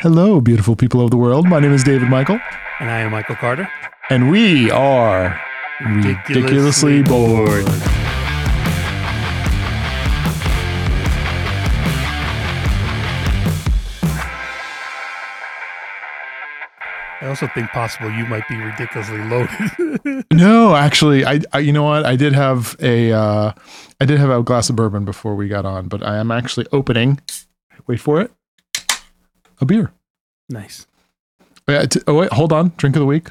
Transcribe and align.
Hello, 0.00 0.40
beautiful 0.40 0.76
people 0.76 1.00
of 1.02 1.10
the 1.10 1.16
world. 1.16 1.46
My 1.46 1.60
name 1.60 1.72
is 1.72 1.84
David 1.84 2.08
Michael, 2.08 2.40
And 2.80 2.90
I 2.90 3.00
am 3.00 3.10
Michael 3.10 3.36
Carter. 3.36 3.68
and 4.08 4.30
we 4.30 4.70
are 4.70 5.38
ridiculously 5.84 7.02
bored. 7.02 7.66
I 17.22 17.26
also 17.26 17.46
think 17.48 17.68
possible 17.70 18.10
you 18.10 18.24
might 18.26 18.48
be 18.48 18.56
ridiculously 18.56 19.18
loaded. 19.24 20.24
No, 20.32 20.74
actually, 20.74 21.26
I, 21.26 21.40
I 21.52 21.58
you 21.58 21.70
know 21.72 21.82
what? 21.82 22.06
I 22.06 22.16
did 22.16 22.32
have 22.32 22.74
a 22.80 23.12
uh, 23.12 23.52
I 24.00 24.04
did 24.06 24.18
have 24.18 24.30
a 24.30 24.42
glass 24.42 24.70
of 24.70 24.76
bourbon 24.76 25.04
before 25.04 25.34
we 25.34 25.48
got 25.48 25.66
on, 25.66 25.88
but 25.88 26.02
I 26.02 26.16
am 26.16 26.30
actually 26.30 26.66
opening. 26.72 27.20
Wait 27.86 28.00
for 28.00 28.22
it. 28.22 28.30
A 29.60 29.64
beer. 29.64 29.92
nice. 30.48 30.86
Oh, 31.68 31.86
t- 31.86 32.00
oh 32.06 32.14
wait, 32.14 32.32
hold 32.32 32.52
on. 32.52 32.72
Drink 32.76 32.96
of 32.96 33.00
the 33.00 33.06
week. 33.06 33.28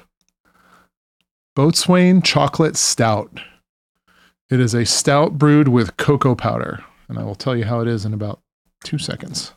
Boatswain 1.55 2.21
Chocolate 2.21 2.77
Stout. 2.77 3.41
It 4.49 4.59
is 4.59 4.73
a 4.73 4.85
stout 4.85 5.37
brewed 5.37 5.67
with 5.67 5.97
cocoa 5.97 6.35
powder, 6.35 6.83
and 7.07 7.19
I 7.19 7.23
will 7.23 7.35
tell 7.35 7.55
you 7.55 7.65
how 7.65 7.81
it 7.81 7.87
is 7.87 8.05
in 8.05 8.13
about 8.13 8.39
two 8.83 8.97
seconds. 8.97 9.53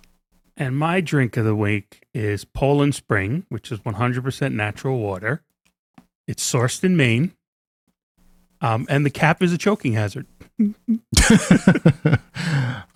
And 0.57 0.77
my 0.77 1.01
drink 1.01 1.37
of 1.37 1.45
the 1.45 1.55
week 1.55 2.07
is 2.13 2.45
Poland 2.45 2.95
Spring, 2.95 3.47
which 3.49 3.71
is 3.73 3.79
100% 3.81 4.53
natural 4.53 4.99
water. 4.99 5.43
It's 6.27 6.51
sourced 6.51 6.85
in 6.85 6.97
Maine. 6.97 7.33
Um, 8.61 8.87
and 8.89 9.05
the 9.07 9.11
cap 9.11 9.43
is 9.43 9.53
a 9.53 9.59
choking 9.59 9.95
hazard. 9.95 10.27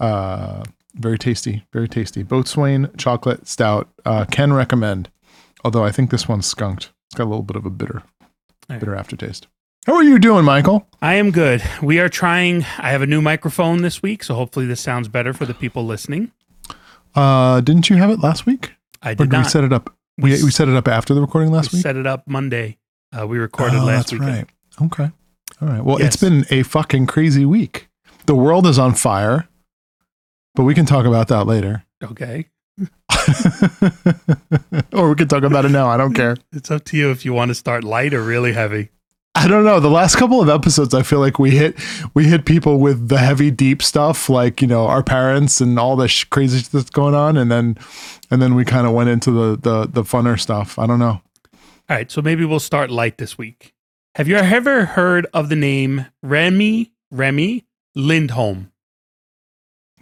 uh, 0.01 0.65
very 0.97 1.19
tasty, 1.19 1.65
very 1.73 1.89
tasty. 1.89 2.23
Boatswain 2.23 2.91
chocolate 2.97 3.47
stout. 3.47 3.89
Uh, 4.05 4.25
can 4.25 4.53
recommend. 4.53 5.11
Although 5.65 5.85
I 5.85 5.91
think 5.93 6.11
this 6.11 6.29
one's 6.29 6.47
skunked. 6.47 6.93
It's 7.09 7.17
got 7.17 7.25
a 7.25 7.31
little 7.31 7.43
bit 7.43 7.57
of 7.57 7.65
a 7.67 7.71
bitter, 7.71 8.03
Alright. 8.69 8.81
bitter 8.81 8.95
aftertaste. 8.95 9.47
How 9.87 9.95
are 9.95 10.03
you 10.05 10.19
doing, 10.19 10.45
Michael? 10.45 10.87
I 11.01 11.15
am 11.15 11.31
good. 11.31 11.63
We 11.83 12.01
are 12.01 12.09
trying. 12.09 12.65
I 12.79 12.91
have 12.91 13.03
a 13.03 13.07
new 13.07 13.21
microphone 13.23 13.83
this 13.83 14.03
week, 14.03 14.25
so 14.25 14.35
hopefully 14.35 14.67
this 14.67 14.81
sounds 14.81 15.07
better 15.09 15.33
for 15.33 15.47
the 15.47 15.55
people 15.55 15.87
listening. 15.87 16.33
Uh, 17.15 17.61
didn't 17.61 17.89
you 17.89 17.97
have 17.97 18.11
it 18.11 18.21
last 18.21 18.47
week? 18.47 18.73
I 19.03 19.11
Or 19.11 19.15
did 19.15 19.19
did 19.25 19.33
we 19.33 19.39
not 19.39 19.51
set 19.51 19.65
it 19.65 19.73
up? 19.73 19.95
We, 20.19 20.33
We 20.33 20.45
we 20.45 20.51
set 20.51 20.69
it 20.69 20.77
up 20.77 20.89
after 20.89 21.15
the 21.15 21.21
recording 21.21 21.53
last 21.53 21.73
we 21.73 21.77
week. 21.79 21.83
set 21.83 21.97
it 21.97 22.07
up 22.07 22.25
Monday. 22.27 22.79
Uh, 23.17 23.27
we 23.27 23.39
recorded 23.39 23.79
oh, 23.79 23.85
last 23.85 24.11
that's 24.11 24.13
week. 24.13 24.23
right. 24.23 24.47
Okay. 24.83 25.11
All 25.63 25.69
right. 25.69 25.83
Well, 25.85 25.99
Yes. 26.01 26.15
it's 26.15 26.17
been 26.23 26.45
a 26.51 26.63
fucking 26.65 27.07
crazy 27.07 27.45
week. 27.45 27.89
The 28.27 28.35
world 28.35 28.67
is 28.67 28.79
on 28.79 28.95
fire, 28.95 29.47
but 30.57 30.65
we 30.65 30.75
can 30.75 30.87
talk 30.87 31.07
about 31.07 31.29
that 31.29 31.47
later. 31.47 31.85
Okay. 32.03 32.49
or 34.93 35.09
we 35.09 35.15
can 35.15 35.29
talk 35.29 35.45
about 35.45 35.65
it 35.65 35.71
now. 35.71 35.89
I 35.89 35.97
don't 35.97 36.15
care. 36.15 36.37
It's 36.53 36.71
up 36.71 36.85
to 36.87 36.97
you 36.97 37.11
if 37.11 37.25
you 37.25 37.33
want 37.33 37.51
to 37.51 37.55
start 37.55 37.85
light 37.85 38.13
or 38.13 38.23
really 38.23 38.53
heavy. 38.53 38.91
I 39.35 39.49
don't 39.49 39.65
know. 39.65 39.81
The 39.81 39.91
last 39.91 40.17
couple 40.17 40.41
of 40.41 40.49
episodes, 40.49 40.95
I 40.95 41.03
feel 41.03 41.21
like 41.21 41.39
we 41.39 41.51
hit 41.51 41.77
we 42.15 42.25
hit 42.25 42.47
people 42.47 42.79
with 42.79 43.11
the 43.11 43.19
heavy, 43.19 43.51
deep 43.51 43.83
stuff, 43.83 44.31
like 44.31 44.63
you 44.63 44.67
know 44.67 44.87
our 44.87 45.03
parents 45.03 45.61
and 45.61 45.79
all 45.79 45.95
the 45.95 46.09
sh- 46.09 46.25
crazy 46.25 46.59
shit 46.59 46.73
that's 46.73 46.89
going 46.89 47.15
on, 47.15 47.37
and 47.37 47.53
then 47.53 47.77
and 48.31 48.41
then 48.41 48.55
we 48.55 48.65
kind 48.65 48.87
of 48.87 48.95
went 48.95 49.11
into 49.11 49.31
the 49.31 49.59
the 49.59 49.87
the 49.87 50.03
funner 50.03 50.41
stuff. 50.41 50.79
I 50.79 50.87
don't 50.87 50.99
know. 50.99 51.21
All 51.89 51.97
right, 51.97 52.11
so 52.11 52.23
maybe 52.23 52.47
we'll 52.47 52.61
start 52.61 52.91
light 52.91 53.19
this 53.19 53.37
week. 53.37 53.75
Have 54.15 54.27
you 54.27 54.37
ever 54.37 54.87
heard 54.87 55.27
of 55.35 55.51
the 55.51 55.57
name 55.57 56.07
Remi 56.23 56.93
Remi 57.11 57.67
Lindholm? 57.95 58.73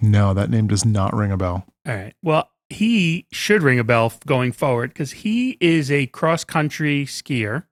No, 0.00 0.34
that 0.34 0.50
name 0.50 0.66
does 0.66 0.84
not 0.84 1.14
ring 1.14 1.30
a 1.32 1.36
bell. 1.36 1.64
All 1.86 1.94
right. 1.94 2.14
Well, 2.22 2.50
he 2.70 3.26
should 3.32 3.62
ring 3.62 3.78
a 3.78 3.84
bell 3.84 4.12
going 4.26 4.52
forward 4.52 4.90
because 4.90 5.12
he 5.12 5.56
is 5.60 5.90
a 5.90 6.06
cross 6.06 6.44
country 6.44 7.04
skier, 7.06 7.64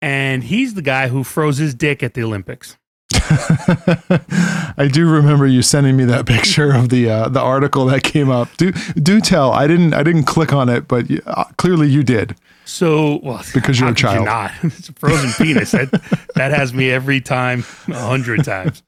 and 0.00 0.44
he's 0.44 0.74
the 0.74 0.82
guy 0.82 1.08
who 1.08 1.24
froze 1.24 1.58
his 1.58 1.74
dick 1.74 2.02
at 2.02 2.14
the 2.14 2.22
Olympics. 2.22 2.76
I 3.12 4.88
do 4.90 5.08
remember 5.10 5.46
you 5.46 5.62
sending 5.62 5.96
me 5.96 6.04
that 6.06 6.26
picture 6.26 6.72
of 6.72 6.88
the 6.88 7.08
uh, 7.10 7.28
the 7.28 7.40
article 7.40 7.86
that 7.86 8.02
came 8.02 8.30
up. 8.30 8.48
Do 8.56 8.72
do 8.72 9.20
tell. 9.20 9.52
I 9.52 9.66
didn't 9.66 9.94
I 9.94 10.02
didn't 10.02 10.24
click 10.24 10.52
on 10.52 10.68
it, 10.68 10.88
but 10.88 11.10
you- 11.10 11.22
uh, 11.26 11.44
clearly 11.56 11.88
you 11.88 12.02
did. 12.02 12.36
So, 12.68 13.18
well, 13.22 13.42
Because 13.54 13.80
you're 13.80 13.88
a 13.88 13.92
could 13.92 14.02
you 14.02 14.08
child. 14.08 14.24
not? 14.26 14.52
it's 14.62 14.90
a 14.90 14.92
frozen 14.92 15.32
penis. 15.42 15.70
That, 15.70 15.90
that 16.34 16.52
has 16.52 16.74
me 16.74 16.90
every 16.90 17.20
time, 17.20 17.64
a 17.88 17.94
hundred 17.98 18.44
times. 18.44 18.82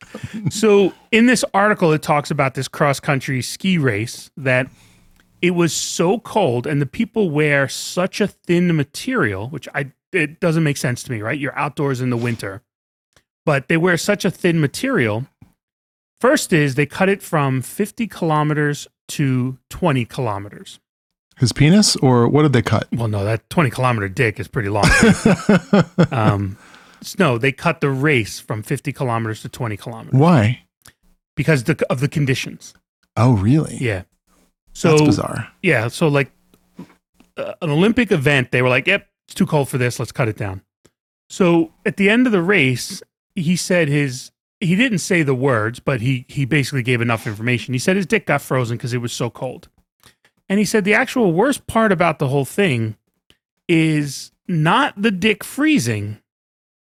So, 0.50 0.92
in 1.10 1.24
this 1.24 1.46
article, 1.54 1.90
it 1.92 2.02
talks 2.02 2.30
about 2.30 2.52
this 2.54 2.68
cross 2.68 3.00
country 3.00 3.40
ski 3.40 3.78
race 3.78 4.30
that 4.36 4.68
it 5.40 5.52
was 5.52 5.72
so 5.72 6.18
cold, 6.18 6.66
and 6.66 6.82
the 6.82 6.86
people 6.86 7.30
wear 7.30 7.68
such 7.68 8.20
a 8.20 8.26
thin 8.26 8.76
material, 8.76 9.48
which 9.48 9.66
I 9.74 9.92
it 10.12 10.40
doesn't 10.40 10.62
make 10.62 10.76
sense 10.76 11.02
to 11.04 11.10
me, 11.12 11.22
right? 11.22 11.38
You're 11.38 11.56
outdoors 11.58 12.02
in 12.02 12.10
the 12.10 12.16
winter, 12.18 12.62
but 13.46 13.68
they 13.68 13.78
wear 13.78 13.96
such 13.96 14.26
a 14.26 14.30
thin 14.30 14.60
material. 14.60 15.26
First 16.20 16.52
is 16.52 16.74
they 16.74 16.84
cut 16.84 17.08
it 17.08 17.22
from 17.22 17.62
50 17.62 18.06
kilometers 18.08 18.88
to 19.08 19.56
20 19.70 20.04
kilometers. 20.04 20.80
His 21.40 21.52
penis, 21.54 21.96
or 21.96 22.28
what 22.28 22.42
did 22.42 22.52
they 22.52 22.60
cut? 22.60 22.86
Well, 22.92 23.08
no, 23.08 23.24
that 23.24 23.48
20 23.48 23.70
kilometer 23.70 24.10
dick 24.10 24.38
is 24.38 24.46
pretty 24.46 24.68
long. 24.68 24.84
um, 26.12 26.58
no, 27.18 27.38
they 27.38 27.50
cut 27.50 27.80
the 27.80 27.88
race 27.88 28.38
from 28.38 28.62
50 28.62 28.92
kilometers 28.92 29.40
to 29.40 29.48
20 29.48 29.76
kilometers 29.78 30.20
Why? 30.20 30.64
because 31.34 31.64
the, 31.64 31.82
of 31.88 32.00
the 32.00 32.08
conditions. 32.08 32.74
Oh, 33.16 33.32
really? 33.32 33.78
Yeah. 33.80 34.02
So, 34.74 34.90
That's 34.90 35.02
bizarre. 35.02 35.48
yeah. 35.62 35.88
So, 35.88 36.08
like 36.08 36.30
uh, 37.38 37.54
an 37.62 37.70
Olympic 37.70 38.12
event, 38.12 38.50
they 38.50 38.60
were 38.60 38.68
like, 38.68 38.86
yep, 38.86 39.08
it's 39.26 39.34
too 39.34 39.46
cold 39.46 39.70
for 39.70 39.78
this. 39.78 39.98
Let's 39.98 40.12
cut 40.12 40.28
it 40.28 40.36
down. 40.36 40.60
So, 41.30 41.72
at 41.86 41.96
the 41.96 42.10
end 42.10 42.26
of 42.26 42.32
the 42.32 42.42
race, 42.42 43.02
he 43.34 43.56
said 43.56 43.88
his, 43.88 44.30
he 44.60 44.76
didn't 44.76 44.98
say 44.98 45.22
the 45.22 45.34
words, 45.34 45.80
but 45.80 46.02
he, 46.02 46.26
he 46.28 46.44
basically 46.44 46.82
gave 46.82 47.00
enough 47.00 47.26
information. 47.26 47.72
He 47.72 47.78
said 47.78 47.96
his 47.96 48.04
dick 48.04 48.26
got 48.26 48.42
frozen 48.42 48.76
because 48.76 48.92
it 48.92 48.98
was 48.98 49.12
so 49.14 49.30
cold. 49.30 49.70
And 50.50 50.58
he 50.58 50.64
said 50.66 50.84
the 50.84 50.92
actual 50.94 51.32
worst 51.32 51.66
part 51.66 51.92
about 51.92 52.18
the 52.18 52.28
whole 52.28 52.44
thing 52.44 52.96
is 53.68 54.32
not 54.48 55.00
the 55.00 55.10
dick 55.12 55.44
freezing. 55.44 56.18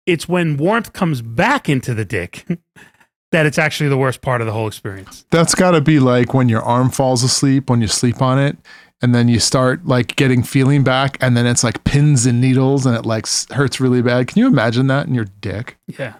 It's 0.05 0.27
when 0.27 0.57
warmth 0.57 0.93
comes 0.93 1.21
back 1.21 1.69
into 1.69 1.93
the 1.93 2.05
dick 2.05 2.45
that 3.31 3.45
it's 3.45 3.59
actually 3.59 3.89
the 3.89 3.97
worst 3.97 4.21
part 4.21 4.41
of 4.41 4.47
the 4.47 4.53
whole 4.53 4.67
experience. 4.67 5.25
That's 5.29 5.53
got 5.53 5.71
to 5.71 5.81
be 5.81 5.99
like 5.99 6.33
when 6.33 6.49
your 6.49 6.63
arm 6.63 6.89
falls 6.89 7.21
asleep 7.21 7.69
when 7.69 7.81
you 7.81 7.87
sleep 7.87 8.21
on 8.21 8.39
it, 8.39 8.57
and 9.01 9.13
then 9.13 9.27
you 9.27 9.39
start 9.39 9.85
like 9.85 10.15
getting 10.15 10.41
feeling 10.41 10.83
back, 10.83 11.17
and 11.21 11.35
then 11.37 11.45
it's 11.45 11.63
like 11.63 11.83
pins 11.83 12.25
and 12.25 12.41
needles, 12.41 12.85
and 12.85 12.95
it 12.95 13.05
like 13.05 13.27
hurts 13.51 13.79
really 13.79 14.01
bad. 14.01 14.27
Can 14.27 14.39
you 14.39 14.47
imagine 14.47 14.87
that 14.87 15.05
in 15.07 15.13
your 15.13 15.25
dick? 15.41 15.77
Yeah. 15.85 16.13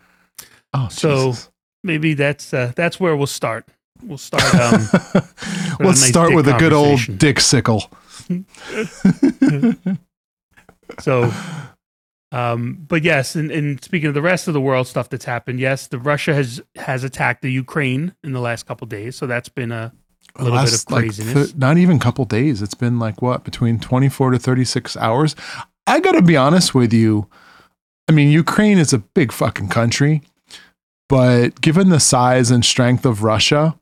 Oh, 0.74 0.90
So- 0.92 1.30
Jesus. 1.32 1.50
Maybe 1.82 2.14
that's 2.14 2.54
uh, 2.54 2.74
that's 2.76 3.00
where 3.00 3.16
we'll 3.16 3.26
start. 3.26 3.66
We'll 4.04 4.18
start 4.18 4.44
um 4.56 4.88
let's 5.80 6.02
nice 6.02 6.08
start 6.08 6.34
with 6.34 6.48
a 6.48 6.58
good 6.58 6.74
old 6.74 7.00
dick 7.18 7.40
sickle. 7.40 7.92
so 11.00 11.32
um 12.32 12.86
but 12.88 13.04
yes 13.04 13.36
and, 13.36 13.52
and 13.52 13.84
speaking 13.84 14.08
of 14.08 14.14
the 14.14 14.22
rest 14.22 14.48
of 14.48 14.54
the 14.54 14.62
world 14.62 14.88
stuff 14.88 15.10
that's 15.10 15.26
happened 15.26 15.60
yes 15.60 15.88
the 15.88 15.98
russia 15.98 16.36
has 16.36 16.62
has 16.76 17.04
attacked 17.04 17.42
the 17.42 17.52
ukraine 17.52 18.14
in 18.24 18.34
the 18.34 18.40
last 18.40 18.68
couple 18.68 18.86
days 18.86 19.16
so 19.16 19.26
that's 19.26 19.50
been 19.50 19.72
a 19.72 19.92
a 20.36 20.44
little 20.44 20.60
bit 20.60 20.66
of 20.66 20.72
Last, 20.72 20.92
like, 20.92 21.04
craziness 21.06 21.34
th- 21.34 21.56
not 21.56 21.78
even 21.78 21.98
a 21.98 22.00
couple 22.00 22.26
days. 22.26 22.62
It's 22.62 22.74
been 22.74 23.00
like 23.00 23.22
what 23.22 23.44
between 23.44 23.80
24 23.80 24.32
to 24.32 24.40
36 24.40 24.96
hours. 24.98 25.36
I 25.88 26.00
got 26.00 26.12
to 26.14 26.22
be 26.22 26.38
honest 26.38 26.76
with 26.76 26.94
you. 26.94 27.28
I 28.08 28.12
mean, 28.12 28.30
Ukraine 28.30 28.78
is 28.78 28.94
a 28.94 29.00
big 29.00 29.32
fucking 29.32 29.70
country, 29.70 30.22
but 31.08 31.62
given 31.62 31.90
the 31.90 32.00
size 32.00 32.52
and 32.52 32.64
strength 32.64 33.06
of 33.06 33.24
Russia, 33.24 33.79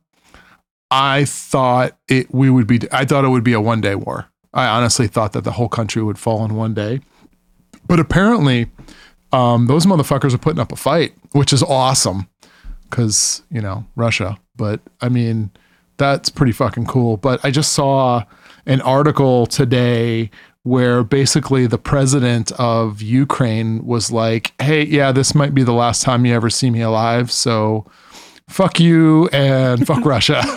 I 0.90 1.24
thought 1.24 1.96
it 2.08 2.32
we 2.32 2.50
would 2.50 2.66
be 2.66 2.80
I 2.92 3.04
thought 3.04 3.24
it 3.24 3.28
would 3.28 3.44
be 3.44 3.52
a 3.52 3.60
one-day 3.60 3.94
war. 3.94 4.28
I 4.54 4.66
honestly 4.66 5.06
thought 5.06 5.32
that 5.32 5.44
the 5.44 5.52
whole 5.52 5.68
country 5.68 6.02
would 6.02 6.18
fall 6.18 6.44
in 6.44 6.54
one 6.54 6.74
day. 6.74 7.00
But 7.86 8.00
apparently, 8.00 8.70
um, 9.32 9.66
those 9.66 9.86
motherfuckers 9.86 10.34
are 10.34 10.38
putting 10.38 10.60
up 10.60 10.72
a 10.72 10.76
fight, 10.76 11.14
which 11.32 11.52
is 11.52 11.62
awesome 11.62 12.28
because, 12.88 13.42
you 13.50 13.60
know, 13.60 13.86
Russia. 13.96 14.38
But 14.56 14.80
I 15.00 15.08
mean, 15.08 15.50
that's 15.96 16.30
pretty 16.30 16.52
fucking 16.52 16.86
cool. 16.86 17.16
But 17.16 17.44
I 17.44 17.50
just 17.50 17.72
saw 17.72 18.24
an 18.66 18.80
article 18.80 19.46
today 19.46 20.30
where 20.62 21.02
basically 21.02 21.66
the 21.66 21.78
president 21.78 22.52
of 22.52 23.00
Ukraine 23.00 23.84
was 23.86 24.10
like, 24.10 24.52
hey, 24.60 24.84
yeah, 24.84 25.12
this 25.12 25.34
might 25.34 25.54
be 25.54 25.62
the 25.62 25.72
last 25.72 26.02
time 26.02 26.26
you 26.26 26.34
ever 26.34 26.50
see 26.50 26.68
me 26.68 26.80
alive. 26.80 27.30
So 27.30 27.86
fuck 28.48 28.80
you 28.80 29.28
and 29.28 29.86
fuck 29.86 30.04
Russia. 30.04 30.40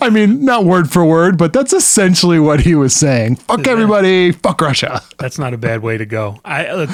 I 0.00 0.10
mean, 0.12 0.44
not 0.44 0.64
word 0.64 0.90
for 0.90 1.04
word, 1.04 1.38
but 1.38 1.52
that's 1.52 1.72
essentially 1.72 2.38
what 2.38 2.60
he 2.60 2.74
was 2.74 2.94
saying. 2.94 3.36
Fuck 3.36 3.66
everybody, 3.66 4.32
fuck 4.32 4.60
Russia. 4.60 5.02
that's 5.18 5.38
not 5.38 5.54
a 5.54 5.58
bad 5.58 5.82
way 5.82 5.96
to 5.98 6.06
go 6.06 6.38
i 6.44 6.72
look 6.72 6.90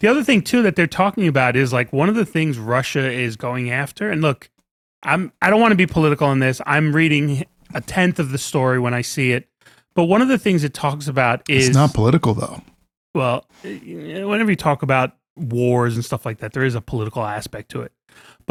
the 0.00 0.08
other 0.08 0.22
thing 0.24 0.42
too 0.42 0.62
that 0.62 0.76
they're 0.76 0.86
talking 0.86 1.26
about 1.26 1.56
is 1.56 1.72
like 1.72 1.92
one 1.92 2.08
of 2.08 2.14
the 2.14 2.24
things 2.24 2.58
russia 2.58 3.10
is 3.10 3.36
going 3.36 3.70
after 3.70 4.10
and 4.10 4.20
look 4.22 4.50
i'm 5.02 5.32
i 5.42 5.48
don't 5.50 5.60
want 5.60 5.72
to 5.72 5.76
be 5.76 5.86
political 5.86 6.30
in 6.32 6.38
this 6.38 6.60
i'm 6.66 6.94
reading 6.94 7.44
a 7.74 7.80
tenth 7.80 8.18
of 8.18 8.30
the 8.30 8.38
story 8.38 8.78
when 8.78 8.94
i 8.94 9.00
see 9.02 9.32
it 9.32 9.48
But 9.94 10.04
one 10.04 10.20
of 10.22 10.28
the 10.28 10.38
things 10.38 10.64
it 10.64 10.74
talks 10.74 11.08
about 11.08 11.48
is 11.48 11.68
It's 11.68 11.76
not 11.76 11.94
political 11.94 12.34
though. 12.34 12.62
well, 13.14 13.46
whenever 13.64 14.50
you 14.50 14.56
talk 14.56 14.82
about 14.82 15.12
wars 15.36 15.94
and 15.96 16.04
stuff 16.04 16.24
like 16.26 16.38
that, 16.38 16.52
there 16.52 16.64
is 16.64 16.74
a 16.74 16.80
political 16.80 17.24
aspect 17.24 17.70
to 17.70 17.80
it. 17.82 17.92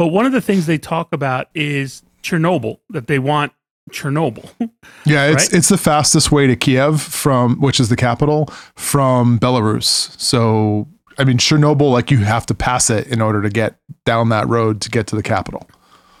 But 0.02 0.08
one 0.08 0.26
of 0.26 0.32
the 0.32 0.40
things 0.40 0.66
they 0.66 0.78
talk 0.78 1.12
about 1.12 1.46
is 1.54 2.02
Chernobyl, 2.24 2.80
that 2.90 3.06
they 3.06 3.20
want 3.20 3.52
Chernobyl. 3.92 4.50
Yeah, 5.06 5.26
it's 5.26 5.44
Right? 5.44 5.54
it's 5.58 5.68
the 5.68 5.78
fastest 5.78 6.32
way 6.32 6.48
to 6.48 6.56
Kiev 6.56 7.00
from 7.00 7.60
which 7.60 7.78
is 7.78 7.88
the 7.88 7.94
capital 7.94 8.46
from 8.74 9.38
Belarus. 9.38 9.84
So 10.20 10.88
I 11.18 11.24
mean 11.24 11.38
Chernobyl, 11.38 11.92
like 11.92 12.10
you 12.10 12.18
have 12.18 12.46
to 12.46 12.54
pass 12.54 12.90
it 12.90 13.06
in 13.06 13.20
order 13.20 13.42
to 13.42 13.48
get 13.48 13.76
down 14.04 14.30
that 14.30 14.48
road 14.48 14.80
to 14.80 14.90
get 14.90 15.06
to 15.08 15.14
the 15.16 15.22
capital. 15.22 15.68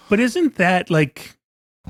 but 0.08 0.20
isn't 0.20 0.54
that 0.58 0.88
like 0.88 1.36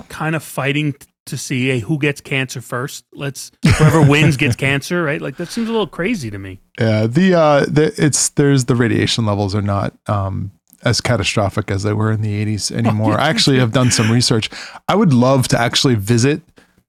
kind 0.08 0.34
of 0.34 0.42
fighting 0.42 0.94
t- 0.94 1.06
to 1.26 1.36
see 1.36 1.68
hey, 1.68 1.80
who 1.80 1.98
gets 1.98 2.22
cancer 2.22 2.62
first? 2.62 3.04
Let's 3.12 3.52
whoever 3.76 4.00
wins 4.08 4.38
gets 4.38 4.56
cancer, 4.56 5.02
right? 5.02 5.20
Like 5.20 5.36
that 5.36 5.48
seems 5.50 5.68
a 5.68 5.72
little 5.72 5.86
crazy 5.86 6.30
to 6.30 6.38
me. 6.38 6.58
Yeah, 6.80 7.06
the 7.06 7.34
uh, 7.34 7.66
the 7.68 7.92
it's 7.98 8.30
there's 8.30 8.64
the 8.64 8.76
radiation 8.76 9.26
levels 9.26 9.54
are 9.54 9.60
not 9.60 9.92
um 10.06 10.52
as 10.84 11.00
catastrophic 11.00 11.70
as 11.70 11.82
they 11.82 11.92
were 11.92 12.12
in 12.12 12.22
the 12.22 12.44
80s 12.44 12.70
anymore. 12.76 13.18
I 13.18 13.28
actually 13.28 13.58
have 13.58 13.72
done 13.72 13.90
some 13.90 14.10
research. 14.10 14.50
I 14.88 14.94
would 14.94 15.12
love 15.12 15.48
to 15.48 15.60
actually 15.60 15.94
visit 15.94 16.42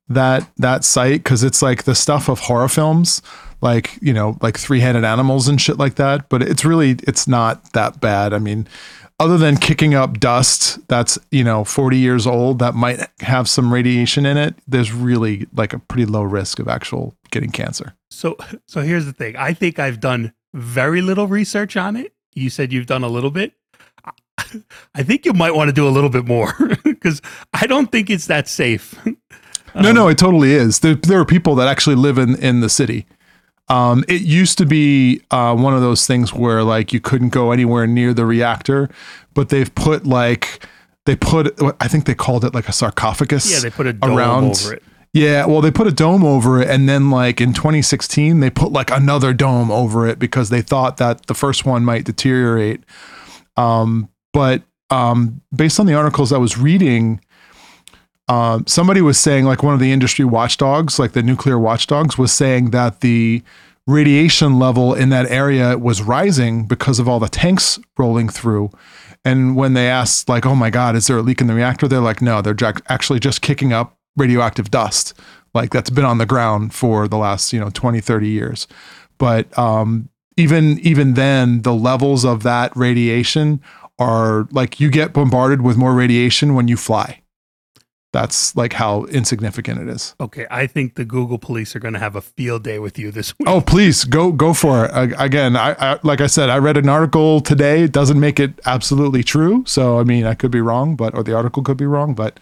that 0.10 0.50
that 0.58 0.84
site 0.84 1.24
because 1.24 1.44
it's 1.44 1.62
like 1.62 1.84
the 1.84 1.96
stuff 1.96 2.30
of 2.30 2.40
horror 2.40 2.68
films, 2.68 3.22
like 3.62 3.98
you 4.02 4.14
know, 4.14 4.38
like 4.42 4.58
three-headed 4.58 5.04
animals 5.04 5.48
and 5.48 5.60
shit 5.60 5.78
like 5.78 5.96
that. 5.96 6.30
But 6.30 6.44
it's 6.44 6.66
really 6.66 6.98
it's 7.08 7.28
not 7.28 7.72
that 7.74 8.02
bad. 8.02 8.34
I 8.34 8.40
mean, 8.40 8.68
other 9.20 9.38
than 9.38 9.58
kicking 9.58 9.94
up 9.94 10.20
dust 10.20 10.86
that's 10.88 11.18
you 11.32 11.44
know 11.44 11.64
40 11.64 11.98
years 11.98 12.28
old 12.28 12.60
that 12.60 12.76
might 12.76 13.08
have 13.22 13.48
some 13.48 13.74
radiation 13.74 14.26
in 14.26 14.38
it, 14.38 14.56
there's 14.68 14.92
really 14.92 15.48
like 15.56 15.74
a 15.74 15.80
pretty 15.80 16.06
low 16.06 16.24
risk 16.24 16.60
of 16.60 16.68
actual 16.68 17.16
getting 17.32 17.52
cancer. 17.52 17.96
So 18.12 18.38
so 18.68 18.82
here's 18.82 19.06
the 19.06 19.14
thing. 19.14 19.36
I 19.38 19.54
think 19.54 19.80
I've 19.80 20.00
done 20.00 20.34
very 20.54 21.02
little 21.02 21.28
research 21.28 21.78
on 21.78 21.96
it. 21.96 22.14
You 22.34 22.50
said 22.50 22.74
you've 22.74 22.88
done 22.88 23.04
a 23.04 23.08
little 23.08 23.32
bit. 23.32 23.54
I 24.96 25.04
think 25.04 25.26
you 25.26 25.34
might 25.34 25.56
want 25.56 25.70
to 25.70 25.74
do 25.74 25.88
a 25.88 25.90
little 25.90 26.10
bit 26.10 26.26
more 26.26 26.54
because 26.84 27.22
I 27.54 27.68
don't 27.68 27.92
think 27.92 28.10
it's 28.10 28.28
that 28.28 28.48
safe. 28.48 28.96
No, 29.76 29.92
no, 29.92 30.08
it 30.08 30.20
totally 30.20 30.52
is. 30.52 30.82
There, 30.82 30.94
there 30.94 31.20
are 31.20 31.26
people 31.26 31.56
that 31.56 31.68
actually 31.68 31.96
live 31.96 32.20
in 32.20 32.36
in 32.36 32.60
the 32.60 32.70
city. 32.70 33.08
Um, 33.70 34.04
it 34.08 34.22
used 34.22 34.60
to 34.60 34.68
be 34.68 35.22
uh, 35.32 35.56
one 35.56 35.74
of 35.74 35.82
those 35.82 36.06
things 36.06 36.32
where 36.32 36.64
like 36.64 36.94
you 36.94 37.00
couldn't 37.00 37.30
go 37.30 37.52
anywhere 37.52 37.88
near 37.88 38.14
the 38.14 38.24
reactor, 38.24 38.88
but 39.34 39.50
they've 39.50 39.74
put 39.74 40.06
like 40.06 40.68
they 41.08 41.16
put 41.16 41.60
I 41.80 41.88
think 41.88 42.06
they 42.06 42.14
called 42.14 42.46
it 42.46 42.54
like 42.54 42.70
a 42.70 42.72
sarcophagus. 42.72 43.52
Yeah, 43.52 43.62
they 43.62 43.72
put 43.72 43.88
a 43.88 43.94
dome 43.94 44.16
around 44.16 44.44
over 44.52 44.76
it. 44.76 44.84
Yeah, 45.14 45.46
well, 45.46 45.62
they 45.62 45.72
put 45.72 45.86
a 45.86 45.92
dome 45.92 46.24
over 46.24 46.62
it, 46.62 46.70
and 46.70 46.90
then 46.90 47.10
like 47.10 47.40
in 47.40 47.54
2016, 47.54 48.40
they 48.40 48.50
put 48.50 48.72
like 48.72 48.92
another 48.92 49.34
dome 49.34 49.72
over 49.72 50.08
it 50.08 50.18
because 50.18 50.50
they 50.50 50.62
thought 50.62 50.98
that 50.98 51.28
the 51.28 51.36
first 51.36 51.66
one 51.66 51.86
might 51.86 52.04
deteriorate. 52.04 52.84
Um, 53.56 54.10
but 54.34 54.64
um, 54.90 55.42
based 55.56 55.80
on 55.80 55.86
the 55.86 55.94
articles 55.94 56.34
I 56.34 56.38
was 56.38 56.58
reading, 56.58 57.22
um, 58.28 58.66
somebody 58.68 59.02
was 59.02 59.20
saying 59.20 59.46
like 59.46 59.64
one 59.64 59.74
of 59.74 59.80
the 59.80 59.92
industry 59.92 60.26
watchdogs, 60.26 61.00
like 61.00 61.14
the 61.14 61.24
nuclear 61.24 61.60
watchdogs, 61.60 62.18
was 62.18 62.32
saying 62.32 62.72
that 62.72 63.02
the 63.02 63.44
radiation 63.86 64.60
level 64.60 64.94
in 64.94 65.10
that 65.10 65.30
area 65.30 65.78
was 65.78 66.02
rising 66.02 66.66
because 66.66 67.00
of 67.00 67.08
all 67.08 67.20
the 67.20 67.28
tanks 67.28 67.80
rolling 67.98 68.30
through. 68.30 68.72
And 69.26 69.56
when 69.56 69.74
they 69.74 69.88
asked, 69.88 70.30
like, 70.30 70.46
oh 70.46 70.56
my 70.56 70.70
God, 70.70 70.96
is 70.96 71.08
there 71.08 71.18
a 71.18 71.22
leak 71.22 71.42
in 71.42 71.48
the 71.48 71.54
reactor? 71.54 71.88
They're 71.88 72.00
like, 72.00 72.22
no, 72.22 72.42
they're 72.42 72.56
actually 72.88 73.20
just 73.20 73.42
kicking 73.42 73.74
up 73.74 73.98
radioactive 74.16 74.72
dust. 74.72 75.14
Like 75.54 75.72
that's 75.72 75.90
been 75.90 76.06
on 76.06 76.18
the 76.18 76.26
ground 76.26 76.74
for 76.74 77.08
the 77.08 77.18
last, 77.18 77.54
you 77.54 77.60
know, 77.60 77.70
20, 77.70 78.02
30 78.02 78.28
years. 78.28 78.68
But 79.18 79.56
um, 79.58 80.10
even 80.38 80.80
even 80.80 81.14
then, 81.14 81.62
the 81.62 81.74
levels 81.74 82.26
of 82.26 82.44
that 82.44 82.76
radiation 82.76 83.62
are 84.00 84.48
like 84.52 84.80
you 84.80 84.90
get 84.90 85.14
bombarded 85.14 85.62
with 85.62 85.78
more 85.78 85.94
radiation 85.94 86.56
when 86.56 86.68
you 86.68 86.78
fly. 86.78 87.22
That's 88.12 88.56
like 88.56 88.74
how 88.74 89.06
insignificant 89.06 89.82
it 89.82 89.90
is. 89.90 90.16
Okay, 90.22 90.46
I 90.52 90.68
think 90.68 90.94
the 90.96 91.04
Google 91.04 91.40
police 91.40 91.76
are 91.76 91.80
going 91.80 91.96
to 91.96 92.00
have 92.00 92.16
a 92.16 92.22
field 92.22 92.64
day 92.64 92.78
with 92.78 93.00
you 93.00 93.10
this 93.10 93.34
week. 93.40 93.50
Oh, 93.50 93.60
please 93.60 94.04
go 94.04 94.32
go 94.32 94.54
for 94.54 94.86
it. 94.86 94.92
I, 94.92 95.26
again, 95.26 95.56
I, 95.56 95.76
I 95.80 96.00
like 96.04 96.22
I 96.22 96.28
said, 96.28 96.50
I 96.50 96.60
read 96.60 96.78
an 96.78 96.90
article 96.90 97.42
today. 97.42 97.84
It 97.84 97.92
doesn't 97.92 98.20
make 98.20 98.40
it 98.40 98.62
absolutely 98.66 99.24
true. 99.24 99.64
So 99.66 100.00
I 100.00 100.04
mean, 100.04 100.26
I 100.26 100.36
could 100.36 100.52
be 100.52 100.62
wrong, 100.62 100.96
but 100.96 101.16
or 101.16 101.24
the 101.24 101.36
article 101.36 101.64
could 101.64 101.78
be 101.78 101.88
wrong, 101.88 102.14
but 102.14 102.40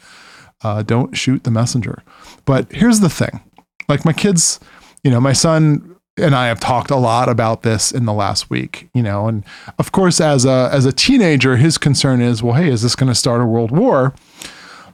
uh, 0.62 0.83
don't 0.83 1.15
shoot 1.15 1.45
the 1.45 1.51
messenger. 1.51 2.03
But 2.44 2.69
here's 2.74 3.00
the 3.00 3.09
thing: 3.09 3.39
like 3.88 4.03
my 4.03 4.13
kids, 4.13 4.59
you 5.06 5.09
know, 5.09 5.21
my 5.21 5.33
son 5.33 5.95
and 6.17 6.35
I 6.35 6.47
have 6.47 6.59
talked 6.59 6.91
a 6.91 6.97
lot 6.97 7.29
about 7.29 7.63
this 7.63 7.91
in 7.91 8.05
the 8.05 8.13
last 8.13 8.49
week. 8.49 8.89
You 8.93 9.03
know, 9.03 9.27
and 9.27 9.43
of 9.79 9.91
course, 9.91 10.19
as 10.19 10.45
a 10.45 10.69
as 10.71 10.85
a 10.85 10.93
teenager, 10.93 11.57
his 11.57 11.77
concern 11.77 12.21
is, 12.21 12.43
well, 12.43 12.55
hey, 12.55 12.69
is 12.69 12.81
this 12.81 12.95
going 12.95 13.09
to 13.11 13.15
start 13.15 13.41
a 13.41 13.45
world 13.45 13.71
war? 13.71 14.13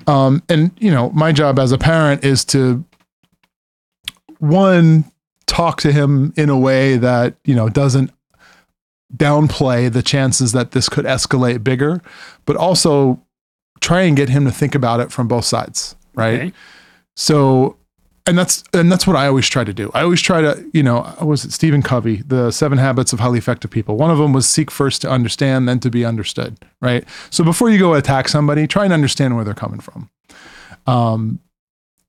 Um, 0.06 0.42
and 0.48 0.72
you 0.80 0.92
know, 0.92 1.10
my 1.12 1.32
job 1.32 1.60
as 1.60 1.72
a 1.72 1.78
parent 1.78 2.24
is 2.24 2.46
to 2.46 2.84
one 4.40 5.12
talk 5.46 5.82
to 5.82 5.92
him 5.92 6.34
in 6.38 6.50
a 6.50 6.58
way 6.58 6.98
that 6.98 7.36
you 7.44 7.56
know 7.56 7.70
doesn't 7.70 8.12
downplay 9.16 9.92
the 9.92 10.04
chances 10.04 10.52
that 10.52 10.72
this 10.72 10.90
could 10.90 11.06
escalate 11.06 11.64
bigger, 11.64 12.02
but 12.46 12.56
also 12.56 13.22
try 13.80 14.02
and 14.02 14.18
get 14.18 14.30
him 14.30 14.46
to 14.46 14.52
think 14.52 14.76
about 14.76 15.00
it 15.00 15.12
from 15.12 15.28
both 15.28 15.46
sides, 15.46 15.96
right? 16.14 16.40
Okay. 16.40 16.54
So, 17.16 17.78
and 18.28 18.38
that's 18.38 18.64
and 18.74 18.92
that's 18.92 19.08
what 19.08 19.16
I 19.16 19.28
always 19.28 19.48
try 19.48 19.64
to 19.64 19.74
do. 19.74 19.90
I 19.94 20.02
always 20.02 20.22
try 20.22 20.42
to, 20.42 20.64
you 20.74 20.84
know, 20.84 21.16
was 21.22 21.46
it 21.46 21.54
Stephen 21.54 21.82
Covey, 21.82 22.18
the 22.18 22.52
Seven 22.52 22.78
Habits 22.78 23.14
of 23.14 23.20
Highly 23.20 23.38
Effective 23.38 23.72
People? 23.72 23.96
One 23.96 24.12
of 24.12 24.18
them 24.18 24.34
was 24.34 24.48
seek 24.48 24.70
first 24.70 25.02
to 25.04 25.10
understand, 25.10 25.68
then 25.68 25.80
to 25.80 25.90
be 25.90 26.06
understood, 26.06 26.58
right? 26.82 27.06
So 27.30 27.44
before 27.44 27.70
you 27.70 27.80
go 27.80 27.94
attack 27.94 28.28
somebody, 28.28 28.68
try 28.68 28.84
and 28.84 28.94
understand 28.94 29.36
where 29.36 29.46
they're 29.46 29.54
coming 29.54 29.80
from. 29.80 30.10
Um, 30.86 31.40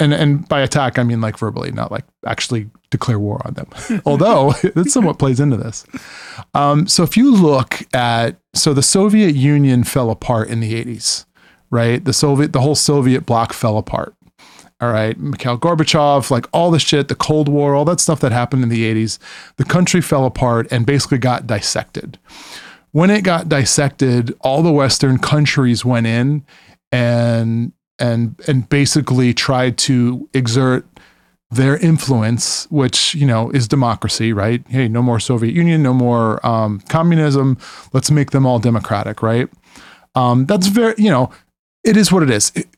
and 0.00 0.12
and 0.12 0.48
by 0.48 0.60
attack 0.60 0.98
I 0.98 1.02
mean 1.04 1.20
like 1.20 1.38
verbally, 1.38 1.70
not 1.72 1.92
like 1.92 2.04
actually 2.26 2.68
declare 2.90 3.18
war 3.18 3.40
on 3.44 3.54
them. 3.54 4.02
Although 4.06 4.52
that 4.74 4.90
somewhat 4.90 5.18
plays 5.18 5.40
into 5.40 5.56
this. 5.56 5.86
Um, 6.54 6.86
so 6.86 7.02
if 7.02 7.16
you 7.16 7.34
look 7.34 7.82
at 7.94 8.36
so 8.54 8.74
the 8.74 8.82
Soviet 8.82 9.34
Union 9.34 9.84
fell 9.84 10.10
apart 10.10 10.48
in 10.48 10.60
the 10.60 10.84
80s, 10.84 11.26
right? 11.70 12.04
The 12.04 12.12
Soviet 12.12 12.52
the 12.52 12.60
whole 12.60 12.74
Soviet 12.74 13.26
bloc 13.26 13.52
fell 13.52 13.78
apart. 13.78 14.14
All 14.80 14.92
right, 14.92 15.18
Mikhail 15.18 15.58
Gorbachev, 15.58 16.30
like 16.30 16.46
all 16.52 16.70
the 16.70 16.78
shit, 16.78 17.08
the 17.08 17.16
Cold 17.16 17.48
War, 17.48 17.74
all 17.74 17.84
that 17.86 17.98
stuff 17.98 18.20
that 18.20 18.30
happened 18.30 18.62
in 18.62 18.68
the 18.68 18.84
80s, 18.84 19.18
the 19.56 19.64
country 19.64 20.00
fell 20.00 20.24
apart 20.24 20.68
and 20.70 20.86
basically 20.86 21.18
got 21.18 21.48
dissected. 21.48 22.16
When 22.92 23.10
it 23.10 23.22
got 23.24 23.48
dissected, 23.48 24.36
all 24.40 24.62
the 24.62 24.72
Western 24.72 25.18
countries 25.18 25.84
went 25.84 26.06
in 26.06 26.44
and 26.92 27.72
and 27.98 28.40
and 28.46 28.68
basically 28.68 29.34
tried 29.34 29.76
to 29.78 30.28
exert 30.32 30.86
their 31.50 31.76
influence, 31.78 32.66
which 32.70 33.14
you 33.14 33.26
know 33.26 33.50
is 33.50 33.66
democracy, 33.66 34.32
right? 34.32 34.62
Hey, 34.68 34.86
no 34.86 35.02
more 35.02 35.18
Soviet 35.18 35.54
Union, 35.54 35.82
no 35.82 35.92
more 35.92 36.44
um, 36.46 36.80
communism. 36.88 37.58
Let's 37.92 38.10
make 38.10 38.30
them 38.30 38.46
all 38.46 38.58
democratic, 38.60 39.22
right? 39.22 39.48
Um, 40.14 40.46
that's 40.46 40.68
very, 40.68 40.94
you 40.98 41.10
know, 41.10 41.30
it 41.84 41.96
is 41.96 42.12
what 42.12 42.22
it 42.22 42.30
is. 42.30 42.52
It- 42.54 42.68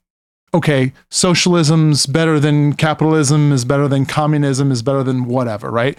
okay, 0.52 0.92
socialism's 1.11 2.07
better 2.07 2.40
than 2.40 2.75
capitalism, 2.75 3.52
is 3.52 3.64
better 3.64 3.88
than 3.88 4.07
communism, 4.07 4.73
is 4.73 4.83
better 4.83 5.02
than 5.02 5.26
whatever, 5.26 5.71
right? 5.71 5.97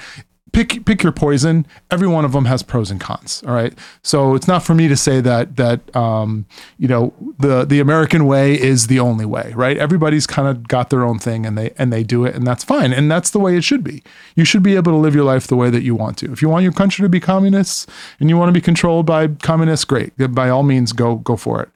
Pick 0.53 0.83
pick 0.85 1.01
your 1.01 1.13
poison. 1.13 1.65
Every 1.89 2.09
one 2.09 2.25
of 2.25 2.33
them 2.33 2.43
has 2.43 2.61
pros 2.61 2.91
and 2.91 2.99
cons. 2.99 3.41
All 3.47 3.53
right. 3.53 3.73
So 4.03 4.35
it's 4.35 4.49
not 4.49 4.63
for 4.63 4.73
me 4.73 4.89
to 4.89 4.97
say 4.97 5.21
that 5.21 5.55
that 5.55 5.95
um, 5.95 6.45
you 6.77 6.89
know 6.89 7.13
the 7.39 7.63
the 7.63 7.79
American 7.79 8.25
way 8.25 8.59
is 8.59 8.87
the 8.87 8.99
only 8.99 9.25
way, 9.25 9.53
right? 9.55 9.77
Everybody's 9.77 10.27
kind 10.27 10.49
of 10.49 10.67
got 10.67 10.89
their 10.89 11.05
own 11.05 11.19
thing 11.19 11.45
and 11.45 11.57
they 11.57 11.71
and 11.77 11.93
they 11.93 12.03
do 12.03 12.25
it 12.25 12.35
and 12.35 12.45
that's 12.45 12.65
fine. 12.65 12.91
And 12.91 13.09
that's 13.09 13.29
the 13.29 13.39
way 13.39 13.55
it 13.55 13.63
should 13.63 13.81
be. 13.81 14.03
You 14.35 14.43
should 14.43 14.61
be 14.61 14.75
able 14.75 14.91
to 14.91 14.97
live 14.97 15.15
your 15.15 15.23
life 15.23 15.47
the 15.47 15.55
way 15.55 15.69
that 15.69 15.83
you 15.83 15.95
want 15.95 16.17
to. 16.17 16.31
If 16.33 16.41
you 16.41 16.49
want 16.49 16.63
your 16.63 16.73
country 16.73 17.01
to 17.03 17.09
be 17.09 17.21
communists 17.21 17.87
and 18.19 18.29
you 18.29 18.35
want 18.35 18.49
to 18.49 18.53
be 18.53 18.59
controlled 18.59 19.05
by 19.05 19.29
communists, 19.29 19.85
great. 19.85 20.11
By 20.35 20.49
all 20.49 20.63
means, 20.63 20.91
go 20.91 21.15
go 21.15 21.37
for 21.37 21.63
it. 21.63 21.69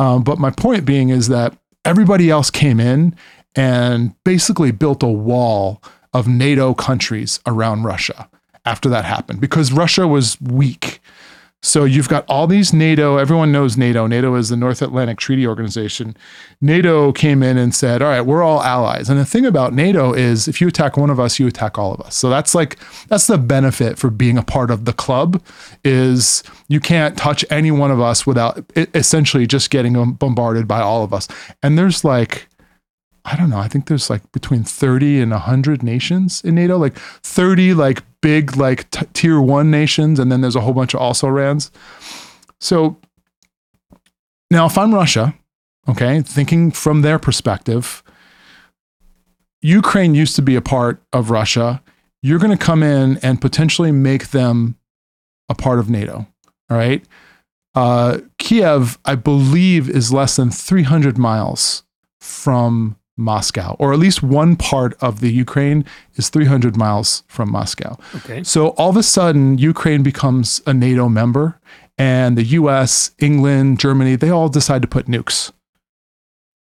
Um, 0.00 0.24
but 0.24 0.40
my 0.40 0.50
point 0.50 0.84
being 0.84 1.10
is 1.10 1.28
that 1.28 1.56
everybody 1.88 2.28
else 2.28 2.50
came 2.50 2.78
in 2.78 3.16
and 3.56 4.12
basically 4.22 4.70
built 4.70 5.02
a 5.02 5.08
wall 5.08 5.82
of 6.12 6.28
NATO 6.28 6.74
countries 6.74 7.40
around 7.46 7.84
Russia 7.84 8.28
after 8.66 8.90
that 8.90 9.06
happened 9.06 9.40
because 9.40 9.72
Russia 9.72 10.06
was 10.06 10.38
weak. 10.40 10.97
So 11.60 11.84
you've 11.84 12.08
got 12.08 12.24
all 12.28 12.46
these 12.46 12.72
NATO, 12.72 13.16
everyone 13.16 13.50
knows 13.50 13.76
NATO. 13.76 14.06
NATO 14.06 14.36
is 14.36 14.48
the 14.48 14.56
North 14.56 14.80
Atlantic 14.80 15.18
Treaty 15.18 15.44
Organization. 15.44 16.16
NATO 16.60 17.12
came 17.12 17.42
in 17.42 17.58
and 17.58 17.74
said, 17.74 18.00
all 18.00 18.08
right, 18.08 18.20
we're 18.20 18.44
all 18.44 18.62
allies. 18.62 19.10
And 19.10 19.18
the 19.18 19.24
thing 19.24 19.44
about 19.44 19.72
NATO 19.72 20.12
is 20.12 20.46
if 20.46 20.60
you 20.60 20.68
attack 20.68 20.96
one 20.96 21.10
of 21.10 21.18
us, 21.18 21.40
you 21.40 21.48
attack 21.48 21.76
all 21.76 21.92
of 21.92 22.00
us. 22.00 22.14
So 22.14 22.30
that's 22.30 22.54
like, 22.54 22.78
that's 23.08 23.26
the 23.26 23.38
benefit 23.38 23.98
for 23.98 24.08
being 24.08 24.38
a 24.38 24.42
part 24.44 24.70
of 24.70 24.84
the 24.84 24.92
club 24.92 25.42
is 25.84 26.44
you 26.68 26.78
can't 26.78 27.18
touch 27.18 27.44
any 27.50 27.72
one 27.72 27.90
of 27.90 28.00
us 28.00 28.24
without 28.24 28.64
essentially 28.76 29.46
just 29.46 29.70
getting 29.70 30.12
bombarded 30.12 30.68
by 30.68 30.80
all 30.80 31.02
of 31.02 31.12
us. 31.12 31.26
And 31.60 31.76
there's 31.76 32.04
like, 32.04 32.46
I 33.24 33.36
don't 33.36 33.50
know. 33.50 33.58
I 33.58 33.68
think 33.68 33.88
there's 33.88 34.08
like 34.08 34.30
between 34.30 34.62
30 34.62 35.20
and 35.20 35.32
100 35.32 35.82
nations 35.82 36.40
in 36.44 36.54
NATO, 36.54 36.78
like 36.78 36.96
30 36.96 37.74
like 37.74 38.02
big 38.20 38.56
like 38.56 38.90
t- 38.90 39.06
tier 39.12 39.40
1 39.40 39.70
nations 39.70 40.18
and 40.18 40.30
then 40.30 40.40
there's 40.40 40.56
a 40.56 40.60
whole 40.60 40.74
bunch 40.74 40.94
of 40.94 41.00
also 41.00 41.28
rans. 41.28 41.70
So 42.60 42.96
now 44.50 44.66
if 44.66 44.76
I'm 44.76 44.94
Russia, 44.94 45.34
okay, 45.88 46.22
thinking 46.22 46.70
from 46.70 47.02
their 47.02 47.18
perspective, 47.18 48.02
Ukraine 49.60 50.14
used 50.14 50.36
to 50.36 50.42
be 50.42 50.56
a 50.56 50.60
part 50.60 51.02
of 51.12 51.30
Russia. 51.30 51.82
You're 52.22 52.38
going 52.38 52.56
to 52.56 52.64
come 52.64 52.82
in 52.82 53.18
and 53.18 53.40
potentially 53.40 53.92
make 53.92 54.28
them 54.28 54.76
a 55.48 55.54
part 55.54 55.78
of 55.78 55.90
NATO. 55.90 56.26
All 56.70 56.76
right. 56.76 57.04
Uh, 57.74 58.18
Kiev, 58.38 58.98
I 59.04 59.14
believe, 59.14 59.88
is 59.88 60.12
less 60.12 60.36
than 60.36 60.50
300 60.50 61.16
miles 61.16 61.84
from 62.20 62.97
Moscow, 63.18 63.76
or 63.78 63.92
at 63.92 63.98
least 63.98 64.22
one 64.22 64.56
part 64.56 64.96
of 65.02 65.20
the 65.20 65.30
Ukraine 65.30 65.84
is 66.14 66.28
300 66.28 66.76
miles 66.76 67.24
from 67.26 67.50
Moscow. 67.50 67.98
Okay. 68.16 68.42
So 68.44 68.68
all 68.70 68.90
of 68.90 68.96
a 68.96 69.02
sudden, 69.02 69.58
Ukraine 69.58 70.02
becomes 70.02 70.62
a 70.66 70.72
NATO 70.72 71.08
member, 71.08 71.60
and 71.98 72.38
the 72.38 72.44
US, 72.44 73.10
England, 73.18 73.80
Germany, 73.80 74.14
they 74.16 74.30
all 74.30 74.48
decide 74.48 74.82
to 74.82 74.88
put 74.88 75.06
nukes 75.06 75.52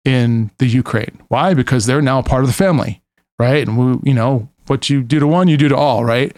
in 0.04 0.50
the 0.58 0.66
Ukraine. 0.66 1.22
Why? 1.28 1.54
Because 1.54 1.86
they're 1.86 2.02
now 2.02 2.20
part 2.20 2.42
of 2.42 2.48
the 2.48 2.54
family, 2.54 3.00
right? 3.38 3.66
And 3.66 3.78
we, 3.78 4.10
you 4.10 4.14
know, 4.14 4.48
what 4.66 4.90
you 4.90 5.02
do 5.02 5.20
to 5.20 5.26
one, 5.26 5.48
you 5.48 5.56
do 5.56 5.68
to 5.68 5.76
all, 5.76 6.04
right? 6.04 6.36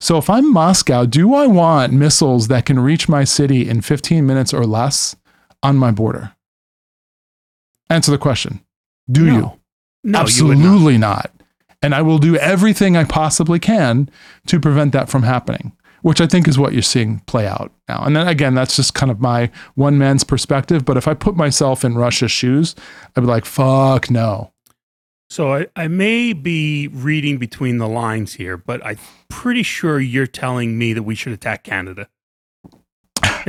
So 0.00 0.18
if 0.18 0.28
I'm 0.28 0.52
Moscow, 0.52 1.06
do 1.06 1.34
I 1.34 1.46
want 1.46 1.92
missiles 1.92 2.48
that 2.48 2.66
can 2.66 2.78
reach 2.78 3.08
my 3.08 3.24
city 3.24 3.68
in 3.68 3.80
15 3.80 4.26
minutes 4.26 4.52
or 4.52 4.66
less 4.66 5.16
on 5.62 5.76
my 5.76 5.90
border? 5.90 6.34
Answer 7.88 8.10
the 8.10 8.18
question. 8.18 8.60
Do 9.10 9.24
No. 9.24 9.32
you? 9.34 9.40
No, 10.06 10.26
you 10.26 10.46
would 10.46 10.58
not. 10.58 10.64
Absolutely 10.66 10.98
not. 10.98 11.30
And 11.82 11.94
I 11.94 12.02
will 12.02 12.18
do 12.18 12.36
everything 12.36 12.96
I 12.96 13.04
possibly 13.04 13.58
can 13.58 14.08
to 14.46 14.58
prevent 14.60 14.92
that 14.92 15.08
from 15.08 15.22
happening, 15.22 15.72
which 16.02 16.20
I 16.20 16.26
think 16.26 16.48
is 16.48 16.58
what 16.58 16.72
you're 16.72 16.82
seeing 16.82 17.20
play 17.20 17.46
out 17.46 17.72
now. 17.88 18.02
And 18.04 18.14
then 18.16 18.26
again, 18.28 18.54
that's 18.54 18.76
just 18.76 18.94
kind 18.94 19.10
of 19.12 19.20
my 19.20 19.50
one 19.74 19.98
man's 19.98 20.24
perspective. 20.24 20.84
But 20.84 20.96
if 20.96 21.06
I 21.08 21.14
put 21.14 21.36
myself 21.36 21.84
in 21.84 21.94
Russia's 21.96 22.32
shoes, 22.32 22.74
I'd 23.16 23.20
be 23.22 23.26
like, 23.26 23.44
fuck 23.44 24.10
no. 24.10 24.52
So 25.30 25.54
I, 25.54 25.66
I 25.74 25.88
may 25.88 26.32
be 26.32 26.88
reading 26.88 27.38
between 27.38 27.78
the 27.78 27.88
lines 27.88 28.34
here, 28.34 28.56
but 28.56 28.84
I'm 28.84 28.98
pretty 29.28 29.62
sure 29.62 29.98
you're 30.00 30.26
telling 30.26 30.76
me 30.78 30.92
that 30.92 31.02
we 31.02 31.14
should 31.14 31.32
attack 31.32 31.64
Canada. 31.64 32.08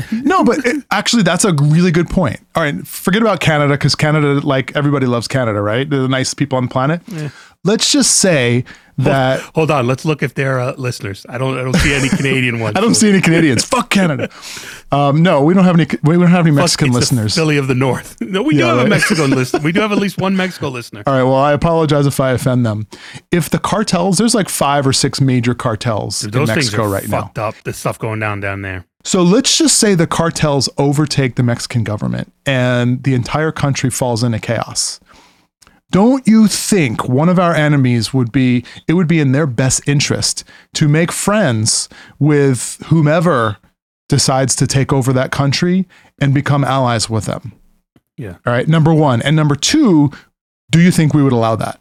No, 0.12 0.44
but 0.44 0.66
it, 0.66 0.84
actually, 0.92 1.24
that's 1.24 1.46
a 1.46 1.54
really 1.54 1.92
good 1.92 2.10
point. 2.10 2.40
All 2.56 2.64
right, 2.64 2.86
forget 2.88 3.22
about 3.22 3.40
Canada 3.40 3.74
because 3.74 3.96
Canada, 3.96 4.40
like 4.46 4.76
everybody 4.76 5.06
loves 5.06 5.28
Canada, 5.28 5.62
right? 5.62 5.90
They're 5.90 6.02
the 6.02 6.08
nicest 6.08 6.38
people 6.38 6.58
on 6.58 6.66
the 6.66 6.72
planet. 6.72 7.02
Yeah. 7.08 7.30
Let's 7.64 7.92
just 7.92 8.18
say 8.18 8.64
that 8.98 9.42
Hold 9.56 9.72
on, 9.72 9.88
let's 9.88 10.06
look 10.06 10.24
if 10.24 10.36
they're 10.36 10.60
uh, 10.60 10.74
listeners. 10.78 11.26
I 11.28 11.38
don't 11.38 11.58
I 11.58 11.64
don't 11.64 11.76
see 11.76 11.94
any 11.94 12.10
Canadian 12.10 12.60
ones. 12.60 12.76
I 12.78 12.82
don't 12.82 12.96
see 12.96 13.10
any 13.10 13.22
Canadians. 13.22 13.66
Fuck 13.66 13.90
Canada. 13.90 14.30
Um, 14.92 15.22
no, 15.22 15.44
we 15.44 15.54
don't 15.54 15.66
have 15.66 15.76
any. 15.76 15.88
We 16.04 16.16
don't 16.16 16.28
have 16.28 16.46
any 16.46 16.56
Fuck, 16.56 16.64
Mexican 16.64 16.88
it's 16.88 16.94
the 16.96 17.00
listeners. 17.00 17.36
Philly 17.36 17.58
of 17.58 17.68
the 17.68 17.76
North. 17.76 18.16
No, 18.26 18.42
we 18.42 18.56
do 18.56 18.64
have 18.64 18.78
right. 18.78 18.88
a 18.88 18.90
Mexican 18.90 19.30
listener. 19.32 19.60
We 19.62 19.72
do 19.72 19.82
have 19.82 19.92
at 19.92 19.98
least 19.98 20.18
one 20.18 20.36
Mexico 20.36 20.70
listener. 20.70 21.04
All 21.06 21.14
right. 21.14 21.24
Well, 21.24 21.36
I 21.36 21.54
apologize 21.54 22.06
if 22.06 22.20
I 22.20 22.32
offend 22.32 22.66
them. 22.66 22.88
If 23.32 23.50
the 23.50 23.60
cartels, 23.60 24.18
there's 24.18 24.36
like 24.36 24.50
five 24.50 24.86
or 24.86 24.92
six 24.94 25.22
major 25.22 25.54
cartels 25.54 26.22
Dude, 26.22 26.36
in 26.36 26.46
Mexico 26.46 26.84
are 26.84 26.90
right 26.90 27.08
now. 27.08 27.22
fucked 27.22 27.40
up. 27.40 27.56
The 27.64 27.72
stuff 27.72 27.98
going 28.00 28.20
down 28.20 28.40
down 28.42 28.62
there. 28.62 28.86
So 29.06 29.22
let's 29.22 29.56
just 29.56 29.78
say 29.78 29.94
the 29.94 30.08
cartels 30.08 30.68
overtake 30.80 31.36
the 31.36 31.44
Mexican 31.44 31.84
government 31.84 32.34
and 32.44 33.04
the 33.04 33.14
entire 33.14 33.52
country 33.52 33.92
falls 33.92 34.24
into 34.24 34.40
chaos. 34.40 35.00
Don't 35.92 36.28
you 36.28 36.48
think 36.48 37.08
one 37.08 37.30
of 37.30 37.38
our 37.38 37.54
enemies 37.54 38.16
would 38.16 38.32
be, 38.32 38.66
it 38.88 38.94
would 38.94 39.08
be 39.08 39.20
in 39.20 39.32
their 39.32 39.46
best 39.46 39.88
interest 39.88 40.44
to 40.74 40.88
make 40.88 41.12
friends 41.12 41.88
with 42.18 42.82
whomever 42.88 43.58
decides 44.10 44.56
to 44.56 44.66
take 44.66 44.92
over 44.92 45.14
that 45.14 45.32
country 45.32 45.88
and 46.20 46.34
become 46.34 46.64
allies 46.64 47.08
with 47.08 47.26
them? 47.26 47.54
Yeah. 48.18 48.38
All 48.44 48.54
right. 48.54 48.68
Number 48.68 48.94
one. 48.94 49.22
And 49.22 49.36
number 49.36 49.56
two, 49.56 50.12
do 50.72 50.82
you 50.82 50.90
think 50.90 51.14
we 51.14 51.22
would 51.22 51.32
allow 51.32 51.56
that? 51.58 51.80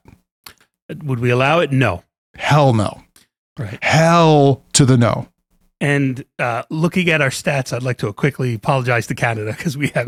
Would 1.02 1.20
we 1.20 1.30
allow 1.30 1.60
it? 1.60 1.72
No. 1.72 2.04
Hell 2.36 2.74
no. 2.74 3.02
Right. 3.58 3.82
Hell 3.82 4.62
to 4.74 4.84
the 4.84 4.98
no. 4.98 5.28
And 5.84 6.24
uh, 6.38 6.62
looking 6.70 7.10
at 7.10 7.20
our 7.20 7.28
stats, 7.28 7.70
I'd 7.70 7.82
like 7.82 7.98
to 7.98 8.10
quickly 8.14 8.54
apologize 8.54 9.06
to 9.08 9.14
Canada 9.14 9.52
because 9.54 9.76
we 9.76 9.88
have 9.88 10.06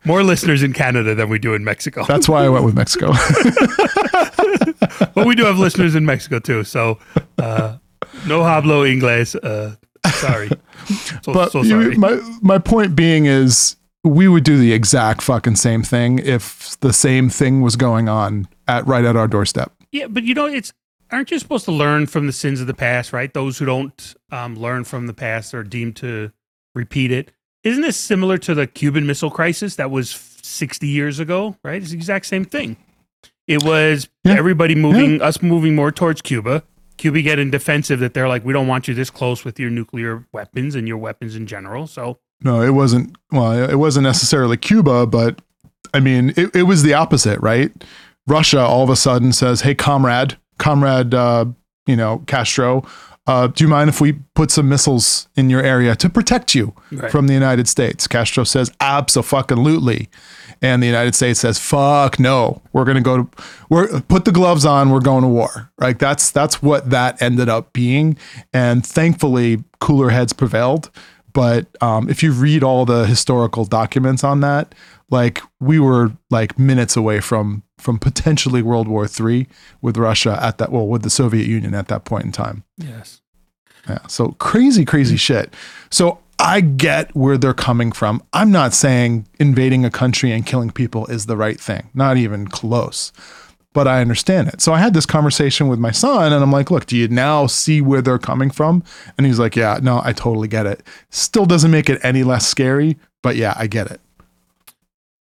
more 0.04 0.22
listeners 0.22 0.62
in 0.62 0.74
Canada 0.74 1.14
than 1.14 1.30
we 1.30 1.38
do 1.38 1.54
in 1.54 1.64
Mexico. 1.64 2.04
That's 2.04 2.28
why 2.28 2.44
I 2.44 2.50
went 2.50 2.66
with 2.66 2.74
Mexico. 2.74 3.12
but 5.14 5.26
we 5.26 5.34
do 5.34 5.46
have 5.46 5.58
listeners 5.58 5.94
in 5.94 6.04
Mexico 6.04 6.38
too. 6.38 6.64
So 6.64 6.98
uh, 7.38 7.78
no 8.26 8.42
hablo 8.42 8.84
inglés. 8.86 9.34
Uh, 9.42 9.76
sorry. 10.10 10.50
So, 11.22 11.32
but 11.32 11.52
so 11.52 11.62
you- 11.62 11.98
my 11.98 12.20
my 12.42 12.58
point 12.58 12.94
being 12.94 13.24
is 13.24 13.76
we 14.04 14.28
would 14.28 14.44
do 14.44 14.58
the 14.58 14.74
exact 14.74 15.22
fucking 15.22 15.56
same 15.56 15.82
thing 15.82 16.18
if 16.18 16.78
the 16.80 16.92
same 16.92 17.30
thing 17.30 17.62
was 17.62 17.76
going 17.76 18.10
on 18.10 18.48
at 18.68 18.86
right 18.86 19.06
at 19.06 19.16
our 19.16 19.28
doorstep. 19.28 19.72
yeah, 19.92 20.08
but 20.08 20.24
you 20.24 20.34
know, 20.34 20.44
it's 20.46 20.72
aren't 21.12 21.30
you 21.30 21.38
supposed 21.38 21.64
to 21.66 21.72
learn 21.72 22.06
from 22.06 22.26
the 22.26 22.32
sins 22.32 22.60
of 22.60 22.66
the 22.66 22.74
past, 22.74 23.12
right? 23.12 23.32
Those 23.32 23.58
who 23.58 23.64
don't 23.64 24.14
um, 24.30 24.56
learn 24.56 24.84
from 24.84 25.06
the 25.06 25.14
past 25.14 25.54
are 25.54 25.62
deemed 25.62 25.96
to 25.96 26.32
repeat 26.74 27.10
it. 27.10 27.32
Isn't 27.64 27.82
this 27.82 27.96
similar 27.96 28.38
to 28.38 28.54
the 28.54 28.66
Cuban 28.66 29.06
Missile 29.06 29.30
Crisis 29.30 29.76
that 29.76 29.90
was 29.90 30.10
60 30.42 30.86
years 30.86 31.18
ago, 31.18 31.56
right? 31.62 31.80
It's 31.82 31.90
the 31.90 31.96
exact 31.96 32.26
same 32.26 32.44
thing. 32.44 32.76
It 33.46 33.62
was 33.64 34.08
Yeah. 34.24 34.34
everybody 34.34 34.74
moving, 34.74 35.20
us 35.20 35.42
moving 35.42 35.74
more 35.74 35.90
towards 35.92 36.22
Cuba. 36.22 36.62
Cuba 36.96 37.22
getting 37.22 37.50
defensive 37.50 37.98
that 38.00 38.14
they're 38.14 38.28
like, 38.28 38.44
we 38.44 38.52
don't 38.52 38.66
want 38.68 38.86
you 38.86 38.94
this 38.94 39.10
close 39.10 39.44
with 39.44 39.58
your 39.58 39.70
nuclear 39.70 40.26
weapons 40.32 40.74
and 40.74 40.86
your 40.86 40.98
weapons 40.98 41.34
in 41.34 41.46
general. 41.46 41.86
So, 41.86 42.18
No, 42.42 42.62
it 42.62 42.70
wasn't. 42.70 43.16
Well, 43.32 43.52
it 43.68 43.74
wasn't 43.76 44.04
necessarily 44.04 44.56
Cuba, 44.56 45.06
but 45.06 45.42
I 45.92 46.00
mean, 46.00 46.32
it, 46.36 46.54
it 46.54 46.62
was 46.64 46.82
the 46.82 46.94
opposite, 46.94 47.40
right? 47.40 47.72
Russia 48.26 48.60
all 48.60 48.84
of 48.84 48.90
a 48.90 48.96
sudden 48.96 49.32
says, 49.32 49.62
"Hey, 49.62 49.74
comrade, 49.74 50.36
comrade, 50.60 51.12
uh, 51.14 51.46
you 51.86 51.96
know, 51.96 52.22
Castro, 52.26 52.84
uh, 53.26 53.46
do 53.48 53.64
you 53.64 53.68
mind 53.68 53.88
if 53.88 54.00
we 54.00 54.12
put 54.34 54.50
some 54.50 54.68
missiles 54.68 55.28
in 55.36 55.50
your 55.50 55.62
area 55.62 55.94
to 55.96 56.08
protect 56.08 56.54
you 56.54 56.72
Right. 56.92 57.10
from 57.10 57.26
the 57.26 57.34
United 57.34 57.66
States?" 57.68 58.06
Castro 58.06 58.44
says, 58.44 58.70
"Absolutely," 58.80 60.08
and 60.62 60.82
the 60.82 60.86
United 60.86 61.14
States 61.14 61.40
says, 61.40 61.58
"Fuck 61.58 62.18
no, 62.18 62.60
we're 62.72 62.84
gonna 62.84 63.00
go 63.00 63.16
to, 63.18 63.28
we're 63.68 64.00
put 64.02 64.24
the 64.24 64.32
gloves 64.32 64.64
on, 64.64 64.90
we're 64.90 65.00
going 65.00 65.22
to 65.22 65.28
war." 65.28 65.70
Right? 65.78 65.98
That's 65.98 66.30
that's 66.30 66.62
what 66.62 66.90
that 66.90 67.20
ended 67.22 67.48
up 67.48 67.72
being, 67.72 68.16
and 68.52 68.84
thankfully, 68.84 69.64
cooler 69.80 70.10
heads 70.10 70.32
prevailed. 70.32 70.90
But 71.32 71.66
um, 71.80 72.08
if 72.08 72.22
you 72.24 72.32
read 72.32 72.64
all 72.64 72.84
the 72.84 73.06
historical 73.06 73.64
documents 73.64 74.24
on 74.24 74.40
that, 74.40 74.74
like 75.10 75.42
we 75.58 75.78
were 75.78 76.12
like 76.30 76.58
minutes 76.58 76.96
away 76.96 77.20
from 77.20 77.62
from 77.78 77.98
potentially 77.98 78.62
World 78.62 78.88
War 78.88 79.06
III 79.06 79.46
with 79.80 79.96
Russia 79.96 80.38
at 80.40 80.58
that 80.58 80.70
well 80.72 80.86
with 80.86 81.02
the 81.02 81.10
Soviet 81.10 81.46
Union 81.46 81.74
at 81.74 81.88
that 81.88 82.04
point 82.04 82.24
in 82.24 82.32
time. 82.32 82.64
yes. 82.76 83.20
Yeah. 83.88 84.06
So 84.08 84.32
crazy, 84.32 84.84
crazy 84.84 85.16
shit. 85.16 85.54
So 85.90 86.18
I 86.38 86.60
get 86.60 87.14
where 87.14 87.38
they're 87.38 87.54
coming 87.54 87.92
from. 87.92 88.22
I'm 88.32 88.50
not 88.50 88.72
saying 88.72 89.26
invading 89.38 89.84
a 89.84 89.90
country 89.90 90.32
and 90.32 90.44
killing 90.44 90.70
people 90.70 91.06
is 91.06 91.26
the 91.26 91.36
right 91.36 91.60
thing, 91.60 91.88
not 91.94 92.16
even 92.16 92.46
close. 92.46 93.12
But 93.72 93.86
I 93.86 94.00
understand 94.00 94.48
it. 94.48 94.60
So 94.60 94.72
I 94.72 94.78
had 94.78 94.94
this 94.94 95.06
conversation 95.06 95.68
with 95.68 95.78
my 95.78 95.92
son 95.92 96.32
and 96.32 96.42
I'm 96.42 96.50
like, 96.50 96.70
look, 96.70 96.86
do 96.86 96.96
you 96.96 97.08
now 97.08 97.46
see 97.46 97.80
where 97.80 98.02
they're 98.02 98.18
coming 98.18 98.50
from? 98.50 98.82
And 99.16 99.26
he's 99.26 99.38
like, 99.38 99.54
yeah, 99.54 99.78
no, 99.80 100.00
I 100.04 100.12
totally 100.12 100.48
get 100.48 100.66
it. 100.66 100.82
Still 101.10 101.46
doesn't 101.46 101.70
make 101.70 101.88
it 101.88 102.00
any 102.02 102.24
less 102.24 102.46
scary, 102.46 102.98
but 103.22 103.36
yeah, 103.36 103.54
I 103.56 103.66
get 103.66 103.90
it. 103.90 104.00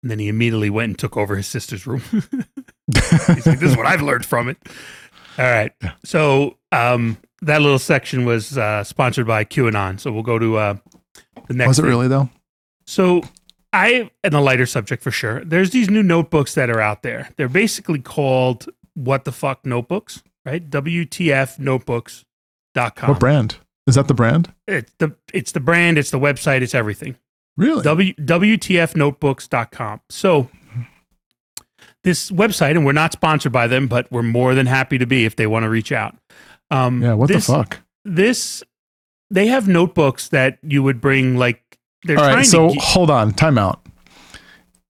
And 0.01 0.11
then 0.11 0.19
he 0.19 0.27
immediately 0.27 0.69
went 0.69 0.89
and 0.91 0.99
took 0.99 1.17
over 1.17 1.35
his 1.35 1.47
sister's 1.47 1.87
room. 1.87 2.01
He's 2.11 3.47
like, 3.47 3.59
this 3.59 3.71
is 3.71 3.77
what 3.77 3.85
I've 3.87 4.01
learned 4.01 4.25
from 4.25 4.47
it. 4.49 4.57
All 5.37 5.45
right. 5.45 5.71
So 6.03 6.57
um, 6.71 7.17
that 7.41 7.61
little 7.61 7.79
section 7.79 8.25
was 8.25 8.57
uh, 8.57 8.83
sponsored 8.83 9.27
by 9.27 9.43
QAnon. 9.43 9.99
So 9.99 10.11
we'll 10.11 10.23
go 10.23 10.39
to 10.39 10.57
uh, 10.57 10.75
the 11.47 11.53
next. 11.53 11.67
Was 11.67 11.79
it 11.79 11.81
thing. 11.83 11.89
really 11.89 12.07
though? 12.07 12.29
So 12.85 13.23
I, 13.73 14.09
and 14.23 14.33
a 14.33 14.39
lighter 14.39 14.65
subject 14.65 15.03
for 15.03 15.11
sure. 15.11 15.43
There's 15.43 15.71
these 15.71 15.89
new 15.89 16.03
notebooks 16.03 16.55
that 16.55 16.69
are 16.69 16.81
out 16.81 17.03
there. 17.03 17.29
They're 17.37 17.49
basically 17.49 17.99
called 17.99 18.67
what 18.93 19.25
the 19.25 19.31
fuck 19.31 19.65
notebooks, 19.65 20.23
right? 20.45 20.67
WTF 20.67 21.59
notebooks.com. 21.59 23.09
What 23.09 23.19
brand? 23.19 23.57
Is 23.85 23.95
that 23.95 24.07
the 24.07 24.13
brand? 24.13 24.53
It's 24.67 24.91
the 24.97 25.15
it's 25.33 25.51
the 25.53 25.59
brand, 25.59 25.97
it's 25.97 26.11
the 26.11 26.19
website, 26.19 26.61
it's 26.61 26.75
everything. 26.75 27.15
Really? 27.57 27.81
W, 27.83 28.13
WTFnotebooks.com. 28.13 30.01
So 30.09 30.49
this 32.03 32.31
website, 32.31 32.71
and 32.71 32.85
we're 32.85 32.91
not 32.93 33.11
sponsored 33.11 33.51
by 33.51 33.67
them, 33.67 33.87
but 33.87 34.09
we're 34.11 34.23
more 34.23 34.55
than 34.55 34.65
happy 34.67 34.97
to 34.97 35.05
be 35.05 35.25
if 35.25 35.35
they 35.35 35.47
want 35.47 35.63
to 35.63 35.69
reach 35.69 35.91
out. 35.91 36.15
Um, 36.71 37.01
yeah, 37.01 37.13
what 37.13 37.27
this, 37.27 37.47
the 37.47 37.53
fuck? 37.53 37.79
This 38.05 38.63
they 39.29 39.47
have 39.47 39.67
notebooks 39.67 40.29
that 40.29 40.57
you 40.61 40.83
would 40.83 41.01
bring, 41.01 41.35
like 41.37 41.61
they're 42.03 42.17
All 42.17 42.23
trying 42.23 42.37
right, 42.37 42.45
so 42.45 42.69
to. 42.73 42.79
hold 42.79 43.09
on, 43.09 43.33
time 43.33 43.57
out. 43.57 43.85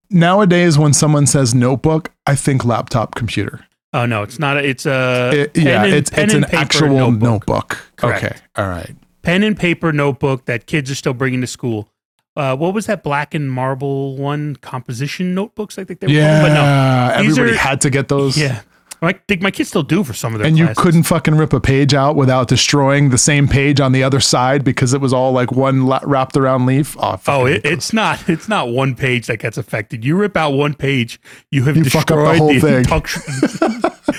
nowadays 0.09 0.77
when 0.77 0.93
someone 0.93 1.25
says 1.25 1.55
notebook, 1.55 2.11
I 2.25 2.35
think 2.35 2.63
laptop 2.65 3.15
computer. 3.15 3.65
Oh 3.93 4.05
no, 4.05 4.21
it's 4.23 4.37
not. 4.37 4.57
A, 4.57 4.67
it's 4.67 4.85
a 4.85 5.31
It- 5.33 5.57
yeah, 5.57 5.85
and- 5.85 5.93
it's 5.93 6.11
it's 6.13 6.33
an 6.33 6.43
actual 6.53 6.89
notebook. 6.89 7.47
notebook. 7.47 7.87
Okay. 8.03 8.35
All 8.55 8.67
right. 8.67 8.95
pen 9.23 9.43
and 9.43 9.57
paper 9.57 9.91
notebook 9.91 10.45
that 10.45 10.65
kids 10.67 10.91
are 10.91 10.95
still 10.95 11.13
bringing 11.13 11.41
to 11.41 11.47
school. 11.47 11.89
Uh, 12.37 12.55
what 12.55 12.73
was 12.73 12.85
that 12.85 13.03
black 13.03 13.33
and 13.33 13.51
marble 13.51 14.15
one? 14.15 14.55
Composition 14.57 15.33
notebooks, 15.35 15.77
I 15.77 15.83
think 15.83 15.99
they 15.99 16.07
were. 16.07 16.13
Yeah. 16.13 16.41
but 16.41 16.53
no, 16.53 17.13
everybody 17.23 17.51
are- 17.51 17.55
had 17.57 17.81
to 17.81 17.89
get 17.89 18.07
those. 18.07 18.37
yeah. 18.37 18.61
I 18.99 19.13
think 19.27 19.43
my 19.43 19.51
kids 19.51 19.69
still 19.69 19.83
do 19.83 20.03
for 20.03 20.13
some 20.15 20.33
of 20.33 20.39
their 20.39 20.47
And 20.47 20.57
classes. 20.57 20.75
you 20.75 20.83
couldn't 20.83 21.03
fucking 21.03 21.35
rip 21.35 21.53
a 21.53 21.59
page 21.59 21.93
out 21.93 22.15
without 22.15 22.47
destroying 22.47 23.11
the 23.11 23.17
same 23.19 23.47
page 23.47 23.79
on 23.79 23.91
the 23.91 24.01
other 24.01 24.19
side 24.19 24.63
because 24.63 24.91
it 24.91 24.99
was 25.01 25.13
all 25.13 25.31
like 25.33 25.51
one 25.51 25.85
la- 25.85 25.99
wrapped 26.03 26.35
around 26.35 26.65
leaf. 26.65 26.95
Oh, 26.99 27.19
Oh, 27.27 27.45
it, 27.45 27.61
it's 27.63 27.93
not. 27.93 28.27
It's 28.27 28.49
not 28.49 28.69
one 28.69 28.95
page 28.95 29.27
that 29.27 29.37
gets 29.37 29.55
affected. 29.55 30.03
You 30.03 30.15
rip 30.17 30.35
out 30.35 30.53
one 30.53 30.73
page, 30.73 31.19
you 31.51 31.65
have 31.65 31.77
You 31.77 31.83
the 31.83 31.91
destroyed 31.91 32.37
whole 32.39 32.59
thing. 32.59 32.85
entire- 32.85 33.01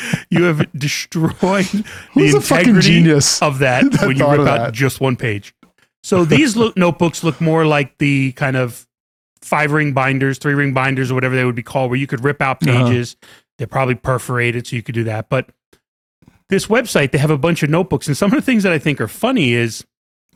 you 0.31 0.45
have 0.45 0.65
destroyed 0.75 1.65
Who's 2.13 2.33
the 2.33 2.39
a 2.39 2.41
fucking 2.41 2.69
integrity 2.77 2.89
genius 2.89 3.43
of 3.43 3.59
that, 3.59 3.83
that 3.91 4.07
when 4.07 4.17
you 4.17 4.31
rip 4.31 4.41
out 4.43 4.45
that? 4.59 4.75
just 4.75 5.01
one 5.01 5.17
page. 5.17 5.55
So 6.09 6.25
these 6.25 6.57
look, 6.57 6.77
notebooks 6.77 7.23
look 7.23 7.39
more 7.41 7.67
like 7.67 7.99
the 7.99 8.33
kind 8.33 8.57
of 8.57 8.87
five 9.43 9.73
ring 9.73 9.93
binders, 9.93 10.39
three 10.39 10.55
ring 10.55 10.73
binders, 10.73 11.11
or 11.11 11.15
whatever 11.15 11.37
they 11.37 11.45
would 11.45 11.55
be 11.55 11.63
called, 11.63 11.91
where 11.91 11.99
you 11.99 12.07
could 12.07 12.25
rip 12.25 12.41
out 12.41 12.67
Uh-huh. 12.67 12.85
pages. 12.87 13.17
They're 13.59 13.67
probably 13.67 13.95
perforated, 13.95 14.67
so 14.67 14.77
you 14.77 14.83
could 14.83 14.95
do 14.95 15.05
that. 15.05 15.29
But 15.29 15.51
this 16.49 16.67
website, 16.67 17.11
they 17.13 17.19
have 17.19 17.31
a 17.31 17.37
bunch 17.37 17.63
of 17.63 17.69
notebooks, 17.69 18.07
and 18.09 18.17
some 18.17 18.31
of 18.33 18.37
the 18.37 18.43
things 18.43 18.63
that 18.63 18.73
I 18.73 18.79
think 18.79 19.01
are 19.03 19.09
funny 19.09 19.53
is 19.53 19.85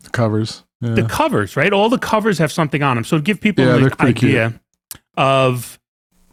The 0.02 0.10
covers. 0.10 0.64
Yeah. 0.82 0.94
the 0.94 1.04
covers, 1.04 1.56
right? 1.56 1.72
All 1.72 1.88
the 1.88 1.98
covers 1.98 2.38
have 2.38 2.52
something 2.52 2.82
on 2.82 2.96
them. 2.96 3.04
So 3.04 3.16
to 3.16 3.22
give 3.22 3.40
people 3.40 3.64
Yeah, 3.64 3.76
an 3.76 3.90
pretty 3.90 4.12
cute. 4.14 4.30
idea 4.32 4.60
of 5.16 5.78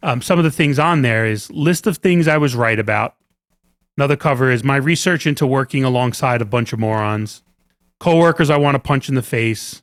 um, 0.03 0.21
some 0.21 0.37
of 0.39 0.43
the 0.43 0.51
things 0.51 0.79
on 0.79 1.01
there 1.03 1.25
is 1.25 1.49
list 1.51 1.85
of 1.87 1.97
things 1.97 2.27
I 2.27 2.37
was 2.37 2.55
right 2.55 2.79
about. 2.79 3.15
Another 3.97 4.15
cover 4.17 4.49
is 4.51 4.63
my 4.63 4.75
research 4.77 5.25
into 5.27 5.45
working 5.47 5.83
alongside 5.83 6.41
a 6.41 6.45
bunch 6.45 6.73
of 6.73 6.79
morons. 6.79 7.43
Coworkers 7.99 8.49
I 8.49 8.57
want 8.57 8.75
to 8.75 8.79
punch 8.79 9.09
in 9.09 9.15
the 9.15 9.21
face. 9.21 9.81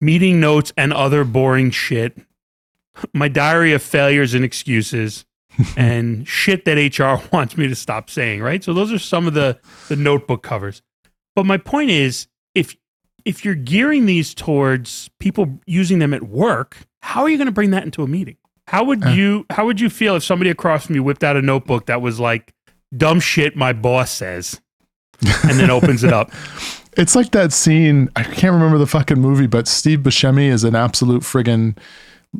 Meeting 0.00 0.40
notes 0.40 0.72
and 0.76 0.92
other 0.92 1.24
boring 1.24 1.70
shit. 1.70 2.16
My 3.12 3.28
diary 3.28 3.72
of 3.72 3.82
failures 3.82 4.34
and 4.34 4.44
excuses. 4.44 5.24
and 5.76 6.28
shit 6.28 6.64
that 6.66 6.76
HR 6.76 7.26
wants 7.34 7.56
me 7.56 7.66
to 7.66 7.74
stop 7.74 8.10
saying, 8.10 8.42
right? 8.42 8.62
So 8.62 8.74
those 8.74 8.92
are 8.92 8.98
some 8.98 9.26
of 9.26 9.32
the 9.34 9.58
the 9.88 9.96
notebook 9.96 10.42
covers. 10.42 10.82
But 11.34 11.46
my 11.46 11.56
point 11.56 11.90
is 11.90 12.26
if 12.54 12.76
if 13.24 13.44
you're 13.44 13.54
gearing 13.54 14.06
these 14.06 14.34
towards 14.34 15.10
people 15.18 15.58
using 15.66 15.98
them 15.98 16.12
at 16.14 16.22
work, 16.24 16.76
how 17.02 17.22
are 17.22 17.28
you 17.30 17.38
going 17.38 17.46
to 17.46 17.52
bring 17.52 17.70
that 17.70 17.84
into 17.84 18.02
a 18.02 18.06
meeting? 18.06 18.36
How 18.66 18.84
would 18.84 19.04
Uh. 19.04 19.08
you 19.10 19.46
how 19.50 19.64
would 19.64 19.80
you 19.80 19.88
feel 19.88 20.14
if 20.16 20.22
somebody 20.24 20.50
across 20.50 20.86
from 20.86 20.94
you 20.94 21.02
whipped 21.02 21.24
out 21.24 21.36
a 21.36 21.42
notebook 21.42 21.86
that 21.86 22.02
was 22.02 22.20
like 22.20 22.52
dumb 22.94 23.18
shit 23.20 23.56
my 23.56 23.72
boss 23.72 24.10
says 24.10 24.60
and 25.42 25.58
then 25.58 25.70
opens 25.70 26.04
it 26.04 26.12
up? 26.12 26.30
It's 26.96 27.14
like 27.14 27.30
that 27.32 27.52
scene. 27.52 28.10
I 28.16 28.22
can't 28.22 28.54
remember 28.54 28.78
the 28.78 28.86
fucking 28.86 29.20
movie, 29.20 29.46
but 29.46 29.68
Steve 29.68 30.00
Buscemi 30.00 30.48
is 30.48 30.64
an 30.64 30.74
absolute 30.74 31.22
friggin' 31.22 31.76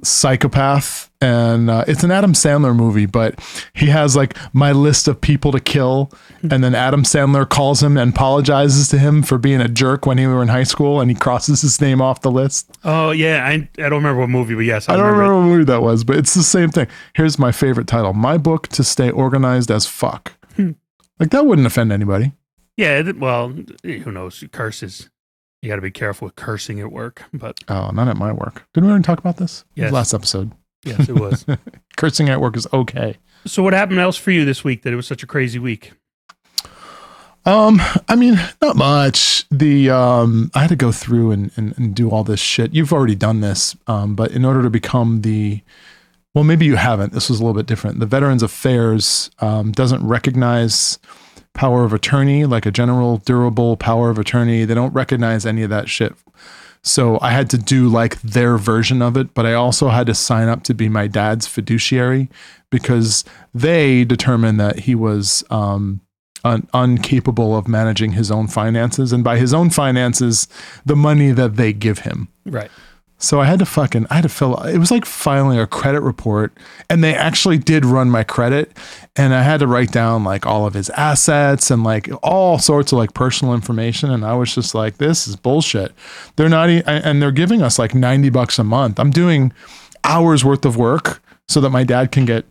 psychopath, 0.03 1.11
and 1.21 1.71
uh, 1.71 1.85
it's 1.87 2.03
an 2.03 2.11
Adam 2.11 2.33
Sandler 2.33 2.75
movie. 2.75 3.07
But 3.07 3.39
he 3.75 3.87
has 3.87 4.17
like 4.17 4.37
my 4.55 4.73
list 4.73 5.09
of 5.09 5.21
people 5.21 5.53
to 5.53 5.61
kill, 5.61 6.11
and 6.51 6.63
then 6.65 6.75
Adam 6.75 7.03
Sandler 7.03 7.49
calls 7.49 7.83
him 7.83 7.97
and 7.97 8.13
apologizes 8.15 8.89
to 8.89 8.99
him 8.99 9.23
for 9.23 9.39
being 9.39 9.61
a 9.61 9.69
jerk 9.69 10.07
when 10.07 10.19
he 10.19 10.27
were 10.27 10.43
in 10.43 10.49
high 10.49 10.65
school, 10.65 11.01
and 11.01 11.11
he 11.11 11.15
crosses 11.15 11.63
his 11.63 11.81
name 11.81 12.01
off 12.01 12.23
the 12.23 12.31
list. 12.31 12.71
Oh 12.85 13.11
yeah, 13.11 13.45
I 13.47 13.69
I 13.79 13.89
don't 13.89 14.03
remember 14.03 14.21
what 14.21 14.31
movie, 14.31 14.55
but 14.55 14.61
yes, 14.65 14.89
I, 14.89 14.95
I 14.95 14.97
don't 14.97 15.07
remember. 15.07 15.23
remember 15.23 15.41
what 15.41 15.53
movie 15.53 15.65
that 15.65 15.83
was, 15.83 16.05
but 16.05 16.17
it's 16.17 16.35
the 16.35 16.43
same 16.43 16.71
thing. 16.71 16.87
Here's 17.15 17.39
my 17.39 17.53
favorite 17.53 17.87
title: 17.87 18.13
My 18.13 18.39
book 18.39 18.69
to 18.69 18.85
stay 18.85 19.11
organized 19.11 19.71
as 19.71 19.87
fuck. 19.87 20.33
Hmm. 20.57 20.73
Like 21.19 21.31
that 21.31 21.47
wouldn't 21.47 21.67
offend 21.67 21.93
anybody. 21.93 22.33
Yeah, 22.76 23.11
well, 23.12 23.54
who 23.83 24.12
knows? 24.12 24.45
Curses. 24.52 25.09
You 25.62 25.68
got 25.71 25.76
to 25.76 25.83
be 25.83 25.90
careful 25.90 26.27
with 26.27 26.37
cursing 26.37 26.81
at 26.81 26.92
work. 26.92 27.22
But 27.33 27.59
Oh, 27.68 27.90
not 27.90 28.09
at 28.09 28.16
my 28.16 28.33
work. 28.33 28.66
Didn't 28.74 28.87
we 28.87 28.90
already 28.90 29.05
talk 29.05 29.18
about 29.18 29.38
this? 29.38 29.64
Yes. 29.74 29.90
Last 29.92 30.12
episode. 30.14 30.53
yes, 30.85 31.09
it 31.09 31.18
was. 31.18 31.46
Cursing 31.96 32.29
at 32.29 32.40
work 32.40 32.57
is 32.57 32.66
okay. 32.72 33.16
so 33.46 33.62
what 33.62 33.72
happened 33.72 33.98
else 33.98 34.16
for 34.18 34.31
you 34.31 34.44
this 34.44 34.62
week 34.62 34.83
that 34.83 34.92
it 34.92 34.96
was 34.96 35.07
such 35.07 35.22
a 35.22 35.27
crazy 35.27 35.59
week? 35.59 35.92
Um, 37.46 37.81
I 38.09 38.16
mean, 38.16 38.38
not 38.61 38.77
much. 38.77 39.46
The 39.51 39.88
um, 39.90 40.51
I 40.55 40.61
had 40.62 40.68
to 40.70 40.77
go 40.77 40.90
through 40.92 41.31
and, 41.31 41.51
and, 41.57 41.77
and 41.79 41.94
do 41.94 42.11
all 42.11 42.24
this 42.24 42.40
shit. 42.40 42.74
You've 42.74 42.92
already 42.92 43.14
done 43.14 43.40
this, 43.40 43.77
um, 43.87 44.14
but 44.16 44.33
in 44.33 44.44
order 44.44 44.62
to 44.62 44.70
become 44.70 45.22
the 45.22 45.62
well, 46.35 46.44
maybe 46.44 46.66
you 46.66 46.77
haven't. 46.77 47.12
This 47.12 47.31
was 47.31 47.40
a 47.40 47.42
little 47.44 47.55
bit 47.59 47.66
different. 47.66 47.98
The 47.98 48.07
Veterans 48.07 48.42
Affairs 48.42 49.31
um, 49.38 49.72
doesn't 49.72 50.07
recognize 50.07 50.98
power 51.57 51.85
of 51.85 51.92
attorney 51.92 52.45
like 52.45 52.66
a 52.66 52.71
general 52.71 53.16
durable 53.19 53.77
power 53.77 54.11
of 54.11 54.19
attorney. 54.19 54.64
They 54.64 54.75
don't 54.75 54.92
recognize 54.92 55.45
any 55.45 55.62
of 55.62 55.71
that 55.71 55.88
shit. 55.88 56.14
So 56.83 57.19
I 57.21 57.33
had 57.33 57.51
to 57.51 57.59
do 57.59 57.88
like 57.88 58.21
their 58.23 58.57
version 58.59 59.03
of 59.03 59.16
it, 59.16 59.35
but 59.35 59.45
I 59.45 59.55
also 59.55 59.88
had 59.88 60.07
to 60.07 60.14
sign 60.14 60.49
up 60.49 60.62
to 60.64 60.75
be 60.75 60.88
my 60.88 61.09
dad's 61.09 61.47
fiduciary 61.49 62.29
because 62.71 63.25
they 63.53 64.05
determined 64.05 64.61
that 64.61 64.81
he 64.81 64.95
was 64.95 65.42
um, 65.51 66.01
un- 66.45 66.69
incapable 66.73 67.57
of 67.57 67.66
managing 67.66 68.12
his 68.12 68.31
own 68.31 68.47
finances, 68.47 69.12
and 69.12 69.25
by 69.25 69.37
his 69.37 69.53
own 69.53 69.71
finances, 69.71 70.47
the 70.85 70.95
money 70.95 71.33
that 71.33 71.57
they 71.57 71.73
give 71.73 72.01
him. 72.01 72.29
Right. 72.45 72.71
So 73.18 73.40
I 73.40 73.46
had 73.46 73.61
to 73.61 73.66
fucking 73.66 74.07
I 74.11 74.16
had 74.16 74.22
to 74.22 74.29
fill 74.29 74.57
it 74.62 74.76
was 74.79 74.90
like 74.90 75.07
filing 75.07 75.59
a 75.59 75.66
credit 75.66 76.02
report 76.02 76.52
and 76.90 77.02
they 77.02 77.14
actually 77.14 77.57
did 77.57 77.85
run 77.85 78.11
my 78.11 78.22
credit 78.24 78.76
and 79.16 79.33
I 79.33 79.42
had 79.42 79.61
to 79.61 79.66
write 79.66 79.90
down 79.90 80.22
like 80.22 80.44
all 80.44 80.66
of 80.66 80.74
his 80.74 80.90
assets 80.90 81.70
and 81.70 81.83
like 81.83 82.11
all 82.22 82.59
sorts 82.59 82.92
of 82.92 82.98
like 82.98 83.14
personal 83.14 83.55
information 83.55 84.11
and 84.11 84.24
I 84.24 84.35
was 84.35 84.55
just 84.55 84.74
like 84.74 84.98
this 84.98 85.26
is 85.26 85.35
bullshit. 85.35 85.92
They're 86.37 86.50
not 86.50 86.68
and 86.68 87.22
they're 87.22 87.33
giving 87.33 87.62
us 87.62 87.79
like 87.79 87.94
90 87.94 88.29
bucks 88.31 88.59
a 88.59 88.64
month. 88.64 89.00
I'm 89.00 89.11
doing 89.11 89.52
hours 90.05 90.44
worth 90.44 90.66
of 90.66 90.76
work 90.76 91.22
so 91.48 91.61
that 91.61 91.70
my 91.70 91.85
dad 91.85 92.12
can 92.12 92.26
get 92.26 92.44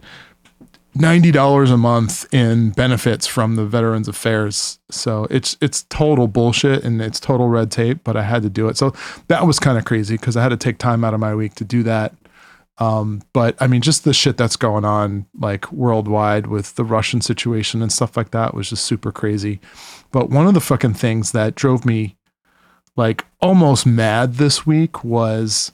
$90 0.96 1.72
a 1.72 1.78
month 1.78 2.34
in 2.34 2.70
benefits 2.72 3.28
from 3.28 3.56
the 3.56 3.66
Veterans 3.66 4.08
Affairs. 4.08 4.80
So 4.90 5.28
it's 5.30 5.58
it's 5.60 5.84
total 5.84 6.28
bullshit 6.28 6.84
and 6.84 7.02
it's 7.02 7.20
total 7.20 7.50
red 7.50 7.70
tape, 7.70 8.00
but 8.04 8.16
I 8.16 8.24
had 8.24 8.44
to 8.44 8.50
do 8.50 8.68
it. 8.70 8.78
So 8.78 8.94
that 9.28 9.46
was 9.46 9.60
kind 9.60 9.78
of 9.78 9.86
crazy 9.86 10.16
because 10.16 10.38
I 10.38 10.44
had 10.44 10.50
to 10.50 10.58
take 10.58 10.78
time 10.78 11.04
out 11.04 11.14
of 11.14 11.20
my 11.20 11.36
week 11.36 11.56
to 11.56 11.66
do 11.66 11.84
that. 11.84 12.14
Um, 12.78 13.22
but 13.34 13.56
I 13.62 13.68
mean, 13.68 13.82
just 13.82 14.04
the 14.04 14.14
shit 14.14 14.38
that's 14.38 14.56
going 14.56 14.86
on 14.86 15.26
like 15.38 15.72
worldwide 15.72 16.48
with 16.48 16.76
the 16.76 16.84
Russian 16.84 17.22
situation 17.22 17.82
and 17.82 17.92
stuff 17.92 18.18
like 18.18 18.32
that 18.32 18.54
was 18.54 18.70
just 18.70 18.86
super 18.86 19.12
crazy. 19.12 19.60
But 20.12 20.30
one 20.30 20.48
of 20.48 20.54
the 20.54 20.62
fucking 20.62 20.96
things 20.96 21.32
that 21.34 21.56
drove 21.56 21.86
me 21.86 22.16
like 22.96 23.26
almost 23.42 23.86
mad 23.86 24.36
this 24.36 24.66
week 24.66 25.04
was 25.04 25.72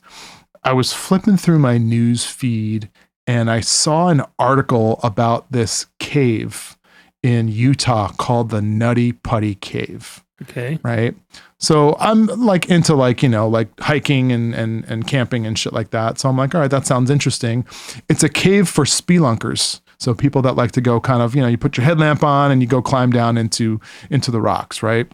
I 0.64 0.74
was 0.74 0.94
flipping 0.94 1.38
through 1.38 1.60
my 1.60 1.78
news 1.78 2.26
feed 2.26 2.90
and 3.32 3.50
I 3.50 3.62
saw 3.62 4.10
an 4.10 4.24
article 4.38 5.00
about 5.04 5.50
this 5.52 5.86
cave 6.00 6.78
in 7.24 7.48
Utah 7.48 8.12
called 8.18 8.50
the 8.50 8.62
Nutty 8.62 9.14
Putty 9.14 9.56
Cave 9.56 10.24
Okay. 10.42 10.80
right? 10.84 11.16
So 11.60 11.96
I'm 12.00 12.26
like 12.26 12.68
into 12.70 12.96
like, 12.96 13.22
you 13.22 13.30
know, 13.30 13.48
like 13.48 13.68
hiking 13.80 14.32
and 14.32 14.56
and 14.56 14.84
and 14.86 15.06
camping 15.08 15.46
and 15.46 15.58
shit 15.58 15.72
like 15.72 15.92
that. 15.92 16.20
So 16.20 16.28
I'm 16.30 16.36
like, 16.38 16.56
all 16.56 16.62
right, 16.62 16.72
that 16.72 16.88
sounds 16.88 17.10
interesting. 17.12 17.66
It's 18.10 18.24
a 18.24 18.30
cave 18.30 18.68
for 18.68 18.84
spelunkers. 18.86 19.82
So 20.00 20.16
people 20.16 20.42
that 20.42 20.56
like 20.56 20.72
to 20.72 20.82
go 20.82 21.00
kind 21.00 21.22
of, 21.22 21.36
you 21.36 21.42
know, 21.42 21.48
you 21.48 21.60
put 21.60 21.78
your 21.78 21.86
headlamp 21.86 22.24
on 22.24 22.52
and 22.52 22.60
you 22.62 22.68
go 22.68 22.82
climb 22.82 23.12
down 23.12 23.38
into 23.38 23.80
into 24.10 24.32
the 24.32 24.42
rocks, 24.42 24.82
right? 24.82 25.08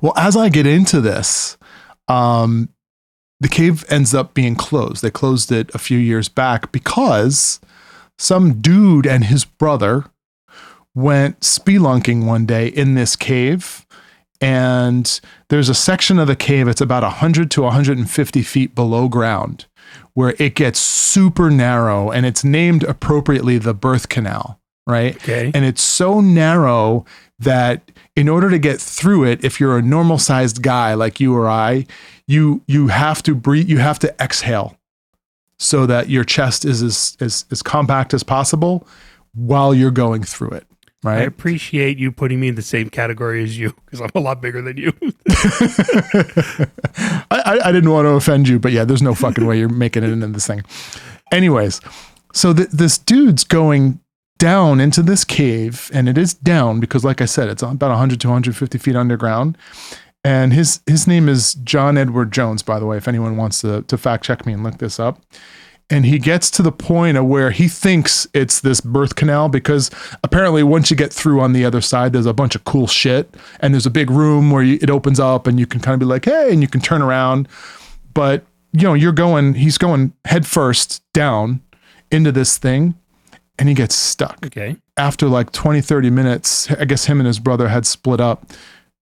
Well, 0.00 0.14
as 0.16 0.36
I 0.36 0.48
get 0.48 0.66
into 0.66 1.00
this, 1.02 1.58
um 2.08 2.70
the 3.40 3.48
cave 3.48 3.84
ends 3.88 4.14
up 4.14 4.34
being 4.34 4.54
closed. 4.56 5.02
They 5.02 5.10
closed 5.10 5.52
it 5.52 5.70
a 5.74 5.78
few 5.78 5.98
years 5.98 6.28
back 6.28 6.72
because 6.72 7.60
some 8.18 8.60
dude 8.60 9.06
and 9.06 9.24
his 9.24 9.44
brother 9.44 10.06
went 10.94 11.40
spelunking 11.40 12.24
one 12.26 12.46
day 12.46 12.66
in 12.68 12.94
this 12.94 13.14
cave 13.14 13.86
and 14.40 15.20
there's 15.48 15.68
a 15.68 15.74
section 15.74 16.18
of 16.18 16.26
the 16.26 16.36
cave 16.36 16.66
it's 16.68 16.80
about 16.80 17.02
100 17.02 17.50
to 17.52 17.62
150 17.62 18.42
feet 18.42 18.74
below 18.74 19.08
ground 19.08 19.66
where 20.14 20.34
it 20.38 20.54
gets 20.54 20.78
super 20.80 21.50
narrow 21.50 22.10
and 22.10 22.26
it's 22.26 22.42
named 22.44 22.82
appropriately 22.84 23.58
the 23.58 23.74
birth 23.74 24.08
canal 24.08 24.58
right 24.86 25.16
Okay. 25.16 25.52
and 25.54 25.64
it's 25.64 25.82
so 25.82 26.20
narrow 26.20 27.04
that 27.38 27.90
in 28.16 28.28
order 28.28 28.50
to 28.50 28.58
get 28.58 28.80
through 28.80 29.24
it 29.24 29.44
if 29.44 29.60
you're 29.60 29.78
a 29.78 29.82
normal 29.82 30.18
sized 30.18 30.62
guy 30.62 30.94
like 30.94 31.20
you 31.20 31.34
or 31.34 31.48
i 31.48 31.86
you 32.26 32.62
you 32.66 32.88
have 32.88 33.22
to 33.22 33.34
breathe 33.34 33.68
you 33.68 33.78
have 33.78 33.98
to 33.98 34.14
exhale 34.20 34.76
so 35.58 35.86
that 35.86 36.08
your 36.08 36.24
chest 36.24 36.64
is 36.64 36.82
as 36.82 37.16
as, 37.20 37.44
as 37.50 37.62
compact 37.62 38.12
as 38.12 38.22
possible 38.22 38.86
while 39.34 39.72
you're 39.72 39.90
going 39.90 40.22
through 40.22 40.50
it 40.50 40.64
Right. 41.04 41.18
I 41.18 41.22
appreciate 41.22 41.96
you 41.96 42.10
putting 42.10 42.40
me 42.40 42.48
in 42.48 42.56
the 42.56 42.62
same 42.62 42.90
category 42.90 43.40
as 43.44 43.56
you 43.56 43.72
because 43.84 44.00
I'm 44.00 44.10
a 44.16 44.20
lot 44.20 44.40
bigger 44.40 44.60
than 44.60 44.76
you. 44.76 44.92
I, 47.30 47.30
I, 47.30 47.58
I 47.66 47.72
didn't 47.72 47.90
want 47.90 48.06
to 48.06 48.10
offend 48.10 48.48
you, 48.48 48.58
but 48.58 48.72
yeah, 48.72 48.84
there's 48.84 49.00
no 49.00 49.14
fucking 49.14 49.46
way 49.46 49.60
you're 49.60 49.68
making 49.68 50.02
it 50.02 50.10
into 50.10 50.26
this 50.26 50.48
thing. 50.48 50.64
Anyways, 51.30 51.80
so 52.32 52.52
th- 52.52 52.70
this 52.70 52.98
dude's 52.98 53.44
going 53.44 54.00
down 54.38 54.80
into 54.80 55.02
this 55.02 55.24
cave, 55.24 55.90
and 55.92 56.08
it 56.08 56.16
is 56.16 56.34
down 56.34 56.80
because, 56.80 57.04
like 57.04 57.20
I 57.20 57.26
said, 57.26 57.48
it's 57.48 57.62
about 57.62 57.90
100 57.90 58.20
to 58.20 58.28
150 58.28 58.78
feet 58.78 58.96
underground. 58.96 59.58
And 60.24 60.52
his 60.52 60.80
his 60.86 61.06
name 61.06 61.28
is 61.28 61.54
John 61.54 61.96
Edward 61.96 62.32
Jones, 62.32 62.62
by 62.62 62.78
the 62.78 62.86
way. 62.86 62.96
If 62.96 63.08
anyone 63.08 63.36
wants 63.36 63.60
to 63.60 63.82
to 63.82 63.98
fact 63.98 64.24
check 64.24 64.46
me 64.46 64.52
and 64.52 64.64
look 64.64 64.78
this 64.78 64.98
up, 64.98 65.20
and 65.90 66.04
he 66.04 66.18
gets 66.18 66.50
to 66.52 66.62
the 66.62 66.72
point 66.72 67.16
of 67.16 67.24
where 67.24 67.50
he 67.50 67.68
thinks 67.68 68.26
it's 68.34 68.60
this 68.60 68.80
birth 68.80 69.14
canal 69.14 69.48
because 69.48 69.90
apparently 70.22 70.62
once 70.62 70.90
you 70.90 70.96
get 70.96 71.12
through 71.12 71.40
on 71.40 71.52
the 71.52 71.64
other 71.64 71.80
side 71.80 72.12
there's 72.12 72.26
a 72.26 72.34
bunch 72.34 72.54
of 72.54 72.64
cool 72.64 72.86
shit 72.86 73.34
and 73.60 73.72
there's 73.72 73.86
a 73.86 73.90
big 73.90 74.10
room 74.10 74.50
where 74.50 74.62
you, 74.62 74.78
it 74.82 74.90
opens 74.90 75.18
up 75.18 75.46
and 75.46 75.58
you 75.58 75.66
can 75.66 75.80
kind 75.80 75.94
of 75.94 76.00
be 76.00 76.06
like 76.06 76.24
hey 76.24 76.52
and 76.52 76.60
you 76.62 76.68
can 76.68 76.80
turn 76.80 77.00
around 77.00 77.48
but 78.12 78.44
you 78.72 78.82
know 78.82 78.94
you're 78.94 79.12
going 79.12 79.54
he's 79.54 79.78
going 79.78 80.12
head 80.26 80.46
first 80.46 81.02
down 81.12 81.60
into 82.10 82.32
this 82.32 82.58
thing 82.58 82.94
and 83.58 83.68
he 83.68 83.74
gets 83.74 83.94
stuck. 83.94 84.38
Okay. 84.46 84.76
after 84.96 85.28
like 85.28 85.52
20 85.52 85.80
30 85.80 86.10
minutes 86.10 86.70
i 86.72 86.84
guess 86.84 87.06
him 87.06 87.20
and 87.20 87.26
his 87.26 87.38
brother 87.38 87.68
had 87.68 87.86
split 87.86 88.20
up. 88.20 88.50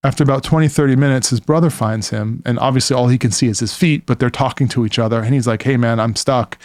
After 0.05 0.23
about 0.23 0.45
20 0.45 0.69
30 0.69 0.97
minutes 0.97 1.31
his 1.31 1.41
brother 1.41 1.71
finds 1.71 2.11
him 2.11 2.43
and 2.45 2.59
obviously 2.59 2.97
all 2.97 3.09
he 3.09 3.19
can 3.19 3.31
see 3.31 3.49
is 3.49 3.61
his 3.61 3.75
feet 3.75 4.07
but 4.07 4.19
they're 4.19 4.31
talking 4.31 4.69
to 4.69 4.87
each 4.87 4.99
other 4.99 5.21
and 5.21 5.35
he's 5.35 5.47
like 5.47 5.63
hey 5.63 5.77
man 5.77 6.01
i'm 6.01 6.15
stuck. 6.17 6.59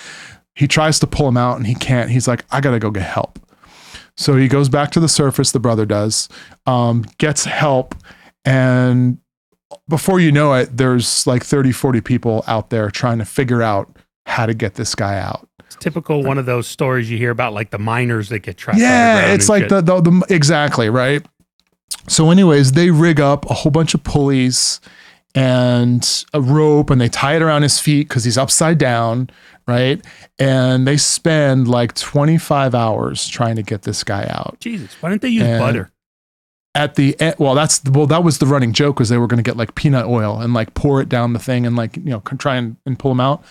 He 0.56 0.68
tries 0.68 1.00
to 1.00 1.08
pull 1.08 1.28
him 1.28 1.38
out 1.38 1.58
and 1.58 1.66
he 1.66 1.76
can't. 1.76 2.10
He's 2.10 2.28
like 2.28 2.46
i 2.52 2.62
gotta 2.62 2.80
go 2.80 2.92
get 2.92 3.04
help. 3.04 3.40
So 4.18 4.36
he 4.36 4.48
goes 4.48 4.70
back 4.70 4.92
to 4.92 5.00
the 5.00 5.08
surface 5.10 5.52
the 5.52 5.60
brother 5.60 5.86
does 5.86 6.30
um, 6.66 7.06
gets 7.18 7.46
help 7.46 7.96
and 8.46 9.18
before 9.88 10.20
you 10.20 10.32
know 10.32 10.54
it 10.54 10.76
there's 10.78 11.26
like 11.26 11.44
30 11.44 11.72
40 11.72 12.02
people 12.02 12.44
out 12.48 12.70
there 12.70 12.90
trying 12.92 13.18
to 13.20 13.26
figure 13.26 13.62
out 13.62 13.96
how 14.26 14.46
to 14.46 14.54
get 14.54 14.76
this 14.76 14.94
guy 14.96 15.18
out 15.18 15.48
typical 15.82 16.24
one 16.24 16.38
of 16.38 16.46
those 16.46 16.68
stories 16.68 17.12
you 17.12 17.18
hear 17.18 17.32
about, 17.32 17.52
like 17.54 17.72
the 17.72 17.78
miners 17.80 18.30
that 18.30 18.40
get 18.40 18.56
trapped. 18.56 18.80
yeah 18.80 19.34
it's 19.34 19.50
like 19.50 19.68
the, 19.68 19.82
the 19.82 20.00
the 20.00 20.26
exactly 20.30 20.90
right 20.90 21.26
so 22.08 22.32
anyways 22.32 22.72
they 22.72 22.90
rig 22.92 23.20
up 23.20 23.50
a 23.50 23.54
whole 23.54 23.72
bunch 23.72 23.94
of 23.94 24.04
pulleys 24.04 24.80
and 25.36 26.26
a 26.34 26.42
rope 26.42 26.90
and 26.90 27.00
they 27.00 27.10
tie 27.10 27.36
it 27.36 27.42
around 27.42 27.64
his 27.64 27.80
feet 27.80 28.08
because 28.08 28.24
he's 28.24 28.38
upside 28.38 28.78
down 28.78 29.30
right 29.68 30.04
and 30.40 30.86
they 30.88 30.98
spend 30.98 31.68
like 31.68 31.94
25 31.96 32.76
hours 32.76 33.28
trying 33.28 33.56
to 33.56 33.64
get 33.64 33.84
this 33.84 34.04
guy 34.04 34.26
out 34.30 34.58
Jesus. 34.60 34.94
Why 35.02 35.10
didn't 35.10 35.22
they 35.22 35.30
use 35.30 35.44
And- 35.44 35.60
butter? 35.60 35.92
at 36.74 36.96
the 36.96 37.20
end, 37.20 37.36
well 37.38 37.54
that's 37.54 37.84
well 37.84 38.08
that 38.08 38.24
was 38.24 38.38
the 38.38 38.46
running 38.46 38.72
joke 38.72 38.98
was 38.98 39.10
they 39.10 39.18
were 39.18 39.28
going 39.28 39.44
to 39.44 39.44
get 39.44 39.58
like 39.58 39.76
peanut 39.76 40.06
oil 40.06 40.40
and 40.40 40.54
like 40.54 40.74
pour 40.74 41.02
it 41.02 41.10
down 41.10 41.34
the 41.34 41.40
thing 41.40 41.66
and 41.66 41.76
like 41.76 41.98
you 41.98 42.04
know 42.06 42.22
try 42.40 42.56
and, 42.56 42.78
and 42.86 42.98
pull 42.98 43.12
him 43.12 43.20
out 43.20 43.44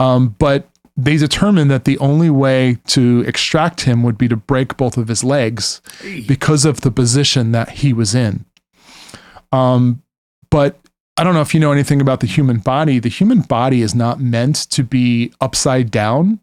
um, 0.00 0.34
but 0.40 0.68
they 0.96 1.16
determined 1.16 1.70
that 1.70 1.84
the 1.84 1.98
only 1.98 2.30
way 2.30 2.78
to 2.86 3.22
extract 3.26 3.82
him 3.82 4.02
would 4.02 4.16
be 4.16 4.28
to 4.28 4.36
break 4.36 4.76
both 4.76 4.96
of 4.96 5.08
his 5.08 5.22
legs 5.22 5.82
because 6.26 6.64
of 6.64 6.80
the 6.80 6.90
position 6.90 7.52
that 7.52 7.68
he 7.70 7.92
was 7.92 8.14
in 8.14 8.44
um, 9.52 10.02
but 10.50 10.78
i 11.16 11.24
don't 11.24 11.34
know 11.34 11.40
if 11.40 11.54
you 11.54 11.60
know 11.60 11.72
anything 11.72 12.00
about 12.00 12.20
the 12.20 12.26
human 12.26 12.58
body 12.58 12.98
the 12.98 13.08
human 13.08 13.40
body 13.40 13.82
is 13.82 13.94
not 13.94 14.20
meant 14.20 14.56
to 14.70 14.82
be 14.82 15.32
upside 15.40 15.90
down 15.90 16.40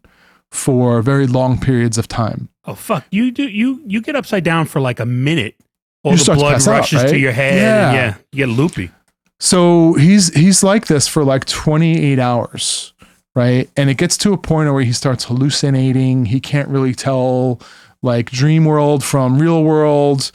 for 0.50 1.02
very 1.02 1.26
long 1.26 1.58
periods 1.58 1.98
of 1.98 2.06
time 2.08 2.48
Oh 2.66 2.74
fuck! 2.74 3.04
You 3.10 3.30
do 3.30 3.46
you 3.46 3.82
you 3.86 4.00
get 4.00 4.16
upside 4.16 4.42
down 4.42 4.64
for 4.64 4.80
like 4.80 4.98
a 4.98 5.04
minute. 5.04 5.54
All 6.02 6.12
You 6.12 6.16
the 6.18 6.24
to 6.24 6.34
blood 6.34 6.52
pass 6.54 6.66
out, 6.66 6.78
rushes 6.78 7.04
to 7.10 7.18
your 7.18 7.32
head. 7.32 7.56
Yeah. 7.56 7.88
and 7.88 7.94
yeah, 7.94 8.14
you 8.32 8.46
get 8.46 8.48
loopy. 8.56 8.90
So 9.38 9.92
he's 9.94 10.32
he's 10.34 10.62
like 10.62 10.86
this 10.86 11.06
for 11.06 11.24
like 11.24 11.44
28 11.44 12.18
hours, 12.18 12.93
right? 13.34 13.68
And 13.76 13.90
it 13.90 13.96
gets 13.96 14.16
to 14.18 14.32
a 14.32 14.38
point 14.38 14.72
where 14.72 14.82
he 14.82 14.92
starts 14.92 15.24
hallucinating. 15.24 16.26
He 16.26 16.40
can't 16.40 16.68
really 16.68 16.94
tell 16.94 17.60
like 18.02 18.30
dream 18.30 18.64
world 18.64 19.02
from 19.02 19.38
real 19.38 19.64
world. 19.64 20.30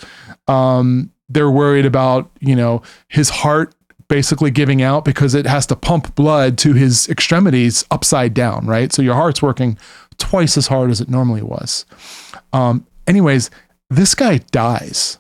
Um, 0.48 1.12
they're 1.30 1.52
worried 1.52 1.86
about, 1.86 2.30
you 2.40 2.56
know, 2.56 2.82
his 3.08 3.30
heart 3.30 3.74
basically 4.08 4.50
giving 4.50 4.82
out 4.82 5.06
because 5.06 5.36
it 5.36 5.46
has 5.46 5.66
to 5.68 5.76
pump 5.76 6.16
blood 6.16 6.58
to 6.58 6.74
his 6.74 7.08
extremities 7.10 7.86
upside 7.92 8.34
down, 8.34 8.66
right? 8.66 8.92
So 8.92 9.02
your 9.02 9.14
heart's 9.14 9.42
working 9.42 9.78
twice 10.18 10.58
as 10.58 10.68
hard 10.68 10.90
as 10.90 11.00
it 11.00 11.10
normally 11.10 11.44
was. 11.44 11.86
Um, 12.52 12.86
anyways, 13.08 13.52
this 13.90 14.16
guy 14.16 14.40
dies 14.52 15.20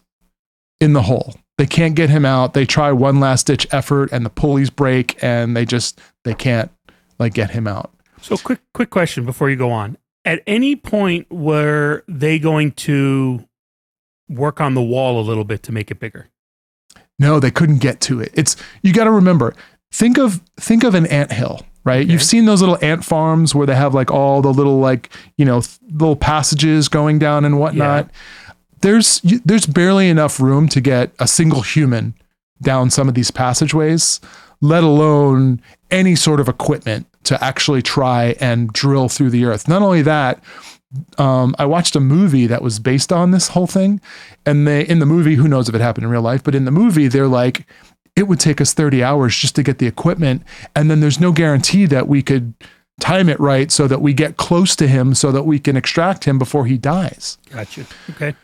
in 0.81 0.93
the 0.93 1.03
hole. 1.03 1.35
They 1.59 1.67
can't 1.67 1.95
get 1.95 2.09
him 2.09 2.25
out. 2.25 2.53
They 2.53 2.65
try 2.65 2.91
one 2.91 3.19
last 3.19 3.47
ditch 3.47 3.67
effort 3.71 4.11
and 4.11 4.25
the 4.25 4.29
pulleys 4.29 4.69
break 4.69 5.21
and 5.23 5.55
they 5.55 5.65
just 5.65 5.99
they 6.23 6.33
can't 6.33 6.71
like 7.19 7.33
get 7.33 7.51
him 7.51 7.67
out. 7.67 7.91
So 8.21 8.37
quick 8.37 8.59
quick 8.73 8.89
question 8.89 9.25
before 9.25 9.49
you 9.49 9.55
go 9.55 9.71
on. 9.71 9.97
At 10.25 10.41
any 10.47 10.75
point 10.75 11.29
were 11.31 12.03
they 12.07 12.39
going 12.39 12.71
to 12.73 13.45
work 14.27 14.61
on 14.61 14.73
the 14.73 14.81
wall 14.81 15.19
a 15.19 15.23
little 15.23 15.43
bit 15.43 15.63
to 15.63 15.71
make 15.71 15.91
it 15.91 15.99
bigger? 15.99 16.29
No, 17.17 17.39
they 17.39 17.51
couldn't 17.51 17.79
get 17.79 17.99
to 18.01 18.21
it. 18.21 18.31
It's 18.33 18.55
you 18.81 18.93
got 18.93 19.05
to 19.05 19.11
remember. 19.11 19.53
Think 19.91 20.17
of 20.17 20.41
think 20.57 20.83
of 20.83 20.95
an 20.95 21.07
ant 21.07 21.31
hill, 21.31 21.65
right? 21.83 22.03
Okay. 22.03 22.11
You've 22.11 22.23
seen 22.23 22.45
those 22.45 22.61
little 22.61 22.77
ant 22.81 23.03
farms 23.03 23.55
where 23.55 23.65
they 23.65 23.75
have 23.75 23.93
like 23.93 24.11
all 24.11 24.41
the 24.41 24.53
little 24.53 24.79
like 24.79 25.09
you 25.37 25.45
know 25.45 25.61
th- 25.61 25.79
little 25.91 26.15
passages 26.15 26.87
going 26.87 27.19
down 27.19 27.43
and 27.43 27.59
whatnot. 27.59 28.09
There's 28.81 29.19
there's 29.43 29.65
barely 29.65 30.09
enough 30.09 30.39
room 30.39 30.69
to 30.69 30.79
get 30.79 31.11
a 31.19 31.27
single 31.27 31.61
human 31.61 32.13
down 32.61 32.89
some 32.89 33.09
of 33.09 33.15
these 33.15 33.31
passageways, 33.31 34.21
let 34.61 34.83
alone 34.83 35.61
any 35.91 36.15
sort 36.15 36.39
of 36.39 36.47
equipment 36.47 37.07
to 37.29 37.43
actually 37.43 37.83
try 37.83 38.35
and 38.39 38.73
drill 38.73 39.07
through 39.07 39.29
the 39.29 39.45
earth. 39.45 39.67
Not 39.67 39.83
only 39.83 40.01
that, 40.01 40.43
um, 41.19 41.55
I 41.59 41.65
watched 41.65 41.95
a 41.95 41.99
movie 41.99 42.47
that 42.47 42.63
was 42.63 42.79
based 42.79 43.13
on 43.13 43.29
this 43.29 43.49
whole 43.49 43.67
thing, 43.67 44.01
and 44.47 44.67
they 44.67 44.81
in 44.87 44.97
the 44.97 45.05
movie, 45.05 45.35
who 45.35 45.47
knows 45.47 45.69
if 45.69 45.75
it 45.75 45.81
happened 45.81 46.05
in 46.05 46.09
real 46.09 46.23
life, 46.23 46.43
but 46.43 46.55
in 46.55 46.65
the 46.65 46.71
movie, 46.71 47.07
they're 47.07 47.27
like, 47.27 47.67
it 48.15 48.23
would 48.23 48.39
take 48.39 48.59
us 48.59 48.73
30 48.73 49.03
hours 49.03 49.35
just 49.35 49.55
to 49.57 49.63
get 49.63 49.77
the 49.77 49.85
equipment, 49.85 50.41
and 50.75 50.89
then 50.89 51.01
there's 51.01 51.19
no 51.19 51.31
guarantee 51.31 51.85
that 51.85 52.07
we 52.07 52.23
could 52.23 52.55
time 52.99 53.29
it 53.29 53.39
right 53.39 53.71
so 53.71 53.87
that 53.87 54.01
we 54.01 54.11
get 54.11 54.37
close 54.37 54.75
to 54.75 54.87
him 54.87 55.13
so 55.13 55.31
that 55.31 55.43
we 55.43 55.59
can 55.59 55.77
extract 55.77 56.25
him 56.25 56.39
before 56.39 56.65
he 56.65 56.77
dies. 56.79 57.37
Gotcha. 57.51 57.85
Okay. 58.09 58.35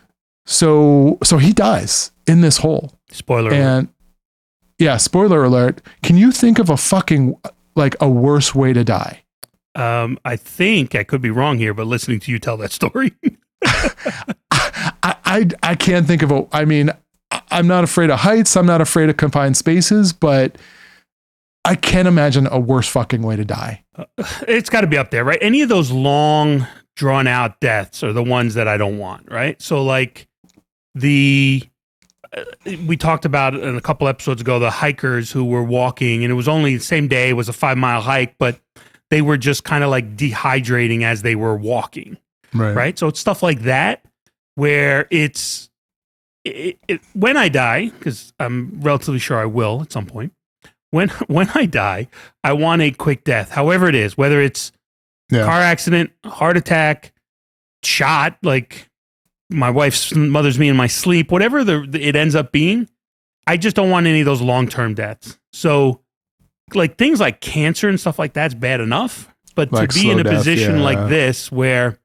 So 0.45 1.17
so 1.23 1.39
he 1.39 1.53
dies 1.53 2.11
in 2.27 2.41
this 2.41 2.57
hole. 2.57 2.93
Spoiler. 3.09 3.49
alert. 3.49 3.59
And 3.59 3.87
yeah, 4.77 4.97
spoiler 4.97 5.43
alert. 5.43 5.81
Can 6.03 6.17
you 6.17 6.31
think 6.31 6.59
of 6.59 6.69
a 6.69 6.77
fucking 6.77 7.35
like 7.75 7.95
a 7.99 8.09
worse 8.09 8.53
way 8.55 8.73
to 8.73 8.83
die? 8.83 9.23
Um, 9.75 10.17
I 10.23 10.37
think 10.37 10.95
I 10.95 11.03
could 11.03 11.21
be 11.21 11.29
wrong 11.29 11.57
here, 11.57 11.73
but 11.73 11.87
listening 11.87 12.19
to 12.21 12.31
you 12.31 12.39
tell 12.39 12.57
that 12.57 12.71
story, 12.71 13.13
I, 13.63 15.15
I 15.25 15.49
I 15.63 15.75
can't 15.75 16.07
think 16.07 16.21
of 16.21 16.31
a. 16.31 16.47
I 16.53 16.65
mean, 16.65 16.91
I'm 17.51 17.67
not 17.67 17.83
afraid 17.83 18.09
of 18.09 18.19
heights. 18.19 18.55
I'm 18.55 18.65
not 18.65 18.81
afraid 18.81 19.09
of 19.09 19.17
confined 19.17 19.57
spaces, 19.57 20.13
but 20.13 20.57
I 21.65 21.75
can't 21.75 22.07
imagine 22.07 22.47
a 22.47 22.59
worse 22.59 22.87
fucking 22.87 23.21
way 23.21 23.35
to 23.35 23.43
die. 23.43 23.83
it's 24.47 24.69
got 24.69 24.81
to 24.81 24.87
be 24.87 24.97
up 24.97 25.11
there, 25.11 25.23
right? 25.23 25.39
Any 25.41 25.61
of 25.61 25.69
those 25.69 25.91
long, 25.91 26.67
drawn 26.95 27.27
out 27.27 27.59
deaths 27.59 28.03
are 28.03 28.13
the 28.13 28.23
ones 28.23 28.53
that 28.53 28.67
I 28.67 28.77
don't 28.77 28.97
want, 28.97 29.29
right? 29.31 29.61
So, 29.61 29.83
like 29.83 30.27
the 30.93 31.63
uh, 31.63 31.67
we 32.87 32.97
talked 32.97 33.25
about 33.25 33.55
in 33.55 33.75
a 33.75 33.81
couple 33.81 34.07
episodes 34.07 34.41
ago, 34.41 34.59
the 34.59 34.71
hikers 34.71 35.31
who 35.31 35.45
were 35.45 35.63
walking, 35.63 36.23
and 36.23 36.31
it 36.31 36.35
was 36.35 36.47
only 36.47 36.75
the 36.77 36.83
same 36.83 37.07
day, 37.07 37.29
it 37.29 37.33
was 37.33 37.47
a 37.49 37.53
five 37.53 37.77
mile 37.77 38.01
hike, 38.01 38.35
but 38.37 38.59
they 39.09 39.21
were 39.21 39.37
just 39.37 39.63
kind 39.63 39.83
of 39.83 39.89
like 39.89 40.15
dehydrating 40.17 41.03
as 41.03 41.21
they 41.21 41.35
were 41.35 41.55
walking. 41.55 42.17
right? 42.53 42.97
So 42.97 43.07
it's 43.07 43.19
stuff 43.19 43.43
like 43.43 43.61
that 43.61 44.03
where 44.55 45.07
it's 45.11 45.69
it, 46.43 46.77
it, 46.87 47.01
when 47.13 47.37
I 47.37 47.49
die, 47.49 47.89
because 47.89 48.31
I'm 48.39 48.79
relatively 48.81 49.19
sure 49.19 49.37
I 49.37 49.45
will 49.45 49.81
at 49.81 49.91
some 49.91 50.05
point. 50.05 50.31
When 50.91 51.09
when 51.27 51.49
I 51.55 51.65
die, 51.65 52.07
I 52.43 52.53
want 52.53 52.81
a 52.81 52.91
quick 52.91 53.23
death, 53.23 53.51
however 53.51 53.87
it 53.87 53.95
is, 53.95 54.17
whether 54.17 54.41
it's 54.41 54.71
Yeah. 55.31 55.45
car 55.45 55.59
accident, 55.59 56.11
heart 56.23 56.55
attack, 56.57 57.13
shot, 57.83 58.37
like 58.43 58.89
my 59.49 59.69
wife 59.69 59.95
smothers 59.95 60.57
me 60.57 60.69
in 60.69 60.75
my 60.75 60.87
sleep, 60.87 61.31
whatever 61.31 61.63
the, 61.63 61.85
the 61.87 62.01
it 62.01 62.15
ends 62.15 62.35
up 62.35 62.51
being. 62.51 62.89
I 63.47 63.57
just 63.57 63.75
don't 63.75 63.89
want 63.91 64.07
any 64.07 64.21
of 64.21 64.25
those 64.25 64.41
long 64.41 64.67
term 64.67 64.93
deaths. 64.95 65.37
So, 65.53 66.01
like 66.73 66.97
things 66.97 67.19
like 67.19 67.41
cancer 67.41 67.87
and 67.89 67.99
stuff 67.99 68.17
like 68.17 68.33
that's 68.33 68.53
bad 68.55 68.81
enough, 68.81 69.33
but 69.55 69.71
Like 69.71 69.89
to 69.89 69.99
be 69.99 70.09
in 70.09 70.19
a 70.19 70.23
death, 70.23 70.33
position 70.33 70.77
yeah. 70.77 70.83
like 70.83 71.09
this 71.09 71.51
where 71.51 71.99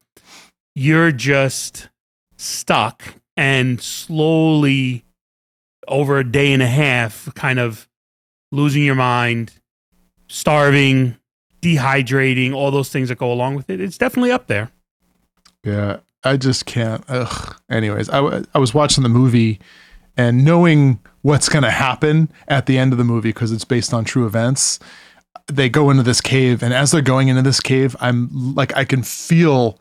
you're 0.74 1.12
just 1.12 1.88
stuck 2.36 3.02
and 3.36 3.80
slowly 3.80 5.04
over 5.88 6.18
a 6.18 6.30
day 6.30 6.52
and 6.52 6.62
a 6.62 6.66
half 6.66 7.28
kind 7.34 7.58
of 7.58 7.88
losing 8.52 8.84
your 8.84 8.94
mind 8.94 9.52
starving 10.28 11.16
dehydrating 11.62 12.54
all 12.54 12.70
those 12.70 12.88
things 12.90 13.08
that 13.08 13.18
go 13.18 13.32
along 13.32 13.54
with 13.56 13.68
it 13.68 13.80
it's 13.80 13.98
definitely 13.98 14.30
up 14.30 14.46
there 14.46 14.70
Yeah, 15.64 15.98
I 16.24 16.36
just 16.36 16.66
can't. 16.66 17.04
Ugh. 17.08 17.56
Anyways, 17.70 18.10
I, 18.10 18.42
I 18.54 18.58
was 18.58 18.74
watching 18.74 19.02
the 19.02 19.08
movie 19.08 19.60
and 20.16 20.44
knowing 20.44 21.00
what's 21.22 21.48
going 21.48 21.62
to 21.64 21.70
happen 21.70 22.30
at 22.48 22.66
the 22.66 22.78
end 22.78 22.92
of 22.92 22.98
the 22.98 23.04
movie 23.04 23.30
because 23.30 23.52
it's 23.52 23.64
based 23.64 23.94
on 23.94 24.04
true 24.04 24.26
events. 24.26 24.78
they 25.46 25.68
go 25.68 25.90
into 25.90 26.02
this 26.02 26.20
cave, 26.20 26.62
and 26.62 26.74
as 26.74 26.90
they're 26.90 27.02
going 27.02 27.28
into 27.28 27.42
this 27.42 27.60
cave, 27.60 27.96
I'm 28.00 28.54
like, 28.54 28.76
I 28.76 28.84
can 28.84 29.02
feel 29.02 29.80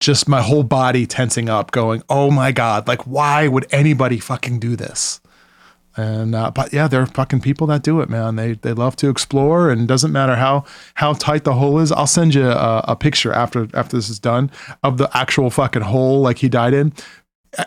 just 0.00 0.28
my 0.28 0.42
whole 0.42 0.64
body 0.64 1.06
tensing 1.06 1.48
up, 1.48 1.70
going, 1.70 2.02
"Oh 2.08 2.30
my 2.30 2.52
god! 2.52 2.88
Like, 2.88 3.06
why 3.06 3.48
would 3.48 3.66
anybody 3.72 4.18
fucking 4.18 4.58
do 4.58 4.76
this?" 4.76 5.20
And 5.96 6.34
uh, 6.34 6.50
but 6.50 6.72
yeah, 6.72 6.88
there 6.88 7.02
are 7.02 7.06
fucking 7.06 7.40
people 7.40 7.66
that 7.66 7.82
do 7.82 8.00
it, 8.00 8.08
man. 8.08 8.36
They 8.36 8.54
they 8.54 8.72
love 8.72 8.96
to 8.96 9.08
explore, 9.10 9.70
and 9.70 9.86
doesn't 9.86 10.12
matter 10.12 10.36
how 10.36 10.64
how 10.94 11.12
tight 11.12 11.44
the 11.44 11.54
hole 11.54 11.78
is. 11.78 11.92
I'll 11.92 12.06
send 12.06 12.34
you 12.34 12.48
a, 12.48 12.84
a 12.88 12.96
picture 12.96 13.32
after 13.32 13.68
after 13.74 13.96
this 13.96 14.08
is 14.08 14.18
done 14.18 14.50
of 14.82 14.96
the 14.98 15.14
actual 15.16 15.50
fucking 15.50 15.82
hole 15.82 16.20
like 16.22 16.38
he 16.38 16.48
died 16.48 16.72
in. 16.74 16.92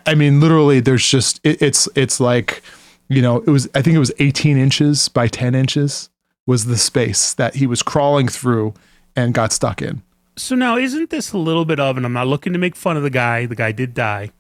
I- 0.08 0.16
mean, 0.16 0.40
literally, 0.40 0.80
there's 0.80 1.08
just 1.08 1.40
it, 1.44 1.62
it's 1.62 1.88
it's 1.96 2.20
like 2.20 2.64
you 3.10 3.22
know 3.22 3.38
it 3.42 3.50
was 3.50 3.70
I 3.76 3.82
think 3.84 3.96
it 3.96 4.00
was 4.00 4.12
18 4.18 4.58
inches 4.58 5.08
by 5.08 5.28
10 5.28 5.54
inches 5.54 6.10
was 6.48 6.66
the 6.66 6.78
space 6.78 7.34
that 7.36 7.56
he 7.56 7.68
was 7.68 7.84
crawling 7.84 8.28
through 8.28 8.74
and 9.16 9.34
got 9.34 9.52
stuck 9.52 9.82
in. 9.82 10.02
So 10.38 10.56
now, 10.56 10.78
isn't 10.78 11.10
this 11.12 11.32
a 11.32 11.38
little 11.38 11.66
bit 11.66 11.80
of, 11.80 11.96
and 11.98 12.06
I'm 12.06 12.14
not 12.14 12.28
looking 12.28 12.54
to 12.54 12.60
make 12.60 12.76
fun 12.76 12.98
of 12.98 13.04
the 13.04 13.10
guy. 13.10 13.46
The 13.46 13.56
guy 13.56 13.72
did 13.72 13.94
die. 13.94 14.32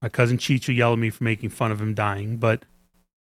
My 0.00 0.08
cousin 0.08 0.38
Chicha 0.38 0.72
yelled 0.72 0.98
at 0.98 1.00
me 1.00 1.10
for 1.10 1.24
making 1.24 1.50
fun 1.50 1.72
of 1.72 1.80
him 1.80 1.94
dying, 1.94 2.36
but 2.36 2.64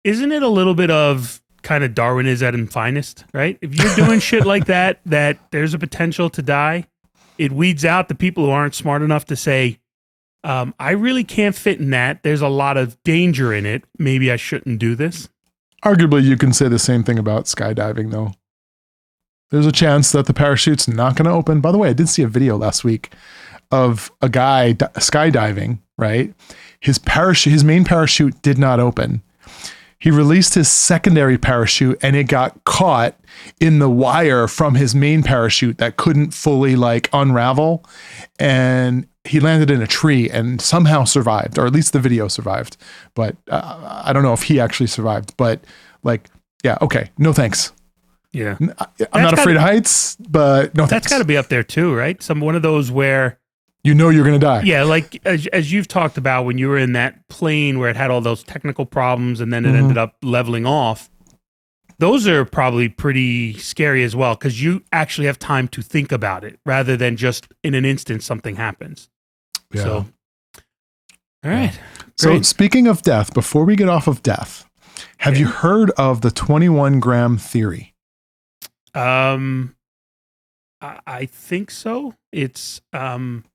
isn't 0.04 0.32
it 0.32 0.44
a 0.44 0.48
little 0.48 0.74
bit 0.74 0.92
of 0.92 1.42
kind 1.64 1.84
of 1.84 1.94
Darwinism 1.94 2.48
at 2.48 2.56
its 2.56 2.74
finest, 2.74 3.26
right? 3.34 3.58
If 3.62 3.76
you're 3.76 3.96
doing 3.96 4.20
shit 4.22 4.46
like 4.46 4.66
that, 4.66 5.00
that 5.06 5.40
there's 5.52 5.74
a 5.74 5.80
potential 5.80 6.30
to 6.32 6.42
die, 6.42 6.88
it 7.38 7.52
weeds 7.52 7.86
out 7.86 8.08
the 8.08 8.16
people 8.16 8.46
who 8.46 8.52
aren't 8.52 8.76
smart 8.76 9.02
enough 9.02 9.26
to 9.26 9.36
say, 9.36 9.80
um, 10.44 10.74
I 10.80 10.92
really 10.92 11.24
can't 11.24 11.56
fit 11.56 11.80
in 11.80 11.92
that. 11.92 12.24
There's 12.24 12.42
a 12.42 12.48
lot 12.48 12.78
of 12.78 13.02
danger 13.04 13.54
in 13.54 13.66
it. 13.66 13.84
Maybe 13.98 14.32
I 14.32 14.38
shouldn't 14.38 14.80
do 14.80 14.96
this. 14.96 15.30
Arguably, 15.86 16.24
you 16.24 16.38
can 16.38 16.54
say 16.54 16.68
the 16.68 16.80
same 16.80 17.04
thing 17.04 17.20
about 17.20 17.46
skydiving, 17.46 18.12
though. 18.12 18.34
There's 19.52 19.66
a 19.66 19.72
chance 19.72 20.12
that 20.14 20.28
the 20.28 20.34
parachute's 20.34 20.88
not 20.88 21.16
going 21.16 21.26
to 21.26 21.32
open. 21.32 21.62
By 21.62 21.72
the 21.72 21.78
way, 21.78 21.90
I 21.90 21.94
did 21.94 22.10
see 22.10 22.22
a 22.24 22.28
video 22.28 22.58
last 22.58 22.84
week 22.84 23.12
of 23.72 24.12
a 24.22 24.30
guy 24.30 24.74
di- 24.74 24.88
skydiving, 24.96 25.80
right? 25.98 26.34
His 26.80 26.98
parachute, 26.98 27.54
his 27.54 27.64
main 27.64 27.84
parachute 27.84 28.42
did 28.42 28.58
not 28.58 28.80
open. 28.80 29.22
He 30.02 30.10
released 30.10 30.56
his 30.56 30.70
secondary 30.70 31.38
parachute 31.38 32.00
and 32.02 32.16
it 32.16 32.24
got 32.24 32.64
caught 32.64 33.16
in 33.60 33.78
the 33.78 33.90
wire 33.90 34.48
from 34.48 34.74
his 34.74 34.96
main 34.96 35.22
parachute 35.22 35.78
that 35.78 35.96
couldn't 35.96 36.32
fully 36.32 36.76
like 36.76 37.08
unravel. 37.14 37.86
And 38.40 39.08
he 39.26 39.40
landed 39.40 39.70
in 39.70 39.80
a 39.80 39.86
tree 39.86 40.28
and 40.28 40.60
somehow 40.60 41.04
survived, 41.04 41.60
or 41.60 41.68
at 41.68 41.74
least 41.74 41.94
the 41.94 42.00
video 42.00 42.28
survived. 42.28 42.78
But 43.14 43.38
uh, 43.48 44.02
I 44.04 44.12
don't 44.12 44.24
know 44.24 44.34
if 44.34 44.42
he 44.44 44.60
actually 44.60 44.88
survived. 44.88 45.38
But 45.38 45.64
like, 46.02 46.28
yeah, 46.64 46.80
okay, 46.82 47.12
no 47.20 47.32
thanks. 47.32 47.72
Yeah. 48.34 48.56
i'm 48.60 48.68
not 48.70 48.98
gotta- 49.14 49.42
afraid 49.42 49.58
of 49.58 49.62
heights, 49.62 50.16
but 50.16 50.74
no 50.74 50.88
That's 50.88 51.08
got 51.08 51.20
to 51.20 51.26
be 51.26 51.38
up 51.38 51.50
there 51.50 51.64
too, 51.64 51.94
right? 51.94 52.22
Some 52.24 52.40
one 52.40 52.56
of 52.56 52.64
those 52.64 52.90
where 52.90 53.38
you 53.84 53.94
know 53.96 54.10
you're 54.10 54.24
gonna 54.26 54.40
die. 54.40 54.62
Yeah, 54.64 54.84
like 54.84 55.20
as, 55.26 55.48
as 55.48 55.72
you've 55.72 55.88
talked 55.88 56.18
about 56.18 56.46
when 56.46 56.58
you 56.58 56.68
were 56.70 56.78
in 56.78 56.94
that 56.94 57.28
plane 57.30 57.80
where 57.80 57.90
it 57.90 57.96
had 57.96 58.12
all 58.12 58.22
those 58.22 58.44
technical 58.44 58.86
problems 58.86 59.40
and 59.42 59.52
then 59.52 59.66
it 59.66 59.72
Mhm. 59.72 59.78
ended 59.78 59.98
up 59.98 60.16
leveling 60.22 60.66
off. 60.66 61.10
Those 62.00 62.28
are 62.28 62.46
probably 62.46 62.90
pretty 62.90 63.54
scary 63.60 64.04
as 64.04 64.16
well 64.16 64.34
because 64.36 64.62
you 64.62 64.84
actually 64.92 65.28
have 65.28 65.38
time 65.38 65.68
to 65.70 65.82
think 65.84 66.12
about 66.12 66.44
it 66.44 66.60
rather 66.66 66.98
than 66.98 67.16
just 67.16 67.48
in 67.64 67.76
an 67.76 67.86
instant 67.86 68.24
something 68.24 68.56
happens. 68.56 69.10
Yeah. 69.72 69.84
So, 69.84 70.06
all 71.44 71.52
right. 71.52 71.80
So 72.18 72.42
speaking 72.42 72.88
of 72.88 73.02
death, 73.04 73.34
before 73.34 73.66
we 73.66 73.76
get 73.76 73.88
off 73.90 74.08
of 74.08 74.22
death, 74.24 74.66
have 75.20 75.38
you 75.38 75.48
heard 75.48 75.92
of 75.92 76.22
the 76.22 76.32
21 76.32 77.00
gram 77.00 77.38
theory? 77.38 77.94
Um, 78.94 79.76
I, 80.82 81.00
I 81.08 81.26
think 81.26 81.72
so. 81.72 82.16
It's 82.32 82.82
um, 82.94 83.46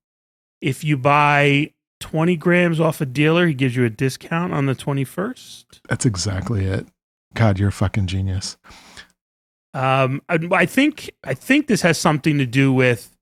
if 0.61 0.83
you 0.85 0.97
buy 0.97 1.73
twenty 2.01 2.37
grams 2.37 2.81
off 2.81 3.01
a 3.01 3.07
dealer, 3.07 3.47
he 3.47 3.55
gives 3.55 3.77
you 3.77 3.85
a 3.85 3.90
discount 3.90 4.53
on 4.53 4.66
the 4.66 4.75
twenty 4.75 5.05
first. 5.05 5.81
That's 5.88 6.05
exactly 6.07 6.64
it. 6.64 6.87
God, 7.35 7.59
you're 7.59 7.69
a 7.69 7.73
fucking 7.73 8.07
genius. 8.07 8.57
Um, 9.75 10.23
I, 10.29 10.38
I 10.53 10.66
think 10.66 11.11
I 11.25 11.35
think 11.35 11.66
this 11.66 11.83
has 11.83 11.99
something 11.99 12.38
to 12.38 12.47
do 12.47 12.73
with. 12.73 13.12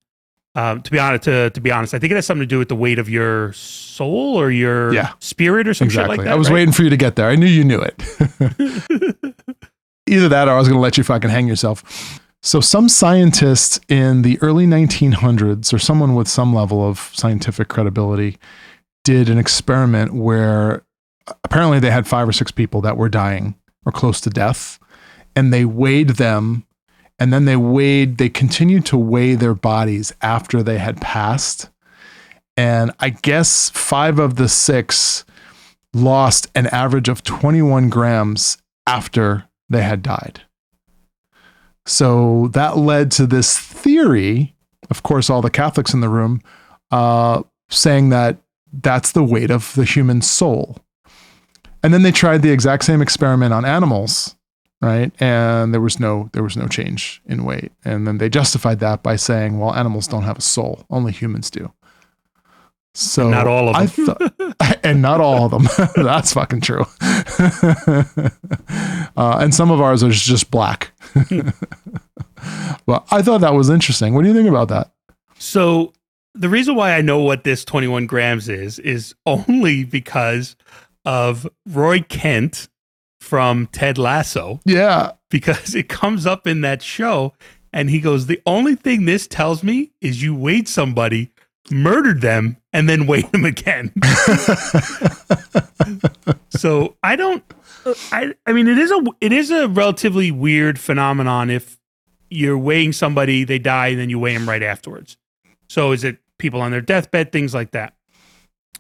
Um, 0.57 0.83
to 0.83 0.91
be 0.93 1.01
honest, 1.01 1.25
to, 1.25 1.51
to 1.51 1.61
be 1.61 1.73
honest, 1.73 1.95
I 1.95 1.99
think 1.99 2.13
it 2.13 2.15
has 2.15 2.27
something 2.27 2.43
to 2.43 2.47
do 2.47 2.61
with 2.61 2.69
the 2.69 2.77
weight 2.77 3.01
of 3.01 3.09
your 3.09 3.53
soul 3.55 4.37
or 4.41 4.53
your 4.53 4.95
Yeah. 4.95 5.15
spirit 5.19 5.67
or 5.67 5.75
some 5.75 5.87
exactly. 5.87 6.13
shit 6.15 6.19
like 6.19 6.25
that. 6.27 6.33
I 6.33 6.37
was 6.37 6.47
right? 6.49 6.55
waiting 6.55 6.71
for 6.73 6.85
you 6.85 6.91
to 6.91 6.97
get 6.97 7.17
there. 7.17 7.29
I 7.29 7.35
knew 7.35 7.47
you 7.47 7.65
knew 7.65 7.81
it. 7.81 8.01
Either 10.07 10.29
that 10.29 10.47
or 10.47 10.53
I 10.53 10.59
was 10.59 10.69
going 10.69 10.77
to 10.77 10.81
let 10.81 10.97
you 10.97 11.03
fucking 11.03 11.29
hang 11.31 11.49
yourself. 11.49 12.21
So, 12.47 12.61
some 12.61 12.91
scientists 12.91 13.81
in 13.89 14.21
the 14.21 14.39
early 14.43 14.67
1900s, 14.67 15.73
or 15.73 15.79
someone 15.79 16.15
with 16.15 16.29
some 16.29 16.55
level 16.55 16.87
of 16.87 17.11
scientific 17.15 17.69
credibility, 17.69 18.37
did 19.03 19.31
an 19.31 19.39
experiment 19.39 20.13
where 20.13 20.85
apparently 21.43 21.79
they 21.79 21.91
had 21.91 22.07
five 22.07 22.29
or 22.29 22.33
six 22.33 22.51
people 22.51 22.83
that 22.83 22.99
were 22.99 23.09
dying 23.09 23.55
or 23.87 23.93
close 23.93 24.21
to 24.21 24.29
death, 24.29 24.79
and 25.35 25.55
they 25.55 25.65
weighed 25.65 26.11
them, 26.11 26.67
and 27.19 27.33
then 27.33 27.47
they 27.47 27.57
weighed, 27.57 28.19
they 28.19 28.29
continued 28.29 28.85
to 28.85 28.99
weigh 28.99 29.35
their 29.35 29.55
bodies 29.55 30.13
after 30.21 30.63
they 30.63 30.77
had 30.77 31.01
passed. 31.01 31.71
And 32.59 32.93
I 33.01 33.09
guess 33.09 33.71
five 33.71 34.19
of 34.19 34.37
the 34.37 34.51
six 34.51 35.25
lost 35.95 36.49
an 36.55 36.67
average 36.67 37.09
of 37.09 37.23
21 37.23 37.89
grams 37.89 38.59
after 38.87 39.49
they 39.71 39.83
had 39.83 40.03
died. 40.03 40.43
So 41.87 42.49
that 42.49 42.79
led 42.79 43.11
to 43.13 43.27
this 43.27 43.59
theory, 43.59 44.55
of 44.91 45.03
course, 45.03 45.29
all 45.29 45.43
the 45.43 45.51
Catholics 45.51 45.93
in 45.93 46.01
the 46.01 46.09
room, 46.09 46.41
uh, 46.91 47.43
saying 47.69 48.11
that 48.11 48.39
that's 48.73 49.13
the 49.13 49.25
weight 49.25 49.51
of 49.51 49.75
the 49.75 49.85
human 49.85 50.23
soul. 50.23 50.79
And 51.83 51.93
then 51.93 52.03
they 52.03 52.13
tried 52.13 52.43
the 52.43 52.51
exact 52.51 52.85
same 52.85 53.03
experiment 53.03 53.53
on 53.53 53.65
animals, 53.65 54.37
right? 54.81 55.13
And 55.21 55.75
there 55.75 55.81
was 55.81 56.01
no 56.01 56.31
there 56.33 56.43
was 56.43 56.57
no 56.57 56.67
change 56.67 57.21
in 57.27 57.45
weight. 57.45 57.73
And 57.85 58.07
then 58.07 58.19
they 58.19 58.31
justified 58.31 58.81
that 58.81 59.03
by 59.03 59.17
saying, 59.17 59.59
well, 59.59 59.75
animals 59.75 60.09
don't 60.09 60.23
have 60.23 60.39
a 60.39 60.43
soul, 60.43 60.87
only 60.89 61.13
humans 61.13 61.51
do. 61.51 61.73
So 62.97 63.29
Not 63.29 63.47
all 63.49 63.75
of 63.75 63.97
them. 63.97 64.07
thought- 64.07 64.79
and 64.85 65.03
not 65.03 65.21
all 65.21 65.45
of 65.47 65.51
them. 65.51 65.89
That's 65.97 66.33
fucking 66.33 66.61
true. 66.61 66.85
uh, 69.17 69.39
and 69.41 69.55
some 69.55 69.71
of 69.71 69.81
ours 69.81 70.03
are 70.03 70.11
just 70.11 70.51
black. 70.51 70.93
well, 72.87 73.05
I 73.11 73.23
thought 73.23 73.41
that 73.41 73.55
was 73.55 73.71
interesting. 73.71 74.15
What 74.15 74.23
do 74.23 74.29
you 74.29 74.35
think 74.35 74.49
about 74.49 74.69
that? 74.69 74.93
So 75.39 75.93
the 76.35 76.49
reason 76.49 76.75
why 76.75 76.95
I 76.97 77.01
know 77.01 77.19
what 77.21 77.45
this 77.45 77.65
21 77.65 78.07
grams 78.07 78.49
is 78.49 78.79
is 78.79 79.15
only 79.27 79.85
because 79.85 80.57
of 81.05 81.49
Roy 81.67 82.01
Kent 82.01 82.69
from 83.21 83.67
Ted 83.69 83.99
Lasso 83.99 84.61
Yeah. 84.65 85.13
because 85.31 85.75
it 85.75 85.89
comes 85.89 86.27
up 86.27 86.47
in 86.47 86.61
that 86.61 86.83
show 86.83 87.33
and 87.73 87.89
he 87.91 87.99
goes 88.01 88.27
the 88.27 88.41
only 88.47 88.75
thing 88.75 89.05
this 89.07 89.27
tells 89.27 89.63
me 89.63 89.93
is 90.01 90.23
you 90.23 90.35
weighed 90.35 90.69
somebody 90.69 91.31
murdered 91.71 92.21
them 92.21 92.57
and 92.73 92.89
then 92.89 93.07
weighed 93.09 93.31
them 93.33 93.45
again 93.45 93.93
so 96.51 96.97
i 97.03 97.17
don't 97.17 97.43
i 98.13 98.33
i 98.47 98.53
mean 98.53 98.69
it 98.69 98.79
is 98.79 98.91
a 98.91 99.03
it 99.21 99.33
is 99.33 99.51
a 99.51 99.69
relatively 99.69 100.31
weird 100.31 100.79
phenomenon 100.79 101.51
if 101.51 101.79
you're 102.31 102.59
weighing 102.59 102.93
somebody 102.93 103.45
they 103.45 103.59
die 103.59 103.89
and 103.89 104.01
then 104.01 104.11
you 104.11 104.19
weigh 104.19 104.35
them 104.35 104.49
right 104.49 104.63
afterwards 104.63 105.17
so 105.69 105.93
is 105.93 106.05
it 106.05 106.19
people 106.39 106.61
on 106.61 106.71
their 106.71 106.81
deathbed 106.81 107.33
things 107.33 107.55
like 107.55 107.71
that 107.71 107.95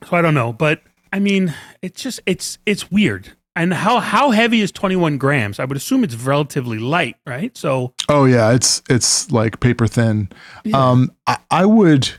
so 0.06 0.16
i 0.16 0.22
don't 0.22 0.34
know 0.34 0.52
but 0.52 0.82
i 1.12 1.18
mean 1.18 1.54
it's 1.82 2.02
just 2.02 2.20
it's 2.26 2.58
it's 2.66 2.90
weird 2.90 3.32
and 3.56 3.72
how 3.72 4.00
how 4.00 4.30
heavy 4.30 4.60
is 4.60 4.72
21 4.72 5.16
grams 5.16 5.58
i 5.58 5.64
would 5.64 5.76
assume 5.76 6.02
it's 6.04 6.16
relatively 6.16 6.78
light 6.78 7.16
right 7.26 7.56
so 7.56 7.94
oh 8.08 8.24
yeah, 8.24 8.52
it's 8.52 8.82
it's 8.90 9.30
like 9.30 9.60
paper 9.60 9.86
thin. 9.86 10.28
Yeah. 10.64 10.90
Um, 10.90 11.12
I, 11.26 11.38
I 11.50 11.66
would. 11.66 12.10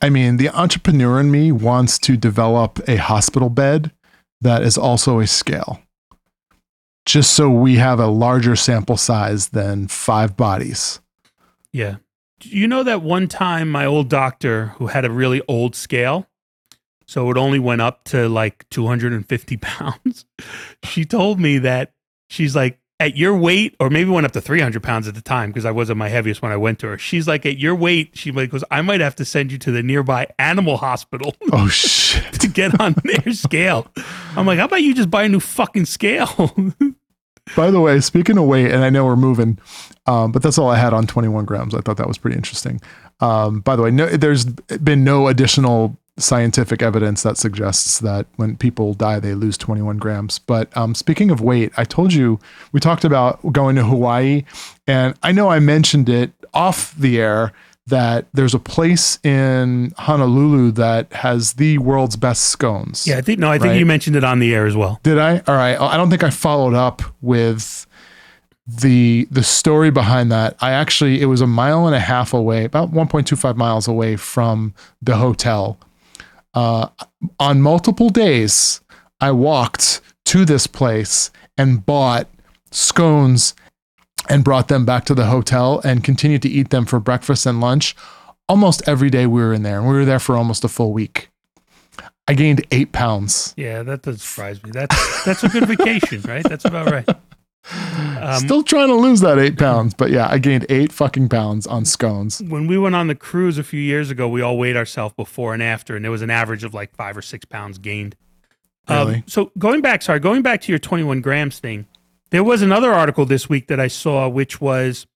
I 0.00 0.10
mean, 0.10 0.36
the 0.36 0.50
entrepreneur 0.50 1.20
in 1.20 1.30
me 1.30 1.52
wants 1.52 1.98
to 2.00 2.16
develop 2.16 2.80
a 2.88 2.96
hospital 2.96 3.48
bed 3.48 3.92
that 4.40 4.62
is 4.62 4.76
also 4.76 5.20
a 5.20 5.26
scale, 5.26 5.80
just 7.06 7.32
so 7.32 7.50
we 7.50 7.76
have 7.76 7.98
a 7.98 8.06
larger 8.06 8.56
sample 8.56 8.96
size 8.96 9.48
than 9.48 9.88
five 9.88 10.36
bodies. 10.36 11.00
Yeah. 11.72 11.96
You 12.42 12.68
know 12.68 12.82
that 12.82 13.02
one 13.02 13.28
time 13.28 13.70
my 13.70 13.86
old 13.86 14.10
doctor 14.10 14.66
who 14.76 14.88
had 14.88 15.04
a 15.04 15.10
really 15.10 15.40
old 15.48 15.74
scale, 15.74 16.26
so 17.06 17.30
it 17.30 17.38
only 17.38 17.58
went 17.58 17.80
up 17.80 18.04
to 18.04 18.28
like 18.28 18.68
250 18.70 19.56
pounds. 19.56 20.26
she 20.84 21.04
told 21.04 21.40
me 21.40 21.58
that 21.58 21.92
she's 22.28 22.54
like, 22.54 22.78
at 22.98 23.16
your 23.16 23.36
weight, 23.36 23.76
or 23.78 23.90
maybe 23.90 24.08
went 24.10 24.24
up 24.24 24.32
to 24.32 24.40
300 24.40 24.82
pounds 24.82 25.06
at 25.06 25.14
the 25.14 25.20
time 25.20 25.50
because 25.50 25.66
I 25.66 25.70
wasn't 25.70 25.98
my 25.98 26.08
heaviest 26.08 26.40
when 26.40 26.50
I 26.50 26.56
went 26.56 26.78
to 26.78 26.86
her. 26.88 26.98
She's 26.98 27.28
like, 27.28 27.44
at 27.44 27.58
your 27.58 27.74
weight, 27.74 28.10
she 28.14 28.32
like 28.32 28.50
goes, 28.50 28.64
I 28.70 28.80
might 28.82 29.00
have 29.00 29.14
to 29.16 29.24
send 29.24 29.52
you 29.52 29.58
to 29.58 29.70
the 29.70 29.82
nearby 29.82 30.28
animal 30.38 30.78
hospital 30.78 31.34
Oh 31.52 31.68
shit! 31.68 32.40
to 32.40 32.48
get 32.48 32.80
on 32.80 32.94
their 33.04 33.32
scale. 33.34 33.86
I'm 34.34 34.46
like, 34.46 34.58
how 34.58 34.64
about 34.64 34.82
you 34.82 34.94
just 34.94 35.10
buy 35.10 35.24
a 35.24 35.28
new 35.28 35.40
fucking 35.40 35.84
scale? 35.86 36.54
By 37.56 37.70
the 37.70 37.80
way, 37.80 38.00
speaking 38.00 38.38
of 38.38 38.44
weight, 38.46 38.72
and 38.72 38.82
I 38.82 38.90
know 38.90 39.04
we're 39.04 39.14
moving, 39.14 39.58
um, 40.06 40.32
but 40.32 40.42
that's 40.42 40.58
all 40.58 40.68
I 40.68 40.78
had 40.78 40.92
on 40.92 41.06
21 41.06 41.44
grams. 41.44 41.74
I 41.76 41.80
thought 41.80 41.96
that 41.98 42.08
was 42.08 42.18
pretty 42.18 42.36
interesting. 42.36 42.80
Um, 43.20 43.60
by 43.60 43.76
the 43.76 43.82
way, 43.82 43.92
no, 43.92 44.08
there's 44.08 44.46
been 44.46 45.04
no 45.04 45.28
additional 45.28 45.96
scientific 46.18 46.82
evidence 46.82 47.22
that 47.22 47.36
suggests 47.36 47.98
that 47.98 48.26
when 48.36 48.56
people 48.56 48.94
die, 48.94 49.20
they 49.20 49.34
lose 49.34 49.58
21 49.58 49.98
grams. 49.98 50.38
But 50.38 50.74
um, 50.76 50.94
speaking 50.94 51.30
of 51.30 51.40
weight, 51.40 51.72
I 51.76 51.84
told 51.84 52.12
you 52.14 52.40
we 52.72 52.80
talked 52.80 53.04
about 53.04 53.52
going 53.52 53.76
to 53.76 53.84
Hawaii, 53.84 54.44
and 54.86 55.14
I 55.22 55.32
know 55.32 55.48
I 55.50 55.58
mentioned 55.60 56.08
it 56.08 56.32
off 56.54 56.94
the 56.96 57.20
air 57.20 57.52
that 57.88 58.26
there's 58.32 58.54
a 58.54 58.58
place 58.58 59.18
in 59.22 59.92
Honolulu 59.98 60.72
that 60.72 61.12
has 61.12 61.52
the 61.52 61.78
world's 61.78 62.16
best 62.16 62.44
scones. 62.46 63.06
Yeah, 63.06 63.18
I 63.18 63.20
think 63.20 63.38
no, 63.38 63.48
I 63.48 63.58
think 63.58 63.70
Right. 63.70 63.78
you 63.78 63.86
mentioned 63.86 64.16
it 64.16 64.24
on 64.24 64.40
the 64.40 64.52
air 64.54 64.66
as 64.66 64.74
well. 64.74 64.98
Did 65.04 65.18
I? 65.18 65.42
All 65.46 65.54
right. 65.54 65.78
I 65.80 65.96
don't 65.96 66.10
think 66.10 66.24
I 66.24 66.30
followed 66.30 66.74
up 66.74 67.02
with 67.20 67.86
the 68.66 69.28
the 69.30 69.44
story 69.44 69.90
behind 69.90 70.32
that. 70.32 70.56
I 70.60 70.72
actually 70.72 71.20
it 71.20 71.26
was 71.26 71.40
a 71.40 71.46
mile 71.46 71.86
and 71.86 71.94
a 71.94 72.00
half 72.00 72.34
away, 72.34 72.64
about 72.64 72.90
1.25 72.90 73.54
miles 73.56 73.86
away 73.86 74.16
from 74.16 74.74
the 75.00 75.16
hotel. 75.16 75.78
Uh, 76.56 76.88
on 77.38 77.60
multiple 77.60 78.08
days, 78.08 78.80
I 79.20 79.30
walked 79.30 80.00
to 80.24 80.46
this 80.46 80.66
place 80.66 81.30
and 81.58 81.84
bought 81.84 82.28
scones 82.70 83.54
and 84.28 84.42
brought 84.42 84.68
them 84.68 84.86
back 84.86 85.04
to 85.04 85.14
the 85.14 85.26
hotel 85.26 85.80
and 85.84 86.02
continued 86.02 86.42
to 86.42 86.48
eat 86.48 86.70
them 86.70 86.86
for 86.86 86.98
breakfast 86.98 87.44
and 87.44 87.60
lunch. 87.60 87.94
Almost 88.48 88.88
every 88.88 89.10
day 89.10 89.26
we 89.26 89.42
were 89.42 89.52
in 89.52 89.62
there, 89.64 89.78
and 89.78 89.88
we 89.88 89.94
were 89.94 90.04
there 90.06 90.18
for 90.18 90.36
almost 90.36 90.64
a 90.64 90.68
full 90.68 90.92
week. 90.92 91.28
I 92.26 92.34
gained 92.34 92.64
eight 92.72 92.90
pounds. 92.90 93.54
Yeah, 93.56 93.82
that 93.82 94.02
does 94.02 94.22
surprise 94.22 94.62
me. 94.62 94.70
That's 94.72 95.24
that's 95.24 95.44
a 95.44 95.48
good 95.48 95.66
vacation, 95.66 96.22
right? 96.22 96.42
That's 96.42 96.64
about 96.64 96.90
right. 96.90 97.08
Um, 98.20 98.40
Still 98.40 98.62
trying 98.62 98.88
to 98.88 98.94
lose 98.94 99.20
that 99.20 99.38
eight 99.38 99.58
pounds, 99.58 99.92
but 99.94 100.10
yeah, 100.10 100.28
I 100.30 100.38
gained 100.38 100.66
eight 100.68 100.92
fucking 100.92 101.28
pounds 101.28 101.66
on 101.66 101.84
scones. 101.84 102.40
when 102.42 102.66
we 102.66 102.78
went 102.78 102.94
on 102.94 103.08
the 103.08 103.14
cruise 103.14 103.58
a 103.58 103.64
few 103.64 103.80
years 103.80 104.10
ago, 104.10 104.28
we 104.28 104.40
all 104.40 104.56
weighed 104.56 104.76
ourselves 104.76 105.14
before 105.16 105.52
and 105.52 105.62
after, 105.62 105.96
and 105.96 106.04
there 106.04 106.12
was 106.12 106.22
an 106.22 106.30
average 106.30 106.64
of 106.64 106.74
like 106.74 106.94
five 106.94 107.16
or 107.16 107.22
six 107.22 107.44
pounds 107.44 107.78
gained. 107.78 108.16
Um, 108.88 109.08
Really? 109.08 109.24
so 109.26 109.50
going 109.58 109.80
back, 109.80 110.02
sorry, 110.02 110.20
going 110.20 110.42
back 110.42 110.60
to 110.62 110.72
your 110.72 110.78
21 110.78 111.20
grams 111.20 111.58
thing, 111.58 111.86
there 112.30 112.44
was 112.44 112.62
another 112.62 112.92
article 112.92 113.24
this 113.26 113.48
week 113.48 113.66
that 113.68 113.80
I 113.80 113.88
saw, 113.88 114.28
which 114.28 114.60
was 114.60 115.06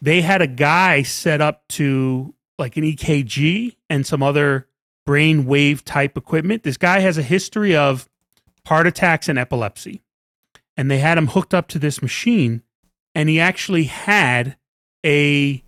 they 0.00 0.20
had 0.20 0.42
a 0.42 0.46
guy 0.46 1.02
set 1.02 1.40
up 1.40 1.66
to 1.68 2.34
like 2.58 2.76
an 2.76 2.84
EKG 2.84 3.76
and 3.88 4.06
some 4.06 4.22
other 4.22 4.68
brain 5.06 5.46
wave 5.46 5.84
type 5.84 6.16
equipment. 6.16 6.62
This 6.64 6.76
guy 6.76 7.00
has 7.00 7.16
a 7.18 7.22
history 7.22 7.74
of 7.74 8.08
heart 8.66 8.86
attacks 8.86 9.28
and 9.28 9.38
epilepsy. 9.38 10.01
And 10.76 10.90
they 10.90 10.98
had 10.98 11.18
him 11.18 11.28
hooked 11.28 11.52
up 11.54 11.68
to 11.68 11.78
this 11.78 12.00
machine, 12.00 12.62
and 13.14 13.28
he 13.28 13.38
actually 13.38 13.84
had 13.84 14.56
a 15.04 15.62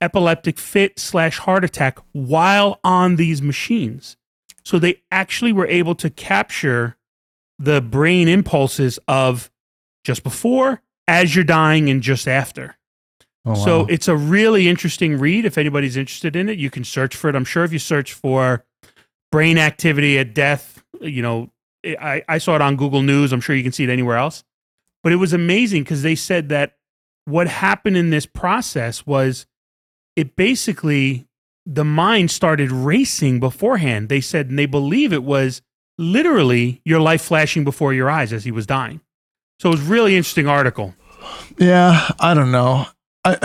epileptic 0.00 0.58
fit 0.58 0.98
slash 0.98 1.38
heart 1.38 1.64
attack 1.64 1.98
while 2.12 2.80
on 2.84 3.16
these 3.16 3.42
machines. 3.42 4.16
So 4.64 4.78
they 4.78 5.02
actually 5.10 5.52
were 5.52 5.66
able 5.66 5.94
to 5.96 6.10
capture 6.10 6.96
the 7.58 7.80
brain 7.80 8.28
impulses 8.28 8.98
of 9.08 9.50
just 10.04 10.22
before, 10.22 10.82
as 11.06 11.34
you're 11.34 11.44
dying, 11.44 11.88
and 11.88 12.02
just 12.02 12.28
after. 12.28 12.76
Oh, 13.44 13.54
So 13.54 13.86
it's 13.86 14.08
a 14.08 14.16
really 14.16 14.68
interesting 14.68 15.18
read. 15.18 15.44
If 15.44 15.58
anybody's 15.58 15.96
interested 15.96 16.36
in 16.36 16.48
it, 16.48 16.58
you 16.58 16.70
can 16.70 16.84
search 16.84 17.16
for 17.16 17.28
it. 17.28 17.34
I'm 17.34 17.44
sure 17.44 17.64
if 17.64 17.72
you 17.72 17.78
search 17.78 18.12
for 18.12 18.64
brain 19.32 19.58
activity 19.58 20.18
at 20.18 20.34
death, 20.34 20.82
you 21.00 21.22
know, 21.22 21.50
I, 21.84 22.22
I 22.28 22.38
saw 22.38 22.54
it 22.56 22.60
on 22.60 22.76
Google 22.76 23.02
News. 23.02 23.32
I'm 23.32 23.40
sure 23.40 23.56
you 23.56 23.62
can 23.62 23.72
see 23.72 23.84
it 23.84 23.90
anywhere 23.90 24.16
else. 24.16 24.44
But 25.08 25.14
it 25.14 25.16
was 25.16 25.32
amazing 25.32 25.84
because 25.84 26.02
they 26.02 26.14
said 26.14 26.50
that 26.50 26.76
what 27.24 27.48
happened 27.48 27.96
in 27.96 28.10
this 28.10 28.26
process 28.26 29.06
was 29.06 29.46
it 30.16 30.36
basically, 30.36 31.26
the 31.64 31.82
mind 31.82 32.30
started 32.30 32.70
racing 32.70 33.40
beforehand. 33.40 34.10
They 34.10 34.20
said, 34.20 34.50
and 34.50 34.58
they 34.58 34.66
believe 34.66 35.14
it 35.14 35.24
was 35.24 35.62
literally 35.96 36.82
your 36.84 37.00
life 37.00 37.22
flashing 37.22 37.64
before 37.64 37.94
your 37.94 38.10
eyes 38.10 38.34
as 38.34 38.44
he 38.44 38.50
was 38.50 38.66
dying. 38.66 39.00
So 39.60 39.70
it 39.70 39.72
was 39.72 39.80
really 39.80 40.14
interesting 40.14 40.46
article. 40.46 40.94
yeah, 41.56 42.10
I 42.20 42.34
don't 42.34 42.50
know. 42.50 42.84
I, 43.24 43.38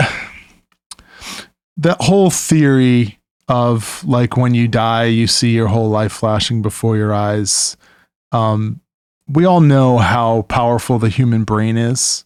that 1.78 1.96
whole 1.98 2.28
theory 2.28 3.20
of 3.48 4.04
like 4.04 4.36
when 4.36 4.52
you 4.52 4.68
die, 4.68 5.04
you 5.04 5.26
see 5.26 5.52
your 5.52 5.68
whole 5.68 5.88
life 5.88 6.12
flashing 6.12 6.60
before 6.60 6.98
your 6.98 7.14
eyes. 7.14 7.78
Um, 8.32 8.82
we 9.28 9.44
all 9.44 9.60
know 9.60 9.98
how 9.98 10.42
powerful 10.42 10.98
the 10.98 11.08
human 11.08 11.44
brain 11.44 11.76
is. 11.76 12.24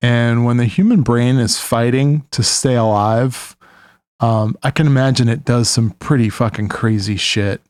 And 0.00 0.44
when 0.44 0.56
the 0.58 0.64
human 0.66 1.02
brain 1.02 1.36
is 1.38 1.58
fighting 1.60 2.24
to 2.30 2.42
stay 2.42 2.76
alive, 2.76 3.56
um, 4.20 4.56
I 4.62 4.70
can 4.70 4.86
imagine 4.86 5.28
it 5.28 5.44
does 5.44 5.68
some 5.68 5.90
pretty 5.90 6.28
fucking 6.28 6.68
crazy 6.68 7.16
shit. 7.16 7.60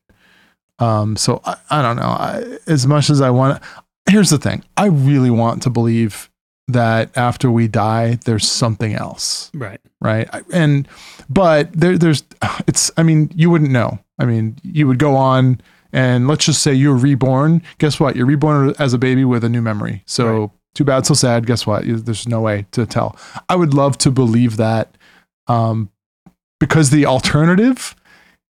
Um, 0.79 1.17
so 1.17 1.41
I, 1.45 1.57
I 1.71 1.83
don't 1.83 1.97
know. 1.97 2.03
I, 2.03 2.59
as 2.67 2.87
much 2.87 3.09
as 3.11 3.21
I 3.21 3.31
want, 3.31 3.63
here's 4.11 4.31
the 4.31 4.39
thing: 4.39 4.63
I 4.77 4.87
really 4.87 5.31
want 5.31 5.63
to 5.65 5.71
believe 5.71 6.31
that 6.69 7.17
after 7.17 7.51
we 7.51 7.67
die, 7.67 8.19
there's 8.27 8.47
something 8.47 8.93
else, 8.95 9.51
Right. 9.55 9.81
right? 10.03 10.29
And 10.53 10.87
but 11.31 11.73
there, 11.73 11.97
there's, 11.99 12.23
it's. 12.67 12.91
I 12.99 13.03
mean, 13.03 13.31
you 13.35 13.49
wouldn't 13.51 13.71
know. 13.71 13.99
I 14.19 14.27
mean, 14.27 14.57
you 14.63 14.87
would 14.87 14.99
go 14.99 15.17
on, 15.17 15.61
and 15.93 16.29
let's 16.29 16.45
just 16.45 16.63
say 16.63 16.73
you're 16.75 16.97
reborn. 16.97 17.63
Guess 17.79 17.99
what? 18.01 18.17
You're 18.17 18.27
reborn 18.27 18.75
as 18.79 18.93
a 18.95 18.99
baby 18.99 19.25
with 19.25 19.45
a 19.45 19.49
new 19.49 19.63
memory. 19.63 20.03
So 20.07 20.41
Right. 20.41 20.51
too 20.75 20.85
bad, 20.85 21.07
so 21.07 21.15
sad. 21.15 21.47
Guess 21.47 21.67
what? 21.67 21.85
There's 21.87 22.29
no 22.29 22.41
way 22.41 22.67
to 22.73 22.87
tell. 22.87 23.17
I 23.49 23.57
would 23.57 23.75
love 23.75 23.97
to 23.99 24.11
believe 24.11 24.57
that, 24.59 24.97
um, 25.47 25.89
because 26.61 26.91
the 26.91 27.07
alternative 27.07 27.95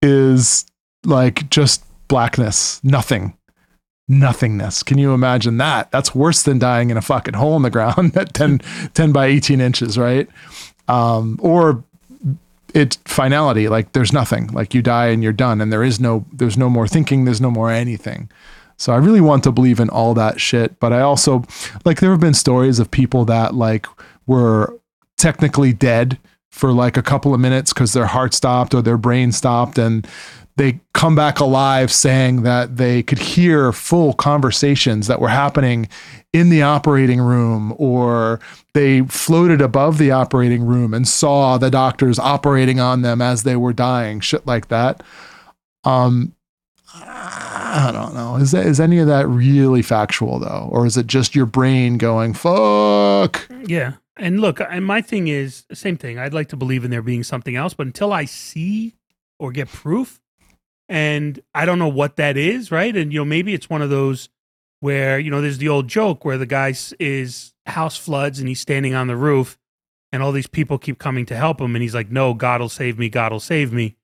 is 0.03 0.65
like 1.05 1.49
just 1.51 1.85
blackness, 2.09 2.81
nothing, 2.83 3.35
nothingness. 4.09 4.83
Can 4.83 4.99
you 4.99 5.13
imagine 5.13 5.59
that? 5.59 5.91
That's 5.91 6.15
worse 6.15 6.43
than 6.43 6.59
dying 6.59 6.91
in 6.91 6.97
a 6.97 7.03
fucking 7.03 7.35
hole 7.35 7.57
in 7.57 7.63
the 7.63 7.71
ground 7.71 8.17
at 8.17 8.33
10, 8.35 8.59
10 8.95 9.13
by 9.13 9.27
18 9.27 9.61
inches, 9.61 9.99
right? 9.99 10.29
Um, 10.89 11.39
or 11.43 11.85
it's 12.75 12.97
finality, 13.05 13.69
like 13.69 13.93
there's 13.93 14.13
nothing, 14.13 14.49
like 14.49 14.75
you 14.75 14.83
die 14.83 15.09
and 15.09 15.23
you're 15.23 15.33
done, 15.33 15.61
and 15.61 15.73
there 15.73 15.85
is 15.85 15.99
no, 15.99 16.25
there's 16.33 16.59
no 16.59 16.69
more 16.69 16.87
thinking, 16.87 17.25
there's 17.25 17.41
no 17.41 17.51
more 17.51 17.71
anything. 17.71 18.31
So 18.77 18.93
I 18.93 18.97
really 18.97 19.21
want 19.21 19.43
to 19.45 19.53
believe 19.53 19.81
in 19.81 19.91
all 19.91 20.15
that 20.15 20.41
shit, 20.41 20.79
but 20.79 20.93
I 20.93 21.01
also 21.01 21.45
like 21.85 22.01
there 22.01 22.13
have 22.13 22.21
been 22.21 22.35
stories 22.35 22.79
of 22.79 22.91
people 22.91 23.25
that 23.25 23.55
like 23.55 23.87
were 24.27 24.79
technically 25.17 25.73
dead 25.73 26.19
for 26.49 26.73
like 26.73 26.97
a 26.97 27.03
couple 27.03 27.35
of 27.35 27.41
minutes 27.41 27.73
because 27.73 27.93
their 27.93 28.07
heart 28.07 28.35
stopped 28.35 28.75
or 28.75 28.83
their 28.83 28.97
brain 28.97 29.33
stopped 29.33 29.79
and 29.79 30.07
they 30.57 30.81
come 30.93 31.15
back 31.15 31.39
alive 31.41 31.93
saying 31.93 32.43
that 32.43 32.77
they 32.77 33.03
could 33.03 33.19
hear 33.19 33.73
full 33.73 34.13
conversations 34.13 35.07
that 35.07 35.21
were 35.21 35.29
happening 35.29 35.89
in 36.33 36.51
the 36.51 36.63
operating 36.63 37.21
room 37.21 37.75
or 37.79 38.39
they 38.75 39.01
floated 39.03 39.61
above 39.61 39.99
the 39.99 40.11
operating 40.11 40.65
room 40.65 40.93
and 40.93 41.09
saw 41.09 41.57
the 41.57 41.71
doctors 41.71 42.19
operating 42.19 42.79
on 42.79 43.03
them 43.03 43.23
as 43.23 43.43
they 43.43 43.57
were 43.57 43.73
dying 43.73 44.21
shit 44.21 44.47
like 44.47 44.69
that 44.69 45.03
um 45.85 46.35
I 46.95 47.91
don't 47.93 48.15
know. 48.15 48.37
Is 48.37 48.53
that 48.53 48.67
is 48.67 48.81
any 48.81 48.99
of 48.99 49.07
that 49.09 49.29
really 49.29 49.83
factual 49.83 50.39
though, 50.39 50.69
or 50.73 50.87
is 50.87 50.97
it 50.97 51.07
just 51.07 51.35
your 51.35 51.47
brain 51.47 51.99
going 51.99 52.33
fuck? 52.33 53.47
Yeah. 53.67 53.95
And 54.17 54.41
look, 54.41 54.61
and 54.61 54.85
my 54.85 55.01
thing 55.01 55.29
is 55.29 55.65
same 55.73 55.97
thing. 55.97 56.19
I'd 56.19 56.35
like 56.35 56.49
to 56.49 56.57
believe 56.57 56.85
in 56.85 56.91
there 56.91 57.03
being 57.03 57.23
something 57.23 57.57
else, 57.57 57.75
but 57.75 57.87
until 57.87 58.13
I 58.13 58.25
see 58.25 58.95
or 59.39 59.53
get 59.53 59.69
proof, 59.69 60.21
and 60.89 61.41
I 61.55 61.67
don't 61.67 61.79
know 61.79 61.89
what 61.89 62.17
that 62.17 62.37
is, 62.37 62.73
right? 62.73 62.97
And 62.97 63.13
you 63.13 63.21
know, 63.21 63.25
maybe 63.25 63.55
it's 63.55 63.71
one 63.71 63.83
of 63.83 63.91
those 63.91 64.29
where 64.81 65.19
you 65.19 65.31
know, 65.31 65.41
there's 65.41 65.59
the 65.59 65.69
old 65.69 65.89
joke 65.89 66.25
where 66.25 66.39
the 66.39 66.47
guy 66.47 66.75
is 66.99 67.53
house 67.67 67.97
floods 67.97 68.39
and 68.39 68.49
he's 68.49 68.61
standing 68.61 68.95
on 68.95 69.07
the 69.07 69.17
roof, 69.17 69.59
and 70.13 70.23
all 70.23 70.33
these 70.33 70.47
people 70.47 70.79
keep 70.79 70.99
coming 70.99 71.27
to 71.27 71.37
help 71.37 71.61
him, 71.61 71.75
and 71.77 71.83
he's 71.83 71.95
like, 71.95 72.11
"No, 72.11 72.35
God 72.35 72.61
will 72.61 72.69
save 72.69 72.99
me. 72.99 73.09
God 73.09 73.33
will 73.33 73.41
save 73.41 73.73
me." 73.73 73.97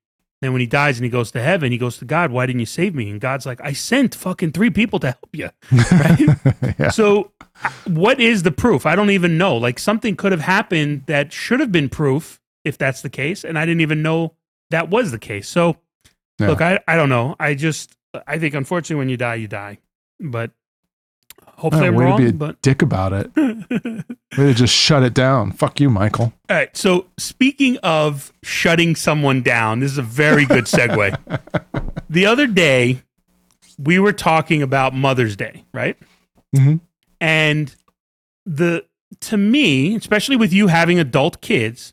Then 0.42 0.52
when 0.52 0.60
he 0.60 0.66
dies 0.66 0.98
and 0.98 1.04
he 1.04 1.10
goes 1.10 1.30
to 1.30 1.40
heaven, 1.40 1.72
he 1.72 1.78
goes 1.78 1.96
to 1.98 2.04
God, 2.04 2.30
"Why 2.30 2.44
didn't 2.44 2.60
you 2.60 2.66
save 2.66 2.94
me?" 2.94 3.08
And 3.08 3.20
God's 3.20 3.46
like, 3.46 3.60
"I 3.62 3.72
sent 3.72 4.14
fucking 4.14 4.52
three 4.52 4.70
people 4.70 4.98
to 5.00 5.06
help 5.12 5.30
you." 5.32 5.50
Right? 5.92 6.74
yeah. 6.78 6.90
So, 6.90 7.30
what 7.86 8.20
is 8.20 8.42
the 8.42 8.50
proof? 8.50 8.84
I 8.84 8.94
don't 8.96 9.10
even 9.10 9.38
know. 9.38 9.56
Like 9.56 9.78
something 9.78 10.16
could 10.16 10.32
have 10.32 10.40
happened 10.42 11.04
that 11.06 11.32
should 11.32 11.60
have 11.60 11.72
been 11.72 11.88
proof 11.88 12.40
if 12.64 12.76
that's 12.76 13.00
the 13.02 13.10
case, 13.10 13.44
and 13.44 13.58
I 13.58 13.64
didn't 13.64 13.80
even 13.80 14.02
know 14.02 14.34
that 14.70 14.90
was 14.90 15.12
the 15.12 15.18
case. 15.18 15.48
So, 15.48 15.76
Yeah. 16.38 16.48
look, 16.48 16.60
I 16.60 16.80
I 16.88 16.96
don't 16.96 17.08
know. 17.08 17.36
I 17.40 17.54
just 17.54 17.94
I 18.26 18.38
think 18.38 18.54
unfortunately 18.54 18.96
when 18.96 19.08
you 19.08 19.16
die, 19.16 19.36
you 19.36 19.48
die. 19.48 19.78
But 20.20 20.50
hopefully 21.56 21.84
Yeah, 21.84 21.88
I'm 21.90 21.94
way 21.96 22.04
to 22.10 22.16
be 22.16 22.22
a 22.24 22.26
wrong. 22.28 22.36
But 22.36 22.62
dick 22.62 22.82
about 22.82 23.12
it. 23.12 23.30
Way 24.36 24.46
to 24.46 24.54
just 24.54 24.74
shut 24.74 25.02
it 25.04 25.14
down. 25.14 25.52
Fuck 25.52 25.78
you, 25.80 25.88
Michael. 25.88 26.32
All 26.50 26.56
right. 26.56 26.76
So 26.76 27.06
speaking 27.18 27.76
of 27.84 28.32
shutting 28.42 28.96
someone 28.96 29.42
down, 29.42 29.78
this 29.80 29.92
is 29.92 29.98
a 29.98 30.02
very 30.02 30.44
good 30.44 30.64
segue. 30.64 31.16
the 32.10 32.26
other 32.26 32.46
day, 32.48 33.02
we 33.78 33.98
were 34.00 34.12
talking 34.12 34.60
about 34.62 34.92
Mother's 34.94 35.36
Day, 35.36 35.64
right? 35.72 35.96
Mhm. 36.56 36.80
And 37.20 37.74
the 38.44 38.84
to 39.20 39.36
me, 39.36 39.94
especially 39.94 40.34
with 40.36 40.52
you 40.52 40.66
having 40.66 40.98
adult 40.98 41.40
kids, 41.40 41.92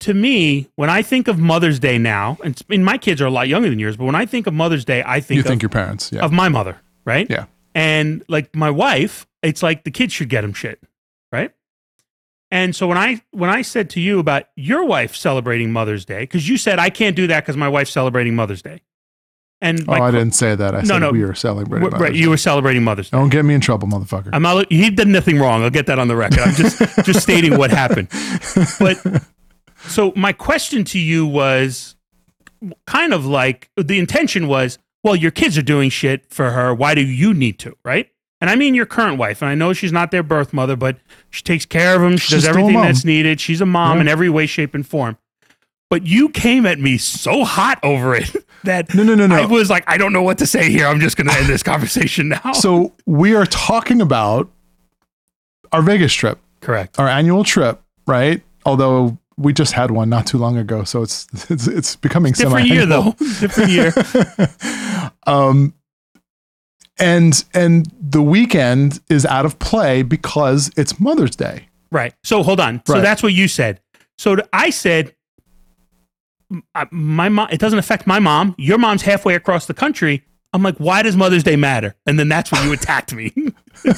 to 0.00 0.14
me, 0.14 0.68
when 0.76 0.88
I 0.88 1.02
think 1.02 1.28
of 1.28 1.38
Mother's 1.38 1.78
Day 1.78 1.98
now, 1.98 2.38
and 2.42 2.56
my 2.84 2.96
kids 2.96 3.20
are 3.20 3.26
a 3.26 3.30
lot 3.30 3.48
younger 3.48 3.68
than 3.68 3.78
yours, 3.78 3.96
but 3.96 4.04
when 4.06 4.14
I 4.14 4.24
think 4.26 4.46
of 4.46 4.54
Mother's 4.54 4.84
Day, 4.84 5.02
I 5.04 5.20
think 5.20 5.36
You 5.36 5.40
of, 5.42 5.46
think 5.46 5.60
your 5.62 5.68
parents? 5.68 6.10
Yeah. 6.12 6.22
of 6.24 6.32
my 6.32 6.48
mother, 6.48 6.78
right? 7.04 7.26
Yeah. 7.28 7.44
And 7.78 8.24
like 8.28 8.56
my 8.56 8.70
wife, 8.70 9.26
it's 9.42 9.62
like 9.62 9.84
the 9.84 9.92
kids 9.92 10.12
should 10.12 10.28
get 10.28 10.40
them 10.40 10.52
shit, 10.52 10.80
right? 11.30 11.52
And 12.50 12.74
so 12.74 12.88
when 12.88 12.98
I 12.98 13.20
when 13.30 13.50
I 13.50 13.62
said 13.62 13.90
to 13.90 14.00
you 14.00 14.18
about 14.18 14.44
your 14.56 14.84
wife 14.84 15.14
celebrating 15.14 15.70
Mother's 15.70 16.04
Day, 16.04 16.20
because 16.20 16.48
you 16.48 16.56
said 16.56 16.78
I 16.80 16.90
can't 16.90 17.14
do 17.14 17.26
that 17.28 17.44
because 17.44 17.56
my 17.56 17.68
wife's 17.68 17.92
celebrating 17.92 18.34
Mother's 18.34 18.62
Day, 18.62 18.80
and 19.60 19.84
oh, 19.88 19.92
I 19.92 20.10
didn't 20.10 20.32
say 20.32 20.56
that. 20.56 20.74
I 20.74 20.78
No, 20.80 20.84
said 20.86 20.98
no. 20.98 21.10
we 21.12 21.24
were 21.24 21.34
celebrating. 21.34 21.88
right, 21.90 22.00
Mother's 22.00 22.16
you 22.18 22.24
Day. 22.24 22.30
were 22.30 22.36
celebrating 22.36 22.82
Mother's 22.82 23.10
Day. 23.10 23.18
Don't 23.18 23.28
get 23.28 23.44
me 23.44 23.54
in 23.54 23.60
trouble, 23.60 23.86
motherfucker. 23.86 24.30
I'm 24.32 24.42
not. 24.42 24.66
He 24.72 24.90
did 24.90 25.06
nothing 25.06 25.38
wrong. 25.38 25.62
I'll 25.62 25.70
get 25.70 25.86
that 25.86 25.98
on 26.00 26.08
the 26.08 26.16
record. 26.16 26.40
I'm 26.40 26.54
just 26.54 26.78
just 27.04 27.22
stating 27.22 27.58
what 27.58 27.70
happened. 27.70 28.08
But 28.80 28.96
so 29.86 30.12
my 30.16 30.32
question 30.32 30.82
to 30.84 30.98
you 30.98 31.26
was 31.26 31.94
kind 32.86 33.12
of 33.12 33.24
like 33.26 33.70
the 33.76 33.98
intention 34.00 34.48
was, 34.48 34.78
well, 35.08 35.16
your 35.16 35.30
kids 35.30 35.56
are 35.58 35.62
doing 35.62 35.90
shit 35.90 36.30
for 36.32 36.50
her. 36.50 36.72
Why 36.74 36.94
do 36.94 37.00
you 37.02 37.34
need 37.34 37.58
to, 37.60 37.76
right? 37.84 38.08
And 38.40 38.48
I 38.48 38.54
mean 38.54 38.74
your 38.74 38.86
current 38.86 39.18
wife, 39.18 39.42
and 39.42 39.48
I 39.50 39.54
know 39.56 39.72
she's 39.72 39.90
not 39.92 40.10
their 40.12 40.22
birth 40.22 40.52
mother, 40.52 40.76
but 40.76 40.98
she 41.30 41.42
takes 41.42 41.66
care 41.66 41.96
of 41.96 42.02
them. 42.02 42.12
She 42.18 42.26
She's 42.28 42.30
does 42.30 42.42
still 42.44 42.54
a 42.54 42.58
everything 42.60 42.74
mom. 42.74 42.86
that's 42.86 43.04
needed. 43.04 43.40
She's 43.40 43.60
a 43.60 43.66
mom 43.66 44.00
in 44.00 44.06
every 44.06 44.28
way, 44.30 44.46
shape, 44.46 44.74
and 44.74 44.86
form. 44.86 45.16
But 45.90 46.06
you 46.06 46.28
came 46.28 46.66
at 46.66 46.78
me 46.78 46.98
so 46.98 47.44
hot 47.44 47.80
over 47.82 48.14
it 48.14 48.30
that 48.64 48.94
No, 48.94 49.02
no, 49.02 49.14
no, 49.16 49.26
no. 49.26 49.34
I 49.36 49.46
was 49.46 49.70
like, 49.70 49.82
I 49.88 49.96
don't 49.96 50.12
know 50.12 50.22
what 50.22 50.38
to 50.38 50.46
say 50.46 50.70
here. 50.70 50.86
I'm 50.86 51.00
just 51.00 51.16
going 51.16 51.26
to 51.28 51.34
end 51.36 51.46
this 51.46 51.62
conversation 51.72 52.28
now. 52.28 52.52
so 52.52 52.92
we 53.06 53.34
are 53.34 53.46
talking 53.46 54.00
about 54.00 54.50
our 55.72 55.82
Vegas 55.82 56.12
trip, 56.12 56.38
Correct. 56.60 56.98
our 57.00 57.08
annual 57.08 57.42
trip, 57.42 57.80
right? 58.06 58.42
Although 58.66 59.18
we 59.36 59.52
just 59.52 59.72
had 59.72 59.90
one 59.90 60.08
not 60.08 60.26
too 60.26 60.36
long 60.38 60.56
ago, 60.58 60.84
so 60.84 61.02
it's 61.02 61.26
it's 61.50 61.66
it's 61.66 61.96
becoming 61.96 62.32
Different 62.34 62.68
year 62.68 62.82
semi-annual. 62.82 63.12
though. 63.18 63.26
Different 63.40 63.70
year. 63.70 63.92
Um 65.28 65.74
and 66.98 67.44
and 67.54 67.90
the 68.00 68.22
weekend 68.22 69.00
is 69.08 69.24
out 69.26 69.44
of 69.44 69.58
play 69.58 70.02
because 70.02 70.70
it's 70.76 70.98
Mother's 70.98 71.36
Day. 71.36 71.68
Right. 71.92 72.12
So 72.24 72.42
hold 72.42 72.60
on. 72.60 72.82
So 72.86 72.94
Right. 72.94 73.02
that's 73.02 73.22
what 73.22 73.32
you 73.32 73.46
said. 73.48 73.80
So 74.18 74.36
I 74.52 74.70
said, 74.70 75.14
my 76.90 77.28
mom. 77.28 77.48
It 77.50 77.60
doesn't 77.60 77.78
affect 77.78 78.06
my 78.06 78.18
mom. 78.18 78.54
Your 78.58 78.78
mom's 78.78 79.02
halfway 79.02 79.34
across 79.34 79.66
the 79.66 79.74
country. 79.74 80.24
I'm 80.52 80.62
like, 80.62 80.76
why 80.78 81.02
does 81.02 81.14
Mother's 81.16 81.42
Day 81.44 81.56
matter? 81.56 81.94
And 82.06 82.18
then 82.18 82.28
that's 82.28 82.50
when 82.50 82.64
you 82.64 82.72
attacked 82.72 83.14
me. 83.14 83.32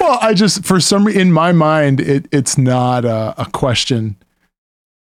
Well, 0.00 0.18
I 0.20 0.34
just 0.34 0.64
for 0.64 0.80
some 0.80 1.06
re- 1.06 1.14
in 1.16 1.32
my 1.32 1.52
mind 1.52 2.00
it 2.00 2.26
it's 2.30 2.58
not 2.58 3.04
a, 3.04 3.34
a 3.40 3.46
question. 3.52 4.16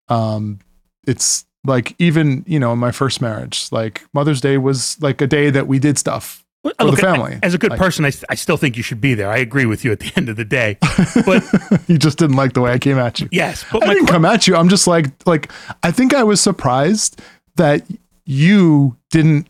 Um, 0.08 0.60
it's 1.06 1.44
like 1.64 1.94
even 1.98 2.44
you 2.46 2.58
know 2.58 2.72
in 2.72 2.78
my 2.78 2.90
first 2.92 3.20
marriage, 3.20 3.68
like 3.70 4.04
Mother's 4.14 4.40
Day 4.40 4.58
was 4.58 4.96
like 5.02 5.20
a 5.20 5.26
day 5.26 5.50
that 5.50 5.66
we 5.66 5.78
did 5.78 5.98
stuff. 5.98 6.44
Look, 6.62 6.76
the 6.76 6.84
I- 6.88 6.94
family. 6.96 7.38
As 7.42 7.54
a 7.54 7.58
good 7.58 7.70
Like- 7.70 7.78
person, 7.80 8.04
I 8.04 8.10
still 8.34 8.58
think 8.58 8.76
you 8.76 8.82
should 8.82 9.00
be 9.00 9.14
there. 9.14 9.30
I 9.30 9.38
agree 9.38 9.64
with 9.64 9.82
you 9.84 9.92
at 9.92 10.00
the 10.00 10.12
end 10.16 10.28
of 10.28 10.36
the 10.36 10.44
day. 10.44 10.76
But 11.24 11.42
you 11.88 11.96
just 11.96 12.18
didn't 12.18 12.36
like 12.36 12.52
the 12.52 12.60
way 12.60 12.72
I 12.72 12.78
came 12.78 12.98
at 12.98 13.18
you. 13.20 13.28
yes, 13.32 13.64
but 13.72 13.82
I 13.82 13.94
didn't 13.94 14.06
que- 14.06 14.12
come 14.12 14.24
at 14.26 14.46
you. 14.46 14.56
I'm 14.56 14.68
just 14.68 14.86
like 14.86 15.06
like 15.26 15.50
I 15.82 15.90
think 15.90 16.12
I 16.14 16.22
was 16.22 16.40
surprised 16.40 17.20
that 17.56 17.84
you 18.26 18.96
didn't 19.10 19.48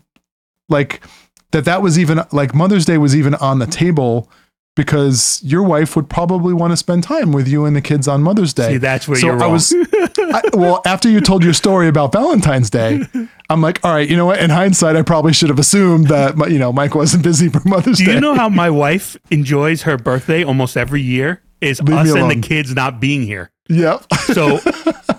like 0.69 1.03
that 1.53 1.65
that 1.65 1.83
was 1.83 1.99
even 1.99 2.21
like 2.33 2.55
Mother's 2.55 2.85
Day 2.85 2.97
was 2.99 3.17
even 3.17 3.35
on 3.37 3.59
the 3.59 3.67
table 3.67 4.31
because 4.77 5.41
your 5.43 5.63
wife 5.65 5.97
would 5.97 6.09
probably 6.09 6.55
want 6.55 6.73
to 6.73 6.77
spend 6.77 7.03
time 7.03 7.33
with 7.33 7.49
you 7.49 7.65
and 7.65 7.75
the 7.75 7.81
kids 7.81 8.07
on 8.07 8.23
Mother's 8.23 8.55
Day. 8.55 8.73
see 8.75 8.79
that's 8.79 9.09
where 9.09 9.19
so 9.19 9.27
you're 9.27 9.37
I 9.37 9.41
wrong. 9.41 9.53
was 9.53 9.71
I, 10.33 10.43
well 10.53 10.81
after 10.87 11.09
you 11.09 11.21
told 11.21 11.43
your 11.45 11.53
story 11.53 11.89
about 11.89 12.13
Valentine's 12.13 12.71
Day, 12.71 13.01
I'm 13.49 13.61
like, 13.61 13.85
all 13.85 13.93
right, 13.93 14.09
you 14.09 14.17
know 14.17 14.27
what? 14.27 14.39
In 14.41 14.51
hindsight, 14.51 14.97
I 14.97 15.03
probably 15.03 15.33
should 15.33 15.49
have 15.49 15.59
assumed 15.59 16.09
that 16.09 16.37
my- 16.37 16.47
you 16.47 16.59
know 16.59 16.73
Mike 16.73 16.95
wasn't 16.95 17.23
busy 17.23 17.49
for 17.49 17.61
Mother's 17.69 17.99
Do 17.99 18.05
Day. 18.05 18.11
Do 18.13 18.15
you 18.17 18.21
know 18.21 18.35
how 18.35 18.49
my 18.49 18.71
wife 18.71 19.17
enjoys 19.31 19.83
her 19.83 19.97
birthday 19.97 20.45
almost 20.45 20.77
every 20.77 21.03
year? 21.03 21.43
Is 21.61 21.83
Leave 21.83 21.97
us 21.99 22.15
and 22.15 22.31
the 22.31 22.47
kids 22.47 22.75
not 22.75 23.01
being 23.01 23.23
here. 23.23 23.51
Yep. 23.69 24.07
So 24.33 24.59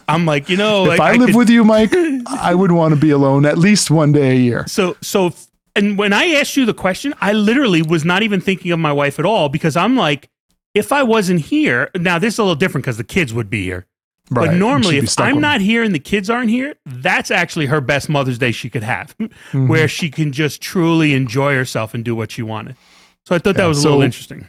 I'm 0.10 0.26
like, 0.26 0.50
you 0.50 0.58
know, 0.58 0.84
if 0.92 0.98
like, 0.98 1.00
I, 1.00 1.14
live 1.18 1.28
could- 1.28 1.36
with 1.36 1.50
you, 1.50 1.64
Mike, 1.64 1.94
I 2.28 2.56
would 2.56 2.72
want 2.72 2.94
to 2.94 3.00
be 3.00 3.12
alone 3.12 3.46
at 3.46 3.58
least 3.58 3.92
one 3.92 4.12
day 4.12 4.32
a 4.32 4.40
year. 4.40 4.66
So 4.68 4.98
so 5.02 5.34
and 5.76 5.98
when 5.98 6.14
I 6.14 6.26
asked 6.34 6.58
you 6.58 6.66
the 6.66 6.74
question, 6.74 7.14
I 7.22 7.34
literally 7.34 7.82
was 7.82 8.04
not 8.04 8.24
even 8.24 8.42
thinking 8.42 8.72
of 8.72 8.80
my 8.80 8.92
wife 8.92 9.20
at 9.20 9.26
all 9.26 9.50
because 9.50 9.76
I'm 9.78 9.96
like, 9.96 10.30
if 10.74 10.92
I 10.92 11.04
wasn't 11.04 11.42
here, 11.42 11.90
now 11.96 12.18
this 12.20 12.36
is 12.36 12.40
a 12.40 12.44
little 12.44 12.56
different 12.56 12.84
because 12.86 12.98
the 12.98 13.04
kids 13.04 13.34
would 13.34 13.50
be 13.50 13.64
here. 13.64 13.86
Right. 14.34 14.48
But 14.48 14.56
normally, 14.56 14.98
if 14.98 15.20
I'm 15.20 15.42
not 15.42 15.60
here 15.60 15.84
and 15.84 15.94
the 15.94 16.00
kids 16.00 16.30
aren't 16.30 16.50
here, 16.50 16.76
that's 16.86 17.30
actually 17.32 17.66
her 17.66 17.82
best 17.82 18.08
Mother's 18.08 18.38
Day 18.40 18.52
she 18.54 18.70
could 18.70 18.84
have, 18.84 19.14
Mm-hmm. 19.20 19.68
where 19.68 19.88
she 19.90 20.10
can 20.10 20.32
just 20.32 20.62
truly 20.62 21.14
enjoy 21.14 21.54
herself 21.54 21.94
and 21.94 22.04
do 22.06 22.16
what 22.16 22.32
she 22.32 22.42
wanted. 22.42 22.78
So 23.26 23.36
I 23.36 23.40
thought 23.40 23.56
that 23.56 23.64
Yeah, 23.64 23.68
was 23.68 23.80
a 23.80 23.82
so- 23.82 23.90
little 23.90 24.04
interesting. 24.04 24.48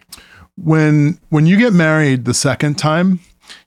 when 0.57 1.19
when 1.31 1.47
you 1.47 1.57
get 1.57 1.73
married 1.73 2.25
the 2.27 2.35
second 2.35 2.79
time, 2.79 3.19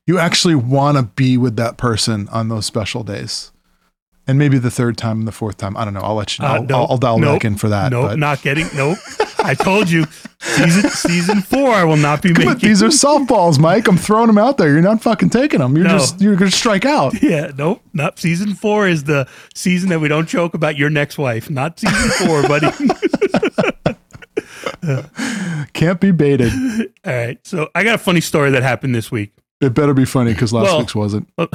you 0.08 0.18
actually 0.18 0.56
want 0.56 0.98
to 0.98 1.04
be 1.04 1.38
with 1.38 1.58
that 1.58 1.78
person 1.78 2.30
on 2.30 2.48
those 2.48 2.66
special 2.66 3.04
days. 3.04 3.52
And 4.28 4.40
maybe 4.40 4.58
the 4.58 4.72
third 4.72 4.98
time 4.98 5.20
and 5.20 5.28
the 5.28 5.32
fourth 5.32 5.58
time. 5.58 5.78
I 5.78 5.86
don't 5.86 5.94
know. 5.94 6.00
I'll 6.02 6.16
let 6.16 6.38
you 6.40 6.44
know. 6.44 6.50
Uh, 6.50 6.54
I'll, 6.54 6.76
I'll, 6.76 6.88
I'll 6.92 6.98
dial 6.98 7.20
nope, 7.20 7.36
back 7.36 7.46
in 7.46 7.58
for 7.58 7.70
that. 7.70 7.92
Nope, 7.92 8.08
but 8.10 8.18
not 8.20 8.42
getting. 8.42 8.66
Nope. 8.76 8.98
I 9.44 9.54
told 9.54 9.88
you, 9.92 10.06
season 10.40 10.90
season 10.90 11.42
four, 11.44 11.70
I 11.70 11.84
will 11.84 11.98
not 11.98 12.24
be 12.24 12.34
But 12.34 12.46
making. 12.46 12.68
these 12.70 12.82
are 12.82 12.88
softballs, 12.88 13.60
Mike. 13.60 13.88
I'm 13.88 13.98
throwing 13.98 14.26
them 14.26 14.40
out 14.40 14.58
there. 14.58 14.70
You're 14.72 14.82
not 14.82 15.04
fucking 15.04 15.30
taking 15.30 15.60
them. 15.60 15.76
You're 15.78 15.86
No. 15.86 16.00
just 16.00 16.20
you're 16.20 16.36
gonna 16.36 16.50
strike 16.50 16.86
out. 16.86 17.14
Yeah, 17.22 17.52
nope, 17.56 17.82
not 17.94 18.18
season 18.18 18.56
four 18.56 18.88
is 18.88 19.04
the 19.04 19.28
season 19.54 19.90
that 19.90 20.00
we 20.00 20.08
don't 20.08 20.28
joke 20.28 20.56
about 20.56 20.76
your 20.78 20.90
next 20.90 21.20
wife. 21.20 21.50
Not 21.52 21.80
season 21.80 22.10
four, 22.28 22.42
buddy. 22.48 22.68
Can't 25.74 26.00
be 26.00 26.12
baited. 26.12 26.52
All 27.06 27.14
right, 27.14 27.38
so 27.46 27.70
I 27.76 27.84
got 27.84 27.96
a 27.96 28.00
funny 28.00 28.22
story 28.22 28.50
that 28.52 28.64
happened 28.64 28.96
this 28.96 29.12
week. 29.12 29.34
It 29.62 29.74
better 29.74 29.94
be 29.94 30.06
funny 30.06 30.34
because 30.34 30.52
last 30.54 30.66
Well- 30.66 30.80
week's 30.80 30.96
wasn't. 30.96 31.30
All 31.38 31.48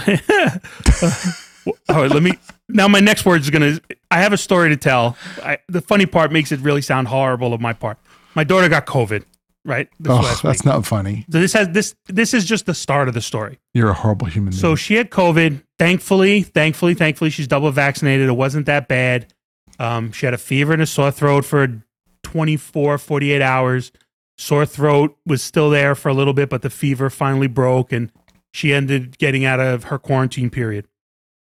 right, 1.88 2.10
let 2.10 2.22
me. 2.22 2.32
Now, 2.72 2.88
my 2.88 3.00
next 3.00 3.24
word 3.24 3.40
is 3.42 3.50
gonna. 3.50 3.80
I 4.10 4.20
have 4.20 4.32
a 4.32 4.36
story 4.38 4.68
to 4.70 4.76
tell. 4.76 5.16
I, 5.42 5.58
the 5.68 5.80
funny 5.80 6.06
part 6.06 6.32
makes 6.32 6.52
it 6.52 6.60
really 6.60 6.82
sound 6.82 7.08
horrible 7.08 7.52
of 7.54 7.60
my 7.60 7.72
part. 7.72 7.98
My 8.34 8.44
daughter 8.44 8.68
got 8.68 8.86
COVID. 8.86 9.24
Right, 9.62 9.90
this 10.00 10.10
Oh, 10.10 10.16
last 10.16 10.42
that's 10.42 10.60
week. 10.60 10.64
not 10.64 10.86
funny. 10.86 11.26
So 11.30 11.38
this 11.38 11.52
has 11.52 11.68
this. 11.68 11.94
This 12.06 12.32
is 12.32 12.46
just 12.46 12.64
the 12.64 12.72
start 12.72 13.08
of 13.08 13.14
the 13.14 13.20
story. 13.20 13.58
You're 13.74 13.90
a 13.90 13.94
horrible 13.94 14.26
human 14.26 14.50
being. 14.52 14.60
So 14.60 14.74
she 14.74 14.94
had 14.94 15.10
COVID. 15.10 15.62
Thankfully, 15.78 16.42
thankfully, 16.42 16.94
thankfully, 16.94 17.28
she's 17.28 17.46
double 17.46 17.70
vaccinated. 17.70 18.28
It 18.28 18.32
wasn't 18.32 18.64
that 18.66 18.88
bad. 18.88 19.32
Um, 19.78 20.12
she 20.12 20.24
had 20.26 20.34
a 20.34 20.38
fever 20.38 20.72
and 20.72 20.80
a 20.80 20.86
sore 20.86 21.10
throat 21.10 21.44
for 21.44 21.82
24, 22.22 22.98
48 22.98 23.42
hours. 23.42 23.92
Sore 24.38 24.64
throat 24.64 25.16
was 25.26 25.42
still 25.42 25.68
there 25.68 25.94
for 25.94 26.08
a 26.08 26.14
little 26.14 26.32
bit, 26.32 26.48
but 26.48 26.62
the 26.62 26.70
fever 26.70 27.10
finally 27.10 27.46
broke 27.46 27.92
and 27.92 28.10
she 28.52 28.72
ended 28.72 29.18
getting 29.18 29.44
out 29.44 29.60
of 29.60 29.84
her 29.84 29.98
quarantine 29.98 30.48
period. 30.50 30.86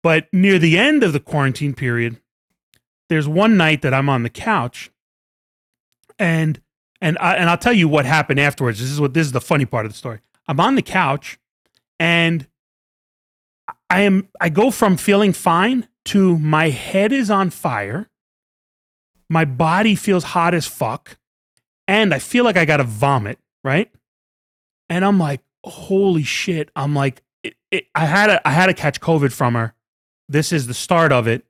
But 0.02 0.28
near 0.32 0.58
the 0.58 0.78
end 0.78 1.02
of 1.04 1.12
the 1.12 1.20
quarantine 1.20 1.74
period, 1.74 2.20
there's 3.08 3.28
one 3.28 3.56
night 3.56 3.82
that 3.82 3.94
I'm 3.94 4.08
on 4.08 4.22
the 4.22 4.30
couch 4.30 4.90
and 6.18 6.60
and 7.00 7.18
I, 7.18 7.34
and 7.34 7.50
I'll 7.50 7.58
tell 7.58 7.72
you 7.72 7.88
what 7.88 8.06
happened 8.06 8.38
afterwards. 8.38 8.80
This 8.80 8.90
is 8.90 9.00
what 9.00 9.14
this 9.14 9.26
is 9.26 9.32
the 9.32 9.40
funny 9.40 9.64
part 9.64 9.86
of 9.86 9.92
the 9.92 9.98
story. 9.98 10.20
I'm 10.46 10.60
on 10.60 10.76
the 10.76 10.82
couch 10.82 11.38
and 11.98 12.46
I 13.90 14.00
am 14.02 14.28
I 14.40 14.48
go 14.48 14.70
from 14.70 14.96
feeling 14.96 15.32
fine 15.32 15.88
to 16.06 16.38
my 16.38 16.70
head 16.70 17.12
is 17.12 17.30
on 17.30 17.50
fire. 17.50 18.08
My 19.28 19.44
body 19.44 19.94
feels 19.94 20.24
hot 20.24 20.54
as 20.54 20.66
fuck 20.66 21.18
and 21.88 22.14
I 22.14 22.18
feel 22.18 22.44
like 22.44 22.56
I 22.56 22.64
got 22.64 22.78
to 22.78 22.84
vomit, 22.84 23.38
right? 23.64 23.90
And 24.88 25.04
I'm 25.04 25.18
like, 25.18 25.40
"Holy 25.64 26.22
shit." 26.22 26.70
I'm 26.76 26.94
like 26.94 27.22
it, 27.42 27.54
it, 27.70 27.86
I 27.94 28.06
had 28.06 28.26
to 28.28 28.48
I 28.48 28.52
had 28.52 28.66
to 28.66 28.74
catch 28.74 29.00
covid 29.00 29.32
from 29.32 29.54
her. 29.54 29.74
This 30.32 30.50
is 30.50 30.66
the 30.66 30.74
start 30.74 31.12
of 31.12 31.26
it. 31.28 31.44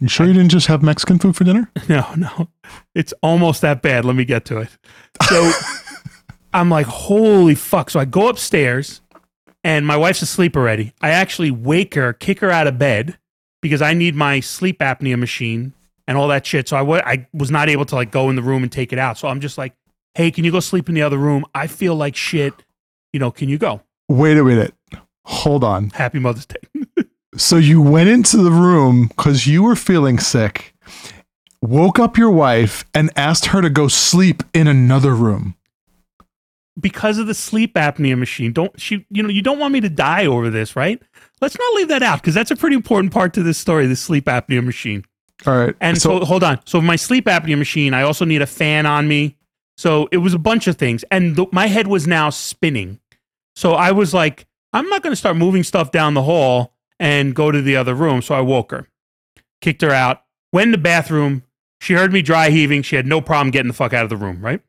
you 0.00 0.08
sure 0.08 0.26
you 0.26 0.32
didn't 0.32 0.50
just 0.50 0.66
have 0.66 0.82
Mexican 0.82 1.18
food 1.18 1.36
for 1.36 1.44
dinner? 1.44 1.70
No, 1.88 2.14
no. 2.16 2.48
It's 2.94 3.12
almost 3.22 3.60
that 3.60 3.82
bad. 3.82 4.04
Let 4.06 4.16
me 4.16 4.24
get 4.24 4.46
to 4.46 4.58
it. 4.58 4.70
So 5.28 5.50
I'm 6.54 6.70
like, 6.70 6.86
holy 6.86 7.54
fuck. 7.54 7.90
So 7.90 8.00
I 8.00 8.06
go 8.06 8.28
upstairs 8.28 9.02
and 9.62 9.86
my 9.86 9.96
wife's 9.96 10.22
asleep 10.22 10.56
already. 10.56 10.94
I 11.02 11.10
actually 11.10 11.50
wake 11.50 11.94
her, 11.94 12.12
kick 12.14 12.40
her 12.40 12.50
out 12.50 12.66
of 12.66 12.78
bed 12.78 13.18
because 13.60 13.82
I 13.82 13.92
need 13.92 14.14
my 14.14 14.40
sleep 14.40 14.78
apnea 14.78 15.18
machine 15.18 15.74
and 16.08 16.16
all 16.16 16.28
that 16.28 16.46
shit. 16.46 16.68
So 16.68 16.76
I 16.76 17.26
was 17.34 17.50
not 17.50 17.68
able 17.68 17.84
to 17.84 17.94
like 17.94 18.10
go 18.10 18.30
in 18.30 18.36
the 18.36 18.42
room 18.42 18.62
and 18.62 18.72
take 18.72 18.92
it 18.94 18.98
out. 18.98 19.18
So 19.18 19.28
I'm 19.28 19.40
just 19.40 19.58
like, 19.58 19.74
hey, 20.14 20.30
can 20.30 20.44
you 20.44 20.50
go 20.50 20.60
sleep 20.60 20.88
in 20.88 20.94
the 20.94 21.02
other 21.02 21.18
room? 21.18 21.44
I 21.54 21.66
feel 21.66 21.94
like 21.96 22.16
shit. 22.16 22.54
You 23.12 23.20
know, 23.20 23.30
can 23.30 23.50
you 23.50 23.58
go? 23.58 23.82
Wait 24.08 24.38
a 24.38 24.42
minute. 24.44 24.74
Hold 25.26 25.64
on. 25.64 25.90
Happy 25.90 26.18
Mother's 26.18 26.46
Day. 26.46 26.56
So 27.36 27.56
you 27.56 27.80
went 27.80 28.08
into 28.10 28.36
the 28.38 28.50
room 28.50 29.08
because 29.08 29.46
you 29.46 29.62
were 29.62 29.76
feeling 29.76 30.18
sick, 30.18 30.74
woke 31.62 31.98
up 31.98 32.18
your 32.18 32.30
wife, 32.30 32.84
and 32.94 33.10
asked 33.16 33.46
her 33.46 33.62
to 33.62 33.70
go 33.70 33.88
sleep 33.88 34.42
in 34.52 34.66
another 34.68 35.14
room. 35.14 35.54
because 36.80 37.18
of 37.18 37.26
the 37.26 37.34
sleep 37.34 37.74
apnea 37.74 38.16
machine. 38.18 38.52
Don't 38.52 38.78
she? 38.80 39.06
You 39.10 39.22
know, 39.22 39.28
you 39.28 39.42
don't 39.42 39.58
want 39.58 39.72
me 39.74 39.80
to 39.80 39.90
die 39.90 40.26
over 40.26 40.50
this, 40.50 40.74
right? 40.76 41.00
Let's 41.40 41.58
not 41.58 41.74
leave 41.74 41.88
that 41.88 42.02
out 42.02 42.20
because 42.20 42.34
that's 42.34 42.50
a 42.50 42.56
pretty 42.56 42.76
important 42.76 43.12
part 43.12 43.34
to 43.34 43.42
this 43.42 43.58
story. 43.58 43.86
The 43.86 43.96
sleep 43.96 44.24
apnea 44.26 44.64
machine. 44.64 45.04
All 45.46 45.54
right. 45.56 45.74
And 45.80 46.00
so, 46.00 46.20
hold 46.24 46.42
on. 46.44 46.60
So 46.66 46.80
my 46.80 46.96
sleep 46.96 47.26
apnea 47.26 47.58
machine, 47.58 47.94
I 47.94 48.02
also 48.02 48.24
need 48.24 48.42
a 48.42 48.46
fan 48.46 48.86
on 48.86 49.08
me. 49.08 49.36
So 49.76 50.08
it 50.12 50.18
was 50.18 50.34
a 50.34 50.38
bunch 50.38 50.66
of 50.66 50.76
things, 50.76 51.04
and 51.10 51.36
the, 51.36 51.46
my 51.52 51.66
head 51.66 51.88
was 51.88 52.06
now 52.06 52.30
spinning. 52.30 53.00
So 53.56 53.72
I 53.74 53.92
was 53.92 54.14
like, 54.14 54.46
I'm 54.72 54.88
not 54.88 55.02
going 55.02 55.12
to 55.12 55.16
start 55.16 55.36
moving 55.36 55.62
stuff 55.64 55.90
down 55.90 56.14
the 56.14 56.22
hall 56.22 56.72
and 57.02 57.34
go 57.34 57.50
to 57.50 57.60
the 57.60 57.74
other 57.74 57.96
room. 57.96 58.22
So 58.22 58.32
I 58.32 58.40
woke 58.40 58.70
her, 58.70 58.86
kicked 59.60 59.82
her 59.82 59.90
out, 59.90 60.22
went 60.52 60.68
in 60.68 60.72
the 60.72 60.78
bathroom. 60.78 61.42
She 61.80 61.94
heard 61.94 62.12
me 62.12 62.22
dry 62.22 62.50
heaving. 62.50 62.82
She 62.82 62.94
had 62.94 63.06
no 63.06 63.20
problem 63.20 63.50
getting 63.50 63.66
the 63.66 63.74
fuck 63.74 63.92
out 63.92 64.04
of 64.04 64.08
the 64.08 64.16
room, 64.16 64.40
right? 64.40 64.60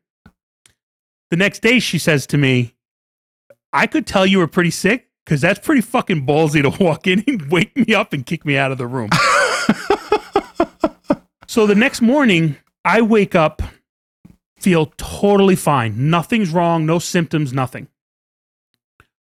The 1.30 1.36
next 1.36 1.62
day, 1.62 1.78
she 1.78 1.96
says 1.96 2.26
to 2.26 2.36
me, 2.36 2.74
I 3.72 3.86
could 3.86 4.04
tell 4.04 4.26
you 4.26 4.38
were 4.38 4.48
pretty 4.48 4.72
sick 4.72 5.08
because 5.24 5.40
that's 5.40 5.60
pretty 5.60 5.80
fucking 5.80 6.26
ballsy 6.26 6.60
to 6.62 6.70
walk 6.84 7.06
in 7.06 7.22
and 7.28 7.52
wake 7.52 7.76
me 7.76 7.94
up 7.94 8.12
and 8.12 8.26
kick 8.26 8.44
me 8.44 8.56
out 8.56 8.72
of 8.72 8.78
the 8.78 8.88
room. 8.88 9.10
so 11.46 11.68
the 11.68 11.76
next 11.76 12.00
morning, 12.00 12.56
I 12.84 13.00
wake 13.00 13.36
up, 13.36 13.62
feel 14.58 14.86
totally 14.96 15.54
fine. 15.54 16.10
Nothing's 16.10 16.50
wrong, 16.50 16.84
no 16.84 16.98
symptoms, 16.98 17.52
nothing. 17.52 17.86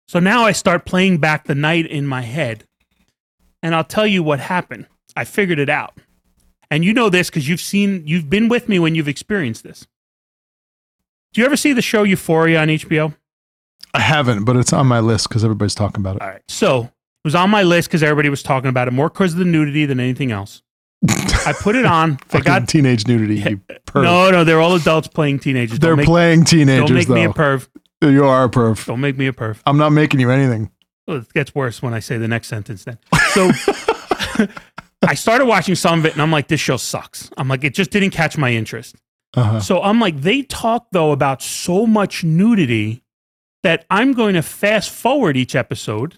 So 0.08 0.20
now 0.20 0.44
I 0.44 0.54
start 0.54 0.86
playing 0.86 1.20
back 1.20 1.44
the 1.44 1.54
night 1.54 1.86
in 1.86 2.08
my 2.08 2.22
head. 2.22 2.66
And 3.66 3.74
I'll 3.74 3.84
tell 3.84 4.06
you 4.06 4.22
what 4.22 4.40
happened. 4.40 4.86
I 5.16 5.24
figured 5.24 5.58
it 5.58 5.70
out. 5.70 5.98
And 6.70 6.86
you 6.86 6.94
know 6.94 7.10
this 7.10 7.32
because 7.32 7.50
you've 7.50 7.60
seen, 7.60 8.04
you've 8.06 8.30
been 8.30 8.48
with 8.48 8.70
me 8.70 8.78
when 8.78 8.94
you've 8.94 9.08
experienced 9.08 9.64
this. 9.64 9.88
Do 11.34 11.42
you 11.42 11.48
ever 11.48 11.58
see 11.58 11.74
the 11.74 11.82
show 11.82 12.04
Euphoria 12.04 12.62
on 12.62 12.68
HBO? 12.68 13.16
I 13.96 14.02
haven't, 14.02 14.44
but 14.44 14.56
it's 14.56 14.72
on 14.72 14.86
my 14.86 15.00
list 15.00 15.30
because 15.30 15.44
everybody's 15.44 15.74
talking 15.74 16.00
about 16.00 16.18
it. 16.18 16.22
All 16.22 16.28
right. 16.28 16.44
So 16.48 16.84
it 16.84 16.92
was 17.24 17.34
on 17.34 17.50
my 17.50 17.64
list 17.64 17.88
because 17.90 18.04
everybody 18.04 18.30
was 18.30 18.44
talking 18.44 18.70
about 18.70 18.88
it 18.88 18.92
more 18.92 19.10
because 19.10 19.34
of 19.34 19.40
the 19.40 19.46
nudity 19.46 19.88
than 19.88 20.00
anything 20.00 20.32
else. 20.32 20.62
I 21.10 21.56
put 21.60 21.76
it 21.76 21.86
on. 21.86 22.20
I 22.34 22.42
got 22.42 22.68
teenage 22.68 23.08
nudity. 23.08 23.38
You 23.38 23.58
perv. 23.88 24.04
no, 24.04 24.30
no. 24.30 24.44
They're 24.44 24.62
all 24.62 24.76
adults 24.76 25.08
playing 25.08 25.40
teenagers. 25.40 25.80
They're 25.80 25.96
make, 25.96 26.06
playing 26.06 26.46
teenagers, 26.46 26.88
don't 26.88 26.94
make 26.94 27.08
though. 27.08 27.16
me 27.16 27.24
a 27.24 27.30
perv. 27.30 27.68
you 28.04 28.26
are 28.26 28.44
a 28.44 28.50
perv. 28.50 28.86
Don't 28.86 29.02
make 29.02 29.18
me 29.18 29.26
a 29.26 29.34
perv. 29.34 29.58
I'm 29.66 29.80
not 29.80 29.90
making 29.90 30.20
you 30.20 30.30
anything. 30.30 30.70
Well, 31.08 31.18
it 31.18 31.34
gets 31.34 31.54
worse 31.54 31.82
when 31.82 31.94
I 31.94 32.00
say 32.00 32.18
the 32.18 32.28
next 32.28 32.48
sentence. 32.48 32.84
Then, 32.84 32.98
so 33.30 33.52
I 35.08 35.14
started 35.14 35.46
watching 35.46 35.76
some 35.76 36.00
of 36.00 36.06
it, 36.06 36.14
and 36.14 36.22
I'm 36.22 36.32
like, 36.32 36.48
this 36.48 36.60
show 36.60 36.78
sucks. 36.78 37.30
I'm 37.38 37.48
like, 37.48 37.64
it 37.64 37.74
just 37.74 37.92
didn't 37.92 38.12
catch 38.12 38.38
my 38.38 38.52
interest. 38.52 38.96
Uh-huh. 39.36 39.60
So 39.60 39.82
I'm 39.82 40.00
like, 40.00 40.22
they 40.22 40.44
talk 40.44 40.88
though 40.92 41.12
about 41.12 41.42
so 41.42 41.86
much 41.86 42.24
nudity 42.24 43.04
that 43.64 43.86
I'm 43.90 44.14
going 44.14 44.36
to 44.36 44.42
fast 44.42 44.90
forward 44.90 45.36
each 45.36 45.56
episode 45.56 46.18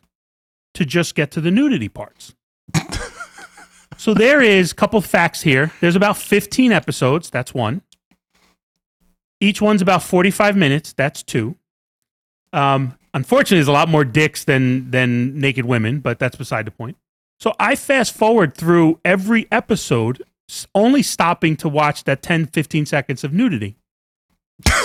to 0.75 0.85
just 0.85 1.15
get 1.15 1.31
to 1.31 1.41
the 1.41 1.49
nudity 1.49 1.89
parts. 1.89 2.35
so 3.97 4.13
there 4.13 4.41
is 4.41 4.71
a 4.71 4.75
couple 4.75 5.01
facts 5.01 5.41
here. 5.41 5.71
There's 5.81 5.95
about 5.95 6.17
15 6.17 6.71
episodes. 6.71 7.29
That's 7.29 7.53
one. 7.53 7.81
Each 9.39 9.61
one's 9.61 9.81
about 9.81 10.03
45 10.03 10.55
minutes. 10.55 10.93
That's 10.93 11.23
two. 11.23 11.55
Um, 12.53 12.97
unfortunately, 13.17 13.57
there's 13.57 13.67
a 13.67 13.73
lot 13.73 13.89
more 13.89 14.05
dicks 14.05 14.45
than 14.45 14.89
than 14.91 15.37
naked 15.37 15.65
women, 15.65 15.99
but 15.99 16.19
that's 16.19 16.37
beside 16.37 16.65
the 16.65 16.71
point. 16.71 16.95
So 17.39 17.53
I 17.59 17.75
fast 17.75 18.15
forward 18.15 18.55
through 18.55 18.99
every 19.03 19.47
episode, 19.51 20.23
only 20.73 21.03
stopping 21.03 21.55
to 21.57 21.69
watch 21.69 22.05
that 22.05 22.21
10, 22.21 22.47
15 22.47 22.85
seconds 22.85 23.23
of 23.23 23.33
nudity. 23.33 23.75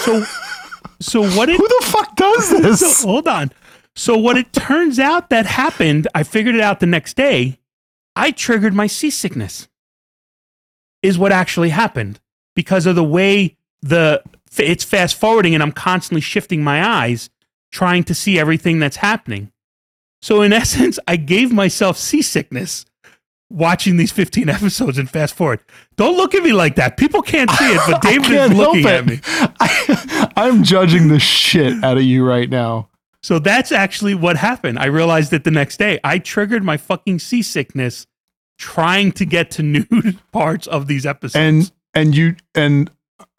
So, 0.05 0.25
so 1.01 1.23
what 1.23 1.49
it 1.49 1.59
Who 1.59 1.69
the 1.69 1.87
fuck 1.87 2.17
does 2.17 2.51
this? 2.63 2.99
so, 2.99 3.07
hold 3.07 3.29
on. 3.29 3.53
So 3.95 4.17
what 4.17 4.37
it 4.37 4.53
turns 4.53 4.99
out 4.99 5.31
that 5.31 5.47
happened, 5.47 6.09
I 6.15 6.23
figured 6.25 6.55
it 6.55 6.61
out 6.61 6.81
the 6.81 6.87
next 6.87 7.17
day. 7.17 7.59
I 8.17 8.31
triggered 8.31 8.75
my 8.75 8.87
seasickness. 8.87 9.69
Is 11.03 11.19
what 11.19 11.33
actually 11.33 11.71
happened 11.71 12.21
because 12.55 12.87
of 12.87 12.95
the 12.95 13.05
way 13.05 13.57
the 13.81 14.23
it's 14.57 14.85
fast 14.85 15.17
forwarding 15.17 15.53
and 15.55 15.63
I'm 15.63 15.73
constantly 15.73 16.21
shifting 16.21 16.63
my 16.63 16.87
eyes 16.87 17.29
trying 17.73 18.05
to 18.05 18.15
see 18.15 18.39
everything 18.39 18.79
that's 18.79 18.97
happening. 18.97 19.51
So 20.21 20.43
in 20.43 20.53
essence, 20.63 20.99
I 21.09 21.17
gave 21.17 21.53
myself 21.53 21.97
seasickness 21.97 22.87
watching 23.51 23.97
these 23.97 24.13
15 24.13 24.49
episodes 24.49 24.99
and 24.99 25.11
fast 25.11 25.35
forward. 25.35 25.61
Don't 25.97 26.17
look 26.17 26.35
at 26.35 26.43
me 26.43 26.53
like 26.53 26.77
that. 26.77 26.97
People 26.97 27.23
can't 27.23 27.51
see 27.51 27.73
it, 27.73 27.81
but 27.87 27.97
I 28.05 28.11
David 28.13 28.33
is 28.33 28.53
looking 28.57 28.87
at 28.87 29.07
me. 29.07 29.21
I, 29.25 30.33
I'm 30.37 30.63
judging 30.63 31.09
the 31.09 31.19
shit 31.19 31.83
out 31.83 31.97
of 31.97 32.05
you 32.05 32.25
right 32.25 32.49
now. 32.49 32.89
So 33.23 33.39
that's 33.39 33.71
actually 33.71 34.15
what 34.15 34.37
happened. 34.37 34.79
I 34.79 34.87
realized 34.87 35.33
it 35.33 35.45
the 35.45 35.51
next 35.51 35.77
day. 35.77 36.01
I 36.03 36.19
triggered 36.19 36.65
my 36.65 36.77
fucking 36.77 37.21
seasickness 37.21 38.07
trying 38.59 39.13
to 39.13 39.25
get 39.25 39.51
to 39.53 39.63
nude 39.63 40.19
parts 40.33 40.67
of 40.67 40.87
these 40.89 41.07
episodes. 41.07 41.37
And 41.37 41.73
and 41.95 42.17
you 42.17 42.37
and 42.55 42.91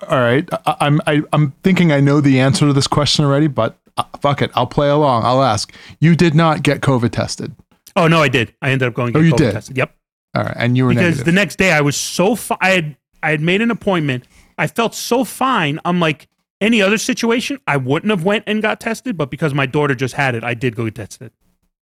all 0.08 0.20
right, 0.20 0.48
I, 0.66 0.76
I'm 0.80 1.02
I, 1.06 1.24
I'm 1.34 1.52
thinking 1.64 1.92
I 1.92 2.00
know 2.00 2.22
the 2.22 2.40
answer 2.40 2.66
to 2.66 2.74
this 2.74 2.88
question 2.88 3.26
already, 3.26 3.48
but 3.48 3.78
uh, 3.98 4.04
fuck 4.22 4.42
it, 4.42 4.52
I'll 4.56 4.68
play 4.68 4.90
along. 4.90 5.24
I'll 5.26 5.42
ask. 5.44 5.74
You 6.00 6.16
did 6.16 6.34
not 6.36 6.64
get 6.64 6.82
COVID 6.82 7.12
tested, 7.12 7.56
oh 7.96 8.08
no, 8.08 8.22
I 8.22 8.28
did. 8.30 8.54
I 8.62 8.72
ended 8.72 8.88
up 8.88 8.94
going. 8.94 9.14
to 9.14 9.20
Oh, 9.20 9.22
you 9.22 9.34
COVID 9.34 9.38
did? 9.38 9.52
Tested. 9.54 9.78
Yep. 9.78 9.96
all 10.36 10.44
right, 10.44 10.56
and 10.58 10.76
you 10.78 10.86
were 10.86 10.90
Because 10.90 11.04
negative. 11.18 11.26
the 11.26 11.32
next 11.32 11.56
day 11.58 11.72
I 11.72 11.82
was 11.82 11.96
so 11.96 12.36
fi- 12.36 12.58
I 12.62 12.70
had 12.72 12.98
I 13.22 13.30
had 13.32 13.42
made 13.42 13.62
an 13.62 13.72
appointment. 13.72 14.26
I 14.58 14.68
felt 14.68 14.94
so 14.96 15.24
fine. 15.24 15.80
I'm 15.86 16.00
like 16.00 16.28
any 16.62 16.82
other 16.82 16.98
situation, 16.98 17.60
I 17.68 17.78
wouldn't 17.78 18.10
have 18.10 18.24
went 18.24 18.44
and 18.48 18.62
got 18.62 18.80
tested, 18.80 19.18
but 19.18 19.30
because 19.30 19.54
my 19.54 19.66
daughter 19.66 19.96
just 19.96 20.14
had 20.14 20.34
it, 20.36 20.44
I 20.44 20.54
did 20.54 20.76
go 20.76 20.86
get 20.86 20.96
tested. 20.96 21.32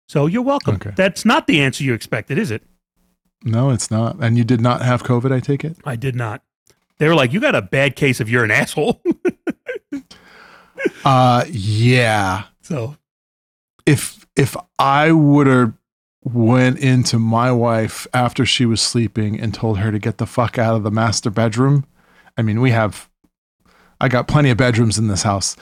So 0.10 0.26
you're 0.26 0.42
welcome. 0.42 0.76
Okay. 0.76 0.92
That's 0.96 1.24
not 1.26 1.48
the 1.48 1.62
answer 1.62 1.84
you 1.84 1.94
expected, 1.94 2.38
is 2.38 2.52
it? 2.52 2.64
no, 3.44 3.70
it's 3.70 3.92
not. 3.92 4.18
And 4.22 4.38
you 4.38 4.44
did 4.44 4.60
not 4.62 4.82
have 4.82 5.04
COVID. 5.04 5.32
I 5.32 5.40
take 5.40 5.64
it. 5.64 5.78
I 5.86 5.96
did 5.96 6.16
not. 6.16 6.42
They 6.98 7.08
were 7.08 7.14
like, 7.16 7.32
"You 7.34 7.40
got 7.40 7.54
a 7.56 7.62
bad 7.62 7.96
case 7.96 8.20
of 8.20 8.30
you're 8.30 8.44
an 8.44 8.50
asshole." 8.52 9.02
Uh, 11.06 11.46
yeah. 11.50 12.46
so 12.62 12.98
If 13.86 14.26
if 14.36 14.56
I 14.78 15.12
would 15.12 15.48
have 15.48 15.74
went 16.24 16.80
into 16.80 17.18
my 17.18 17.52
wife 17.52 18.06
after 18.14 18.46
she 18.46 18.66
was 18.66 18.82
sleeping 18.82 19.40
and 19.40 19.54
told 19.54 19.80
her 19.80 19.92
to 19.92 20.00
get 20.00 20.18
the 20.18 20.26
fuck 20.26 20.58
out 20.58 20.76
of 20.76 20.84
the 20.84 20.92
master 20.92 21.30
bedroom, 21.30 21.86
I 22.38 22.42
mean, 22.42 22.62
we 22.62 22.72
have. 22.72 23.10
I 24.00 24.10
got 24.10 24.28
plenty 24.28 24.52
of 24.52 24.58
bedrooms 24.58 25.00
in 25.00 25.08
this 25.08 25.24
house. 25.24 25.56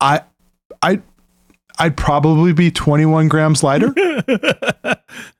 I, 0.00 0.22
I, 0.80 1.02
I'd 1.78 1.96
probably 1.96 2.52
be 2.52 2.70
21 2.70 3.28
grams 3.28 3.62
lighter. 3.62 3.92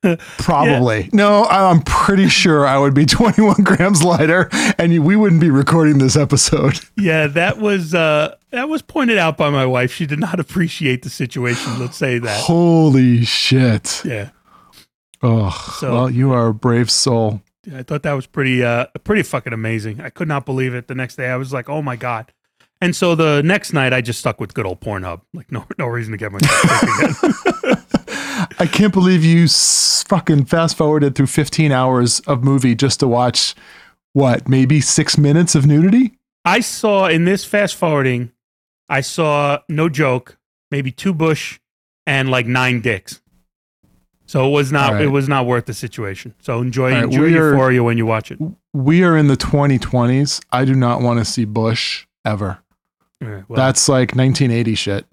Probably. 0.39 1.09
No, 1.13 1.45
I- 1.45 1.71
I'm 1.71 1.81
pretty 1.83 2.29
sure 2.29 2.67
I 2.67 2.79
would 2.79 2.95
be 2.95 3.07
21 3.07 3.63
grams 3.63 4.03
lighter 4.03 4.49
and 4.79 5.05
we 5.05 5.17
wouldn't 5.17 5.41
be 5.41 5.51
recording 5.51 5.99
this 5.99 6.17
episode. 6.17 6.81
Yeah, 6.97 7.27
that 7.27 7.59
was 7.59 7.95
uh 7.95 8.35
that 8.51 8.69
was 8.69 8.81
pointed 8.81 9.19
out 9.19 9.37
by 9.37 9.51
my 9.51 9.67
wife. 9.67 9.93
She 9.93 10.07
did 10.07 10.19
not 10.21 10.39
appreciate 10.41 11.03
the 11.03 11.11
situation, 11.11 11.79
let's 11.79 11.97
say 11.97 12.19
that. 12.19 12.41
Holy 12.45 13.25
shit. 13.25 14.03
Yeah. 14.05 14.31
Oh, 15.23 15.51
So- 15.81 15.93
well, 15.93 16.11
you 16.11 16.33
are 16.33 16.49
a 16.49 16.55
brave 16.55 16.91
soul. 16.91 17.43
Yeah, 17.65 17.79
I 17.79 17.83
thought 17.83 18.03
that 18.05 18.13
was 18.13 18.27
pretty 18.27 18.63
uh 18.65 18.87
pretty 19.05 19.23
fucking 19.23 19.53
amazing. 19.53 20.01
I 20.01 20.11
could 20.11 20.29
not 20.29 20.45
believe 20.47 20.75
it. 20.75 20.87
The 20.89 20.95
next 20.95 21.17
day 21.17 21.29
I 21.31 21.37
was 21.37 21.53
like, 21.53 21.69
"Oh 21.69 21.81
my 21.83 21.97
god." 21.97 22.33
And 22.85 22.95
so 22.95 23.15
the 23.15 23.41
next 23.43 23.73
night 23.73 23.93
I 23.95 24.01
just 24.03 24.19
stuck 24.21 24.39
with 24.41 24.53
good 24.53 24.67
old 24.67 24.81
Pornhub. 24.81 25.23
Like 25.33 25.51
no 25.51 25.65
no 25.79 25.87
reason 25.87 26.13
to 26.13 26.19
get 26.19 26.33
myself 26.33 26.53
sick 26.61 26.83
again. 27.63 27.77
I 28.59 28.67
can't 28.67 28.93
believe 28.93 29.25
you 29.25 29.45
s- 29.45 30.05
fucking 30.07 30.45
fast 30.45 30.77
forwarded 30.77 31.15
through 31.15 31.29
15 31.29 31.73
hours 31.73 32.21
of 32.21 32.45
movie 32.45 32.75
just 32.75 33.01
to 33.01 33.09
watch 33.09 33.55
what, 34.13 34.49
maybe 34.49 34.81
six 34.81 35.17
minutes 35.17 35.55
of 35.55 35.67
nudity? 35.67 36.19
I 36.45 36.61
saw 36.61 37.07
in 37.07 37.25
this 37.25 37.45
fast 37.45 37.75
forwarding, 37.75 38.33
I 38.89 39.01
saw 39.01 39.61
no 39.69 39.89
joke, 39.89 40.37
maybe 40.71 40.91
two 40.93 41.15
bush 41.15 41.59
and 42.07 42.31
like 42.31 42.47
nine 42.47 42.81
dicks. 42.83 43.23
So 44.27 44.47
it 44.47 44.51
was 44.51 44.71
not 44.73 44.89
All 44.91 44.95
right. 44.97 45.05
it 45.05 45.09
was 45.09 45.29
not 45.29 45.47
worth 45.47 45.67
the 45.67 45.75
situation. 45.75 46.35
So 46.41 46.61
enjoy 46.61 46.91
All 46.91 46.97
right, 46.97 47.05
enjoy 47.05 47.23
we 47.23 47.39
are- 47.39 47.51
Euphoria 47.53 47.83
when 47.83 47.97
you 47.97 48.05
watch 48.07 48.31
it. 48.31 48.39
We 48.75 49.03
are 49.05 49.17
in 49.17 49.29
the 49.29 49.37
2020s. 49.37 50.45
I 50.53 50.65
do 50.67 50.75
not 50.75 51.01
want 51.01 51.19
to 51.19 51.25
see 51.25 51.45
Bush 51.47 52.07
ever. 52.27 52.59
Well- 53.25 53.57
That's 53.57 53.89
like 53.89 54.15
1980 54.15 54.75
shit. 54.75 55.07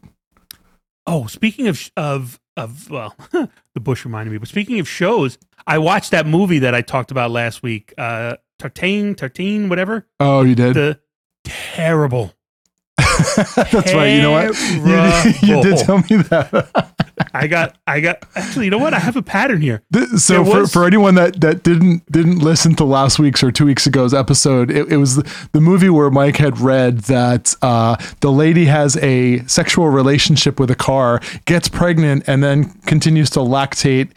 Oh, 1.08 1.26
speaking 1.28 1.68
of 1.68 1.92
of 1.98 2.40
of 2.56 2.90
well, 2.90 3.16
the 3.32 3.80
bush 3.80 4.06
reminded 4.06 4.32
me. 4.32 4.38
But 4.38 4.48
speaking 4.50 4.80
of 4.80 4.88
shows, 4.88 5.38
I 5.66 5.78
watched 5.80 6.12
that 6.12 6.26
movie 6.28 6.60
that 6.60 6.76
I 6.76 6.82
talked 6.82 7.12
about 7.12 7.32
last 7.32 7.64
week. 7.64 7.94
Uh, 7.98 8.36
Tartane, 8.60 9.16
Tartine, 9.16 9.68
whatever. 9.70 10.06
Oh, 10.20 10.44
you 10.44 10.54
did? 10.56 10.76
The 10.76 11.00
terrible. 11.44 12.34
That's 12.98 13.94
right. 13.94 14.08
You 14.14 14.22
know 14.22 14.32
what? 14.32 15.42
You, 15.42 15.48
you 15.56 15.64
did 15.64 15.78
tell 15.80 15.98
me 15.98 16.18
that. 16.30 16.91
I 17.34 17.48
got, 17.48 17.78
I 17.88 18.00
got. 18.00 18.24
Actually, 18.36 18.66
you 18.66 18.72
know 18.72 18.78
what? 18.78 18.94
I 18.94 19.00
have 19.00 19.16
a 19.16 19.22
pattern 19.22 19.62
here. 19.62 19.84
So 20.18 20.36
There 20.44 20.46
for, 20.46 20.60
was- 20.62 20.74
for 20.74 20.86
anyone 20.86 21.16
that, 21.16 21.40
that 21.42 21.64
didn't 21.64 22.10
didn't 22.12 22.40
listen 22.40 22.76
to 22.76 22.84
last 22.84 23.20
week's 23.20 23.44
or 23.44 23.52
two 23.52 23.66
weeks 23.66 23.86
ago's 23.88 24.14
episode, 24.14 24.70
it, 24.72 24.92
it 24.92 24.98
was 24.98 25.16
the, 25.18 25.48
the 25.54 25.62
movie 25.62 25.90
where 25.90 26.10
Mike 26.10 26.38
had 26.38 26.60
read 26.60 27.00
that 27.02 27.56
uh, 27.62 27.96
the 28.22 28.32
lady 28.32 28.66
has 28.66 28.98
a 28.98 29.40
sexual 29.48 29.90
relationship 29.90 30.60
with 30.60 30.72
a 30.72 30.76
car, 30.76 31.22
gets 31.46 31.70
pregnant, 31.70 32.24
and 32.28 32.44
then 32.44 32.66
continues 32.86 33.30
to 33.32 33.40
lactate 33.40 34.12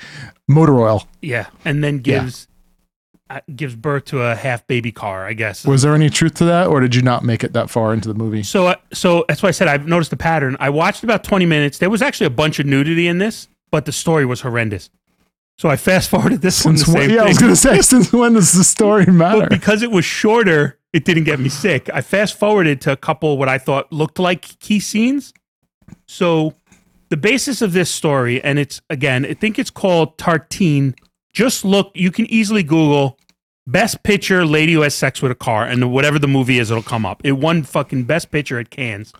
motor 0.49 0.79
oil. 0.81 1.07
Yeah, 1.23 1.47
and 1.65 1.83
then 1.83 1.99
gives 1.99 2.49
gives 3.55 3.75
birth 3.75 4.07
to 4.07 4.23
a 4.23 4.35
half 4.35 4.67
baby 4.67 4.93
car. 4.93 5.27
I 5.27 5.33
guess. 5.33 5.65
Was 5.65 5.83
there 5.83 5.95
any 5.95 6.11
truth 6.11 6.35
to 6.35 6.45
that, 6.47 6.67
or 6.69 6.81
did 6.81 6.95
you 6.95 7.03
not 7.03 7.25
make 7.25 7.45
it 7.45 7.53
that 7.53 7.71
far 7.71 7.93
into 7.93 8.09
the 8.09 8.15
movie? 8.15 8.43
So, 8.43 8.69
uh, 8.69 8.77
so 8.93 9.25
that's 9.29 9.43
why 9.43 9.49
I 9.49 9.53
said 9.53 9.69
I've 9.69 9.87
noticed 9.87 10.13
a 10.13 10.17
pattern. 10.17 10.57
I 10.61 10.71
watched 10.71 11.05
about 11.05 11.25
twenty 11.25 11.47
minutes. 11.47 11.79
There 11.79 11.91
was 11.91 12.03
actually 12.03 12.27
a 12.27 12.31
bunch 12.31 12.59
of 12.59 12.67
nudity 12.67 13.07
in 13.07 13.19
this, 13.19 13.49
but 13.71 13.85
the 13.85 13.93
story 13.93 14.25
was 14.25 14.41
horrendous. 14.41 14.91
So 15.57 15.69
I 15.69 15.77
fast 15.77 16.11
forwarded 16.11 16.43
this 16.43 16.65
one. 16.65 16.77
Since 16.77 16.89
when, 16.89 17.09
same 17.09 17.17
yeah, 17.17 17.23
I 17.23 17.29
was 17.29 17.39
gonna 17.39 17.57
say, 17.57 17.81
since 17.83 18.13
when 18.13 18.35
does 18.35 18.53
the 18.53 18.65
story 18.65 19.07
matter? 19.07 19.41
But 19.41 19.51
because 19.51 19.83
it 19.83 19.91
was 19.91 20.05
shorter, 20.05 20.79
it 20.93 21.05
didn't 21.05 21.25
get 21.25 21.39
me 21.41 21.49
sick. 21.49 21.89
I 21.93 22.01
fast 22.01 22.39
forwarded 22.39 22.81
to 22.83 22.93
a 22.93 22.97
couple 22.97 23.39
what 23.39 23.49
I 23.49 23.59
thought 23.59 23.93
looked 23.93 24.19
like 24.19 24.59
key 24.61 24.81
scenes. 24.81 25.33
So 26.07 26.55
the 27.09 27.17
basis 27.17 27.63
of 27.63 27.73
this 27.73 27.91
story, 27.91 28.43
and 28.43 28.59
it's 28.59 28.81
again, 28.91 29.25
I 29.25 29.35
think 29.35 29.59
it's 29.59 29.71
called 29.71 30.19
Tartine. 30.19 30.95
Just 31.33 31.65
look, 31.65 31.91
you 31.95 32.11
can 32.11 32.27
easily 32.27 32.63
Google 32.63 33.19
best 33.67 34.03
picture 34.03 34.45
lady 34.45 34.75
who 34.75 34.83
has 34.83 34.95
sex 34.95 35.23
with 35.23 35.33
a 35.33 35.37
car, 35.37 35.65
and 35.65 35.93
whatever 35.93 36.19
the 36.19 36.29
movie 36.29 36.59
is, 36.59 36.71
it'll 36.71 36.83
come 36.83 37.07
up. 37.07 37.21
It 37.25 37.33
won 37.33 37.63
fucking 37.63 38.05
best 38.05 38.31
picture 38.31 38.59
at 38.59 38.71
Cannes. 38.71 39.13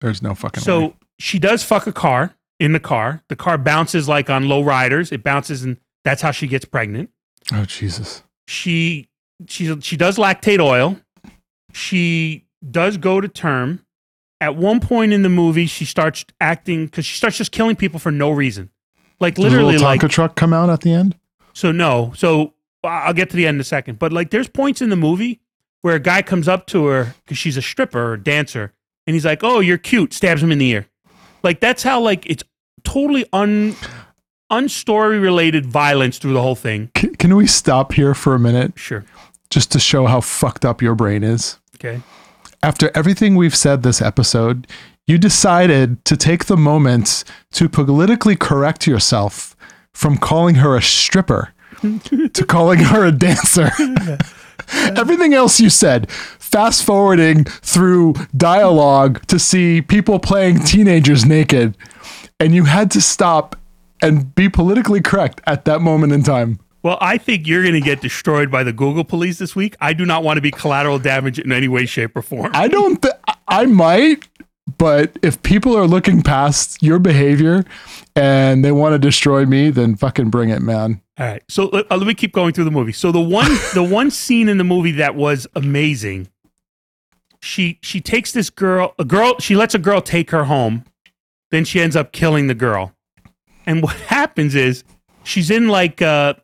There's 0.00 0.22
no 0.22 0.34
fucking. 0.34 0.62
So 0.62 0.80
way. 0.80 0.94
she 1.18 1.38
does 1.38 1.62
fuck 1.62 1.86
a 1.86 1.92
car 1.92 2.34
in 2.60 2.72
the 2.72 2.80
car. 2.80 3.22
The 3.28 3.36
car 3.36 3.58
bounces 3.58 4.08
like 4.08 4.28
on 4.30 4.48
low 4.48 4.62
riders. 4.62 5.12
It 5.12 5.22
bounces, 5.22 5.62
and 5.62 5.78
that's 6.04 6.22
how 6.22 6.30
she 6.30 6.46
gets 6.46 6.64
pregnant 6.64 7.10
oh 7.52 7.64
Jesus, 7.64 8.22
she 8.46 9.08
she 9.46 9.80
she 9.80 9.96
does 9.96 10.16
lactate 10.16 10.60
oil. 10.60 10.96
She 11.72 12.44
does 12.68 12.96
go 12.96 13.20
to 13.20 13.28
term. 13.28 13.80
At 14.40 14.56
one 14.56 14.80
point 14.80 15.12
in 15.12 15.22
the 15.22 15.28
movie, 15.28 15.66
she 15.66 15.84
starts 15.84 16.24
acting 16.40 16.86
because 16.86 17.06
she 17.06 17.16
starts 17.16 17.38
just 17.38 17.52
killing 17.52 17.76
people 17.76 17.98
for 17.98 18.10
no 18.10 18.30
reason, 18.30 18.70
like 19.20 19.36
Does 19.36 19.44
literally, 19.44 19.74
the 19.74 19.78
little 19.78 19.88
like 19.88 20.00
Tonka 20.00 20.10
truck 20.10 20.36
come 20.36 20.52
out 20.52 20.70
at 20.70 20.80
the 20.80 20.92
end. 20.92 21.16
so. 21.52 21.72
No, 21.72 22.12
so 22.16 22.53
I'll 22.88 23.12
get 23.14 23.30
to 23.30 23.36
the 23.36 23.46
end 23.46 23.56
in 23.56 23.60
a 23.60 23.64
second. 23.64 23.98
But 23.98 24.12
like, 24.12 24.30
there's 24.30 24.48
points 24.48 24.80
in 24.82 24.90
the 24.90 24.96
movie 24.96 25.40
where 25.82 25.94
a 25.96 26.00
guy 26.00 26.22
comes 26.22 26.48
up 26.48 26.66
to 26.68 26.86
her 26.86 27.14
because 27.24 27.38
she's 27.38 27.56
a 27.56 27.62
stripper 27.62 28.12
or 28.12 28.16
dancer, 28.16 28.72
and 29.06 29.14
he's 29.14 29.24
like, 29.24 29.42
"Oh, 29.42 29.60
you're 29.60 29.78
cute," 29.78 30.12
stabs 30.12 30.42
him 30.42 30.50
in 30.52 30.58
the 30.58 30.68
ear. 30.70 30.86
Like 31.42 31.60
that's 31.60 31.82
how 31.82 32.00
like 32.00 32.24
it's 32.26 32.42
totally 32.84 33.26
un 33.32 33.74
unstory 34.52 35.20
related 35.20 35.66
violence 35.66 36.18
through 36.18 36.32
the 36.34 36.42
whole 36.42 36.54
thing. 36.54 36.90
Can, 36.94 37.14
can 37.16 37.36
we 37.36 37.46
stop 37.46 37.92
here 37.92 38.14
for 38.14 38.34
a 38.34 38.38
minute 38.38 38.72
Sure. 38.78 39.04
just 39.50 39.72
to 39.72 39.78
show 39.80 40.06
how 40.06 40.20
fucked 40.20 40.64
up 40.64 40.82
your 40.82 40.94
brain 40.94 41.22
is? 41.22 41.58
Okay. 41.76 42.00
After 42.62 42.90
everything 42.94 43.36
we've 43.36 43.54
said 43.54 43.82
this 43.82 44.00
episode, 44.00 44.66
you 45.06 45.18
decided 45.18 46.02
to 46.06 46.16
take 46.16 46.46
the 46.46 46.56
moment 46.56 47.24
to 47.52 47.68
politically 47.68 48.36
correct 48.36 48.86
yourself 48.86 49.54
from 49.92 50.16
calling 50.16 50.56
her 50.56 50.76
a 50.76 50.82
stripper 50.82 51.52
to 51.80 52.44
calling 52.46 52.80
her 52.80 53.04
a 53.04 53.12
dancer. 53.12 53.70
Everything 54.96 55.34
else 55.34 55.60
you 55.60 55.68
said, 55.68 56.10
fast 56.10 56.84
forwarding 56.84 57.44
through 57.44 58.14
dialogue 58.36 59.26
to 59.26 59.38
see 59.38 59.82
people 59.82 60.18
playing 60.18 60.60
teenagers 60.60 61.24
naked, 61.24 61.76
and 62.40 62.54
you 62.54 62.64
had 62.64 62.90
to 62.92 63.00
stop 63.00 63.56
and 64.00 64.34
be 64.34 64.48
politically 64.48 65.00
correct 65.00 65.40
at 65.46 65.64
that 65.64 65.80
moment 65.80 66.12
in 66.12 66.22
time. 66.22 66.58
Well, 66.82 66.98
I 67.00 67.16
think 67.16 67.46
you're 67.46 67.62
going 67.62 67.74
to 67.74 67.80
get 67.80 68.02
destroyed 68.02 68.50
by 68.50 68.62
the 68.62 68.72
Google 68.72 69.04
police 69.04 69.38
this 69.38 69.56
week. 69.56 69.74
I 69.80 69.94
do 69.94 70.04
not 70.04 70.22
want 70.22 70.36
to 70.36 70.42
be 70.42 70.50
collateral 70.50 70.98
damage 70.98 71.38
in 71.38 71.50
any 71.50 71.66
way, 71.66 71.86
shape, 71.86 72.14
or 72.14 72.20
form. 72.20 72.50
I 72.54 72.68
don't. 72.68 73.00
Th- 73.00 73.14
I 73.48 73.64
might, 73.64 74.28
but 74.78 75.18
if 75.22 75.42
people 75.42 75.76
are 75.76 75.86
looking 75.86 76.22
past 76.22 76.82
your 76.82 76.98
behavior 76.98 77.64
and 78.16 78.64
they 78.64 78.72
want 78.72 78.94
to 78.94 78.98
destroy 78.98 79.44
me, 79.44 79.70
then 79.70 79.94
fucking 79.94 80.30
bring 80.30 80.48
it, 80.48 80.62
man. 80.62 81.02
All 81.18 81.26
right. 81.26 81.42
So 81.48 81.66
let, 81.66 81.90
uh, 81.90 81.96
let 81.96 82.06
me 82.06 82.14
keep 82.14 82.32
going 82.32 82.54
through 82.54 82.64
the 82.64 82.70
movie. 82.70 82.92
So 82.92 83.12
the 83.12 83.20
one 83.20 83.50
the 83.74 83.86
one 83.88 84.10
scene 84.10 84.48
in 84.48 84.58
the 84.58 84.64
movie 84.64 84.92
that 84.92 85.14
was 85.14 85.46
amazing. 85.54 86.28
She 87.40 87.78
she 87.82 88.00
takes 88.00 88.32
this 88.32 88.48
girl 88.48 88.94
a 88.98 89.04
girl 89.04 89.38
she 89.38 89.54
lets 89.54 89.74
a 89.74 89.78
girl 89.78 90.00
take 90.00 90.30
her 90.30 90.44
home. 90.44 90.84
Then 91.50 91.64
she 91.64 91.80
ends 91.80 91.94
up 91.94 92.12
killing 92.12 92.46
the 92.46 92.54
girl. 92.54 92.94
And 93.66 93.82
what 93.82 93.94
happens 94.08 94.54
is 94.54 94.82
she's 95.24 95.50
in 95.50 95.68
like 95.68 96.00
a 96.00 96.40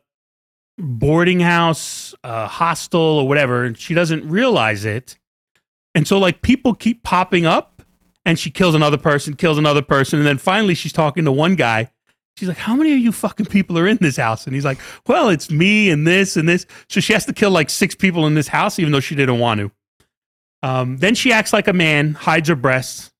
boarding 0.77 1.39
house, 1.39 2.13
a 2.23 2.47
hostel 2.47 3.01
or 3.01 3.27
whatever, 3.27 3.65
and 3.65 3.77
she 3.77 3.93
doesn't 3.93 4.29
realize 4.29 4.85
it. 4.85 5.17
And 5.93 6.07
so 6.07 6.17
like 6.19 6.41
people 6.41 6.73
keep 6.73 7.03
popping 7.03 7.45
up 7.45 7.70
and 8.25 8.37
she 8.37 8.51
kills 8.51 8.75
another 8.75 8.97
person, 8.97 9.35
kills 9.35 9.57
another 9.57 9.81
person, 9.81 10.19
and 10.19 10.27
then 10.27 10.37
finally 10.37 10.75
she's 10.75 10.93
talking 10.93 11.25
to 11.25 11.31
one 11.31 11.55
guy 11.55 11.89
She's 12.37 12.47
like, 12.47 12.57
How 12.57 12.75
many 12.75 12.93
of 12.93 12.99
you 12.99 13.11
fucking 13.11 13.47
people 13.47 13.77
are 13.77 13.87
in 13.87 13.97
this 13.97 14.17
house? 14.17 14.45
And 14.45 14.55
he's 14.55 14.65
like, 14.65 14.79
Well, 15.07 15.29
it's 15.29 15.51
me 15.51 15.89
and 15.89 16.07
this 16.07 16.37
and 16.37 16.47
this. 16.47 16.65
So 16.89 16.99
she 16.99 17.13
has 17.13 17.25
to 17.25 17.33
kill 17.33 17.51
like 17.51 17.69
six 17.69 17.95
people 17.95 18.25
in 18.27 18.35
this 18.35 18.47
house, 18.47 18.79
even 18.79 18.91
though 18.91 18.99
she 18.99 19.15
didn't 19.15 19.39
want 19.39 19.59
to. 19.59 19.71
Um, 20.63 20.97
then 20.97 21.15
she 21.15 21.31
acts 21.31 21.53
like 21.53 21.67
a 21.67 21.73
man, 21.73 22.13
hides 22.13 22.49
her 22.49 22.55
breasts 22.55 23.11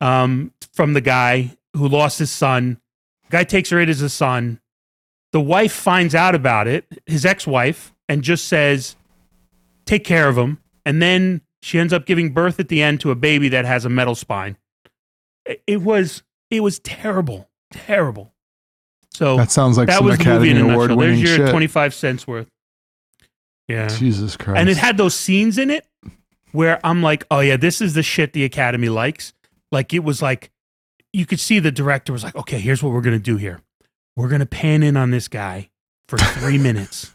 um, 0.00 0.52
from 0.72 0.92
the 0.92 1.00
guy 1.00 1.56
who 1.76 1.88
lost 1.88 2.18
his 2.18 2.30
son. 2.30 2.80
Guy 3.30 3.44
takes 3.44 3.70
her 3.70 3.80
in 3.80 3.88
as 3.88 4.02
a 4.02 4.08
son. 4.08 4.60
The 5.32 5.40
wife 5.40 5.72
finds 5.72 6.14
out 6.16 6.34
about 6.34 6.66
it, 6.66 6.84
his 7.06 7.24
ex 7.24 7.46
wife, 7.46 7.92
and 8.08 8.22
just 8.22 8.48
says, 8.48 8.96
Take 9.86 10.04
care 10.04 10.28
of 10.28 10.36
him. 10.36 10.58
And 10.84 11.00
then 11.00 11.42
she 11.62 11.78
ends 11.78 11.92
up 11.92 12.06
giving 12.06 12.32
birth 12.32 12.58
at 12.60 12.68
the 12.68 12.82
end 12.82 13.00
to 13.00 13.10
a 13.10 13.14
baby 13.14 13.48
that 13.50 13.64
has 13.64 13.84
a 13.84 13.88
metal 13.88 14.14
spine. 14.14 14.56
It- 15.66 15.82
was 15.82 16.22
it 16.50 16.60
was 16.60 16.78
terrible, 16.80 17.48
terrible. 17.70 18.32
So 19.12 19.36
That 19.36 19.50
sounds 19.50 19.76
like 19.78 19.88
that 19.88 20.02
was 20.02 20.18
the 20.18 20.24
movie 20.24 20.50
Academy 20.50 20.50
in 20.50 20.70
a 20.70 20.72
Award 20.74 20.90
nutshell. 20.90 21.06
There's 21.06 21.22
your 21.22 21.36
shit. 21.46 21.50
25 21.50 21.94
cents 21.94 22.26
worth. 22.26 22.48
Yeah. 23.68 23.88
Jesus 23.88 24.36
Christ. 24.36 24.58
And 24.58 24.68
it 24.68 24.76
had 24.76 24.96
those 24.96 25.14
scenes 25.14 25.58
in 25.58 25.70
it 25.70 25.86
where 26.52 26.80
I'm 26.84 27.02
like, 27.02 27.24
oh, 27.30 27.38
yeah, 27.40 27.56
this 27.56 27.80
is 27.80 27.94
the 27.94 28.02
shit 28.02 28.32
the 28.32 28.44
Academy 28.44 28.88
likes. 28.88 29.32
Like, 29.70 29.94
it 29.94 30.00
was 30.00 30.20
like, 30.20 30.50
you 31.12 31.24
could 31.26 31.38
see 31.38 31.60
the 31.60 31.70
director 31.70 32.12
was 32.12 32.24
like, 32.24 32.34
okay, 32.34 32.58
here's 32.58 32.82
what 32.82 32.92
we're 32.92 33.00
going 33.00 33.16
to 33.16 33.22
do 33.22 33.36
here. 33.36 33.60
We're 34.16 34.28
going 34.28 34.40
to 34.40 34.46
pan 34.46 34.82
in 34.82 34.96
on 34.96 35.10
this 35.12 35.28
guy 35.28 35.70
for 36.08 36.18
three 36.18 36.58
minutes, 36.68 37.14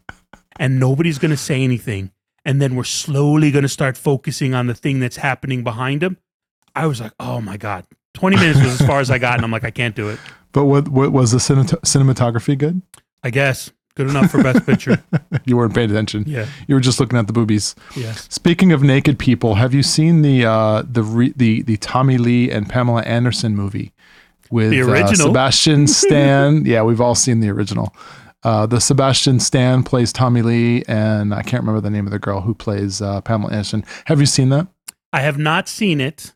and 0.58 0.80
nobody's 0.80 1.18
going 1.18 1.32
to 1.32 1.38
say 1.38 1.62
anything. 1.64 2.12
And 2.46 2.62
then 2.62 2.76
we're 2.76 2.84
slowly 2.84 3.52
going 3.52 3.64
to 3.64 3.70
start 3.70 3.98
focusing 3.98 4.54
on 4.54 4.68
the 4.68 4.76
thing 4.76 5.00
that's 5.00 5.18
happening 5.18 5.64
behind 5.64 6.04
him. 6.04 6.18
I 6.76 6.86
was 6.88 7.02
like, 7.02 7.14
oh 7.20 7.42
my 7.42 7.58
God. 7.58 7.86
20 8.14 8.36
minutes 8.38 8.60
was 8.64 8.80
as 8.80 8.88
far 8.88 9.00
as 9.00 9.10
I 9.12 9.18
got. 9.18 9.36
And 9.36 9.44
I'm 9.44 9.52
like, 9.52 9.64
I 9.64 9.72
can't 9.72 9.96
do 9.96 10.10
it. 10.10 10.20
but 10.52 10.66
what, 10.66 10.88
what 10.90 11.12
was 11.12 11.32
the 11.32 11.40
cinemat- 11.40 11.82
cinematography 11.82 12.58
good? 12.58 12.82
I 13.24 13.30
guess. 13.32 13.72
Good 13.96 14.10
enough 14.10 14.30
for 14.30 14.44
Best 14.44 14.66
Picture. 14.66 15.02
You 15.48 15.58
weren't 15.58 15.76
paying 15.76 15.92
attention. 15.92 16.24
Yeah. 16.26 16.48
You 16.68 16.74
were 16.74 16.82
just 16.82 17.00
looking 17.00 17.20
at 17.20 17.28
the 17.28 17.34
boobies. 17.34 17.76
Yes. 17.96 18.28
Speaking 18.32 18.72
of 18.72 18.82
naked 18.82 19.20
people, 19.20 19.56
have 19.56 19.76
you 19.76 19.84
seen 19.84 20.24
the 20.24 20.44
uh, 20.44 20.82
the 20.90 21.04
re- 21.04 21.34
the 21.36 21.62
the 21.62 21.78
Tommy 21.78 22.18
Lee 22.18 22.50
and 22.50 22.68
Pamela 22.68 23.04
Anderson 23.04 23.56
movie 23.56 23.94
with 24.50 24.72
The 24.72 24.82
uh. 24.82 25.14
Sebastian 25.14 25.86
Stan? 26.02 26.66
yeah, 26.66 26.82
we've 26.82 27.00
all 27.00 27.14
seen 27.14 27.42
the 27.42 27.50
original. 27.50 27.94
Uh, 28.46 28.68
the 28.68 28.80
Sebastian 28.80 29.40
Stan 29.40 29.82
plays 29.82 30.14
Tommy 30.14 30.44
Lee, 30.44 30.84
and 30.88 31.34
I 31.34 31.42
can't 31.42 31.64
remember 31.64 31.82
the 31.82 31.90
name 31.90 32.06
of 32.06 32.12
the 32.12 32.20
girl 32.20 32.42
who 32.42 32.54
plays 32.54 33.02
uh, 33.02 33.20
Pamela 33.22 33.52
Anderson. 33.52 33.84
Have 34.06 34.20
you 34.20 34.28
seen 34.28 34.50
that? 34.50 34.68
I 35.12 35.22
have 35.22 35.40
not 35.40 35.68
seen 35.68 36.00
it. 36.00 36.36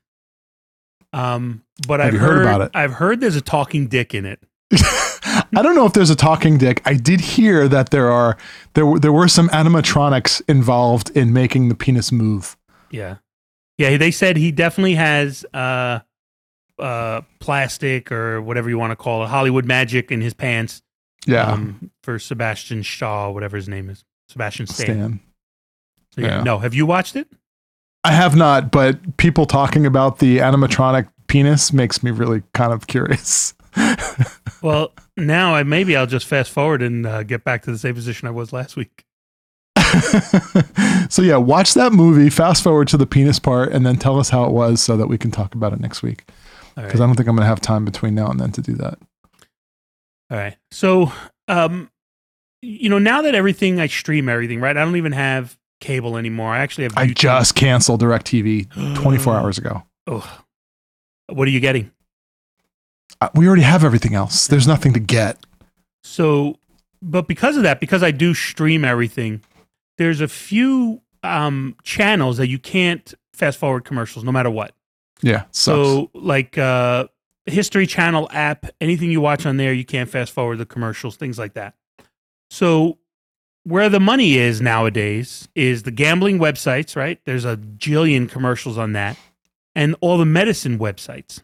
Um, 1.13 1.63
but 1.87 1.99
Have 1.99 2.07
I've 2.07 2.13
you 2.15 2.19
heard 2.19 2.41
about 2.41 2.61
it? 2.61 2.71
I've 2.73 2.93
heard 2.93 3.21
there's 3.21 3.35
a 3.35 3.41
talking 3.41 3.87
dick 3.87 4.15
in 4.15 4.25
it. 4.25 4.39
I 4.73 5.61
don't 5.61 5.75
know 5.75 5.85
if 5.85 5.93
there's 5.93 6.09
a 6.09 6.15
talking 6.15 6.57
dick. 6.57 6.81
I 6.83 6.95
did 6.95 7.21
hear 7.21 7.67
that 7.67 7.91
there 7.91 8.09
are 8.11 8.37
there 8.73 8.87
were 8.87 8.99
there 8.99 9.13
were 9.13 9.27
some 9.27 9.47
animatronics 9.49 10.41
involved 10.47 11.11
in 11.11 11.31
making 11.31 11.69
the 11.69 11.75
penis 11.75 12.11
move. 12.11 12.57
Yeah. 12.89 13.17
Yeah, 13.77 13.97
they 13.97 14.11
said 14.11 14.35
he 14.35 14.51
definitely 14.51 14.95
has 14.95 15.45
uh 15.53 15.99
uh 16.79 17.21
plastic 17.39 18.11
or 18.11 18.41
whatever 18.41 18.67
you 18.67 18.79
want 18.79 18.91
to 18.91 18.95
call 18.95 19.23
it, 19.23 19.27
Hollywood 19.27 19.65
magic 19.65 20.11
in 20.11 20.21
his 20.21 20.33
pants. 20.33 20.81
Yeah, 21.25 21.51
Um 21.51 21.91
for 22.03 22.19
Sebastian 22.19 22.81
Shaw, 22.81 23.29
whatever 23.31 23.57
his 23.57 23.67
name 23.67 23.89
is. 23.89 24.03
Sebastian 24.29 24.67
Stan. 24.67 24.85
Stan. 24.85 25.19
So, 26.15 26.21
yeah. 26.21 26.27
Yeah. 26.27 26.43
No, 26.43 26.59
have 26.59 26.73
you 26.73 26.85
watched 26.85 27.15
it? 27.15 27.27
I 28.03 28.11
have 28.13 28.35
not, 28.35 28.71
but 28.71 29.17
people 29.17 29.45
talking 29.45 29.85
about 29.85 30.19
the 30.19 30.37
animatronic 30.37 31.09
penis 31.27 31.73
makes 31.73 32.01
me 32.01 32.11
really 32.11 32.43
kind 32.53 32.71
of 32.73 32.87
curious. 32.87 33.53
Well, 34.61 34.91
now 35.15 35.55
I 35.55 35.63
maybe 35.63 35.95
I'll 35.95 36.05
just 36.05 36.25
fast 36.25 36.51
forward 36.51 36.81
and 36.81 37.05
uh, 37.05 37.23
get 37.23 37.43
back 37.43 37.63
to 37.63 37.71
the 37.71 37.77
same 37.77 37.95
position 37.95 38.27
I 38.27 38.31
was 38.31 38.51
last 38.51 38.75
week. 38.75 39.05
so 41.09 41.21
yeah, 41.21 41.37
watch 41.37 41.73
that 41.75 41.93
movie. 41.93 42.29
Fast 42.29 42.63
forward 42.63 42.87
to 42.89 42.97
the 42.97 43.07
penis 43.07 43.39
part, 43.39 43.71
and 43.71 43.85
then 43.85 43.95
tell 43.95 44.19
us 44.19 44.29
how 44.29 44.43
it 44.45 44.51
was, 44.51 44.81
so 44.81 44.97
that 44.97 45.07
we 45.07 45.17
can 45.17 45.31
talk 45.31 45.55
about 45.55 45.73
it 45.73 45.79
next 45.79 46.03
week. 46.03 46.29
Because 46.75 47.01
I 47.01 47.05
don't 47.05 47.15
think 47.15 47.27
I'm 47.27 47.35
going 47.35 47.43
to 47.45 47.49
have 47.49 47.61
time 47.61 47.85
between 47.85 48.15
now 48.15 48.29
and 48.29 48.39
then 48.39 48.51
to 48.53 48.61
do 48.61 48.73
that. 48.75 48.99
All 50.31 50.37
right. 50.37 50.55
So, 50.71 51.11
um, 51.47 51.89
you 52.61 52.89
know, 52.89 52.99
now 52.99 53.21
that 53.23 53.35
everything 53.35 53.79
I 53.79 53.87
stream 53.87 54.29
everything, 54.29 54.59
right? 54.59 54.75
I 54.75 54.83
don't 54.83 54.95
even 54.95 55.11
have 55.13 55.57
cable 55.79 56.17
anymore. 56.17 56.51
I 56.53 56.59
actually 56.59 56.83
have. 56.85 56.93
I 56.97 57.07
just 57.07 57.55
canceled 57.55 58.01
DirecTV 58.01 58.95
24 59.01 59.35
hours 59.35 59.57
ago. 59.57 59.83
Oh, 60.07 60.41
what 61.27 61.47
are 61.47 61.51
you 61.51 61.59
getting? 61.59 61.91
Uh, 63.21 63.29
We 63.35 63.47
already 63.47 63.61
have 63.63 63.83
everything 63.83 64.13
else. 64.13 64.47
There's 64.47 64.67
nothing 64.67 64.93
to 64.93 64.99
get. 64.99 65.37
So, 66.03 66.57
but 67.01 67.27
because 67.27 67.57
of 67.57 67.63
that, 67.63 67.79
because 67.79 68.03
I 68.03 68.11
do 68.11 68.33
stream 68.33 68.83
everything, 68.85 69.41
there's 69.97 70.21
a 70.21 70.27
few 70.27 71.01
um 71.23 71.75
channels 71.83 72.37
that 72.37 72.47
you 72.47 72.57
can't 72.59 73.13
fast 73.33 73.57
forward 73.57 73.83
commercials, 73.83 74.23
no 74.23 74.31
matter 74.31 74.49
what. 74.49 74.73
Yeah. 75.21 75.41
Sucks. 75.51 75.53
So, 75.53 76.09
like 76.13 76.57
uh, 76.57 77.07
History 77.45 77.87
Channel 77.87 78.29
app, 78.31 78.65
anything 78.79 79.11
you 79.11 79.21
watch 79.21 79.45
on 79.45 79.57
there, 79.57 79.73
you 79.73 79.85
can't 79.85 80.09
fast 80.09 80.31
forward 80.31 80.57
the 80.57 80.65
commercials, 80.65 81.15
things 81.15 81.39
like 81.39 81.53
that. 81.53 81.75
So, 82.49 82.97
where 83.63 83.89
the 83.89 83.99
money 83.99 84.37
is 84.37 84.61
nowadays 84.61 85.47
is 85.55 85.83
the 85.83 85.91
gambling 85.91 86.39
websites, 86.39 86.95
right? 86.95 87.19
There's 87.25 87.45
a 87.45 87.57
jillion 87.57 88.29
commercials 88.29 88.77
on 88.77 88.93
that, 88.93 89.17
and 89.75 89.95
all 90.01 90.17
the 90.17 90.25
medicine 90.25 90.79
websites. 90.79 91.41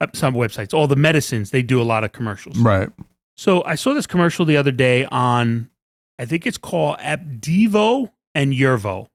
Uh, 0.00 0.06
some 0.12 0.34
websites, 0.34 0.74
all 0.74 0.86
the 0.86 0.96
medicines, 0.96 1.50
they 1.50 1.62
do 1.62 1.80
a 1.80 1.84
lot 1.84 2.04
of 2.04 2.12
commercials. 2.12 2.58
right. 2.58 2.90
So, 3.36 3.62
I 3.64 3.74
saw 3.74 3.94
this 3.94 4.06
commercial 4.06 4.44
the 4.44 4.56
other 4.56 4.72
day 4.72 5.04
on, 5.06 5.70
I 6.18 6.24
think 6.24 6.46
it's 6.46 6.58
called 6.58 6.98
Opdivo 6.98 8.10
and 8.34 8.52
Yervoy, 8.52 9.08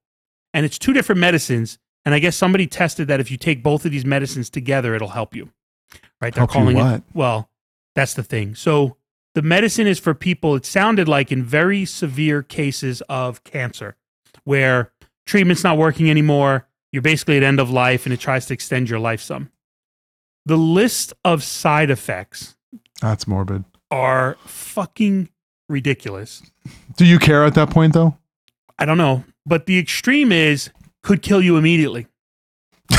and 0.54 0.64
it's 0.64 0.78
two 0.78 0.92
different 0.92 1.20
medicines. 1.20 1.78
And 2.04 2.14
I 2.14 2.18
guess 2.18 2.36
somebody 2.36 2.66
tested 2.66 3.06
that 3.08 3.20
if 3.20 3.30
you 3.30 3.36
take 3.36 3.62
both 3.62 3.84
of 3.84 3.92
these 3.92 4.04
medicines 4.04 4.50
together, 4.50 4.94
it'll 4.94 5.08
help 5.08 5.36
you. 5.36 5.50
Right? 6.22 6.32
They're 6.32 6.42
Help 6.42 6.50
calling 6.52 6.76
what? 6.76 6.94
it. 6.94 7.02
Well, 7.12 7.50
that's 7.94 8.14
the 8.14 8.22
thing. 8.22 8.54
So 8.54 8.96
the 9.34 9.42
medicine 9.42 9.86
is 9.86 9.98
for 9.98 10.14
people. 10.14 10.54
It 10.54 10.64
sounded 10.64 11.08
like 11.08 11.32
in 11.32 11.42
very 11.42 11.84
severe 11.84 12.42
cases 12.42 13.02
of 13.08 13.42
cancer, 13.44 13.96
where 14.44 14.92
treatment's 15.26 15.64
not 15.64 15.76
working 15.76 16.08
anymore. 16.08 16.68
You're 16.92 17.02
basically 17.02 17.36
at 17.38 17.42
end 17.42 17.58
of 17.58 17.70
life, 17.70 18.06
and 18.06 18.12
it 18.12 18.20
tries 18.20 18.46
to 18.46 18.54
extend 18.54 18.88
your 18.88 19.00
life 19.00 19.20
some. 19.20 19.50
The 20.46 20.56
list 20.56 21.12
of 21.24 21.42
side 21.42 21.90
effects 21.90 22.56
That's 23.00 23.26
morbid. 23.26 23.64
are 23.90 24.36
fucking 24.44 25.28
ridiculous. 25.68 26.42
Do 26.96 27.04
you 27.04 27.18
care 27.18 27.44
at 27.44 27.54
that 27.54 27.70
point 27.70 27.94
though? 27.94 28.16
I 28.78 28.84
don't 28.84 28.98
know, 28.98 29.24
but 29.46 29.66
the 29.66 29.78
extreme 29.78 30.30
is 30.32 30.70
could 31.02 31.22
kill 31.22 31.40
you 31.42 31.56
immediately, 31.56 32.06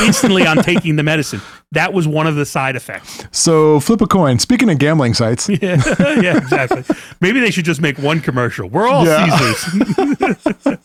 instantly 0.01 0.45
on 0.47 0.57
taking 0.57 0.95
the 0.95 1.03
medicine. 1.03 1.41
That 1.71 1.93
was 1.93 2.07
one 2.07 2.27
of 2.27 2.35
the 2.35 2.45
side 2.45 2.75
effects. 2.75 3.25
So 3.31 3.79
flip 3.79 4.01
a 4.01 4.07
coin. 4.07 4.39
Speaking 4.39 4.69
of 4.69 4.77
gambling 4.79 5.13
sites, 5.13 5.49
Yeah, 5.61 5.81
yeah, 6.21 6.37
exactly. 6.37 6.83
Maybe 7.21 7.39
they 7.39 7.51
should 7.51 7.65
just 7.65 7.81
make 7.81 7.97
one 7.97 8.19
commercial. 8.21 8.69
We're 8.69 8.87
all 8.87 9.05
Yeah. 9.05 9.25
Caesars. 9.37 10.79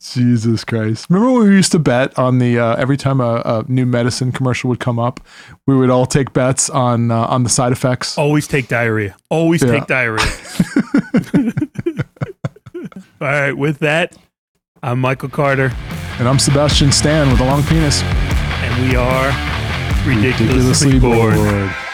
Jesus 0.00 0.64
Christ. 0.64 1.06
Remember 1.10 1.32
when 1.38 1.48
we 1.48 1.54
used 1.54 1.72
to 1.72 1.78
bet 1.78 2.18
on 2.18 2.38
the 2.38 2.58
uh, 2.58 2.76
every 2.76 2.96
time 2.96 3.20
a, 3.20 3.42
a 3.44 3.64
new 3.68 3.84
medicine 3.86 4.32
commercial 4.32 4.68
would 4.70 4.80
come 4.80 4.98
up, 4.98 5.20
we 5.66 5.74
would 5.76 5.90
all 5.90 6.06
take 6.06 6.32
bets 6.32 6.70
on 6.70 7.10
uh, 7.10 7.26
on 7.26 7.42
the 7.42 7.50
side 7.50 7.72
effects. 7.72 8.16
Always 8.18 8.46
take 8.48 8.68
diarrhea. 8.68 9.16
Always 9.28 9.62
Yeah. 9.62 9.72
take 9.72 9.86
diarrhea. 9.86 10.26
all 13.20 13.26
right, 13.28 13.52
with 13.52 13.78
that, 13.80 14.16
I'm 14.82 15.00
Michael 15.00 15.28
Carter, 15.28 15.72
And 16.18 16.28
I'm 16.28 16.38
Sebastian 16.40 16.90
Stan 16.90 17.30
with 17.30 17.40
a 17.40 17.44
long 17.44 17.62
penis. 17.62 18.02
and 18.02 18.88
we 18.88 18.96
are 18.96 19.30
ridiculously, 20.04 20.98
bored. 20.98 21.34
bored. 21.34 21.87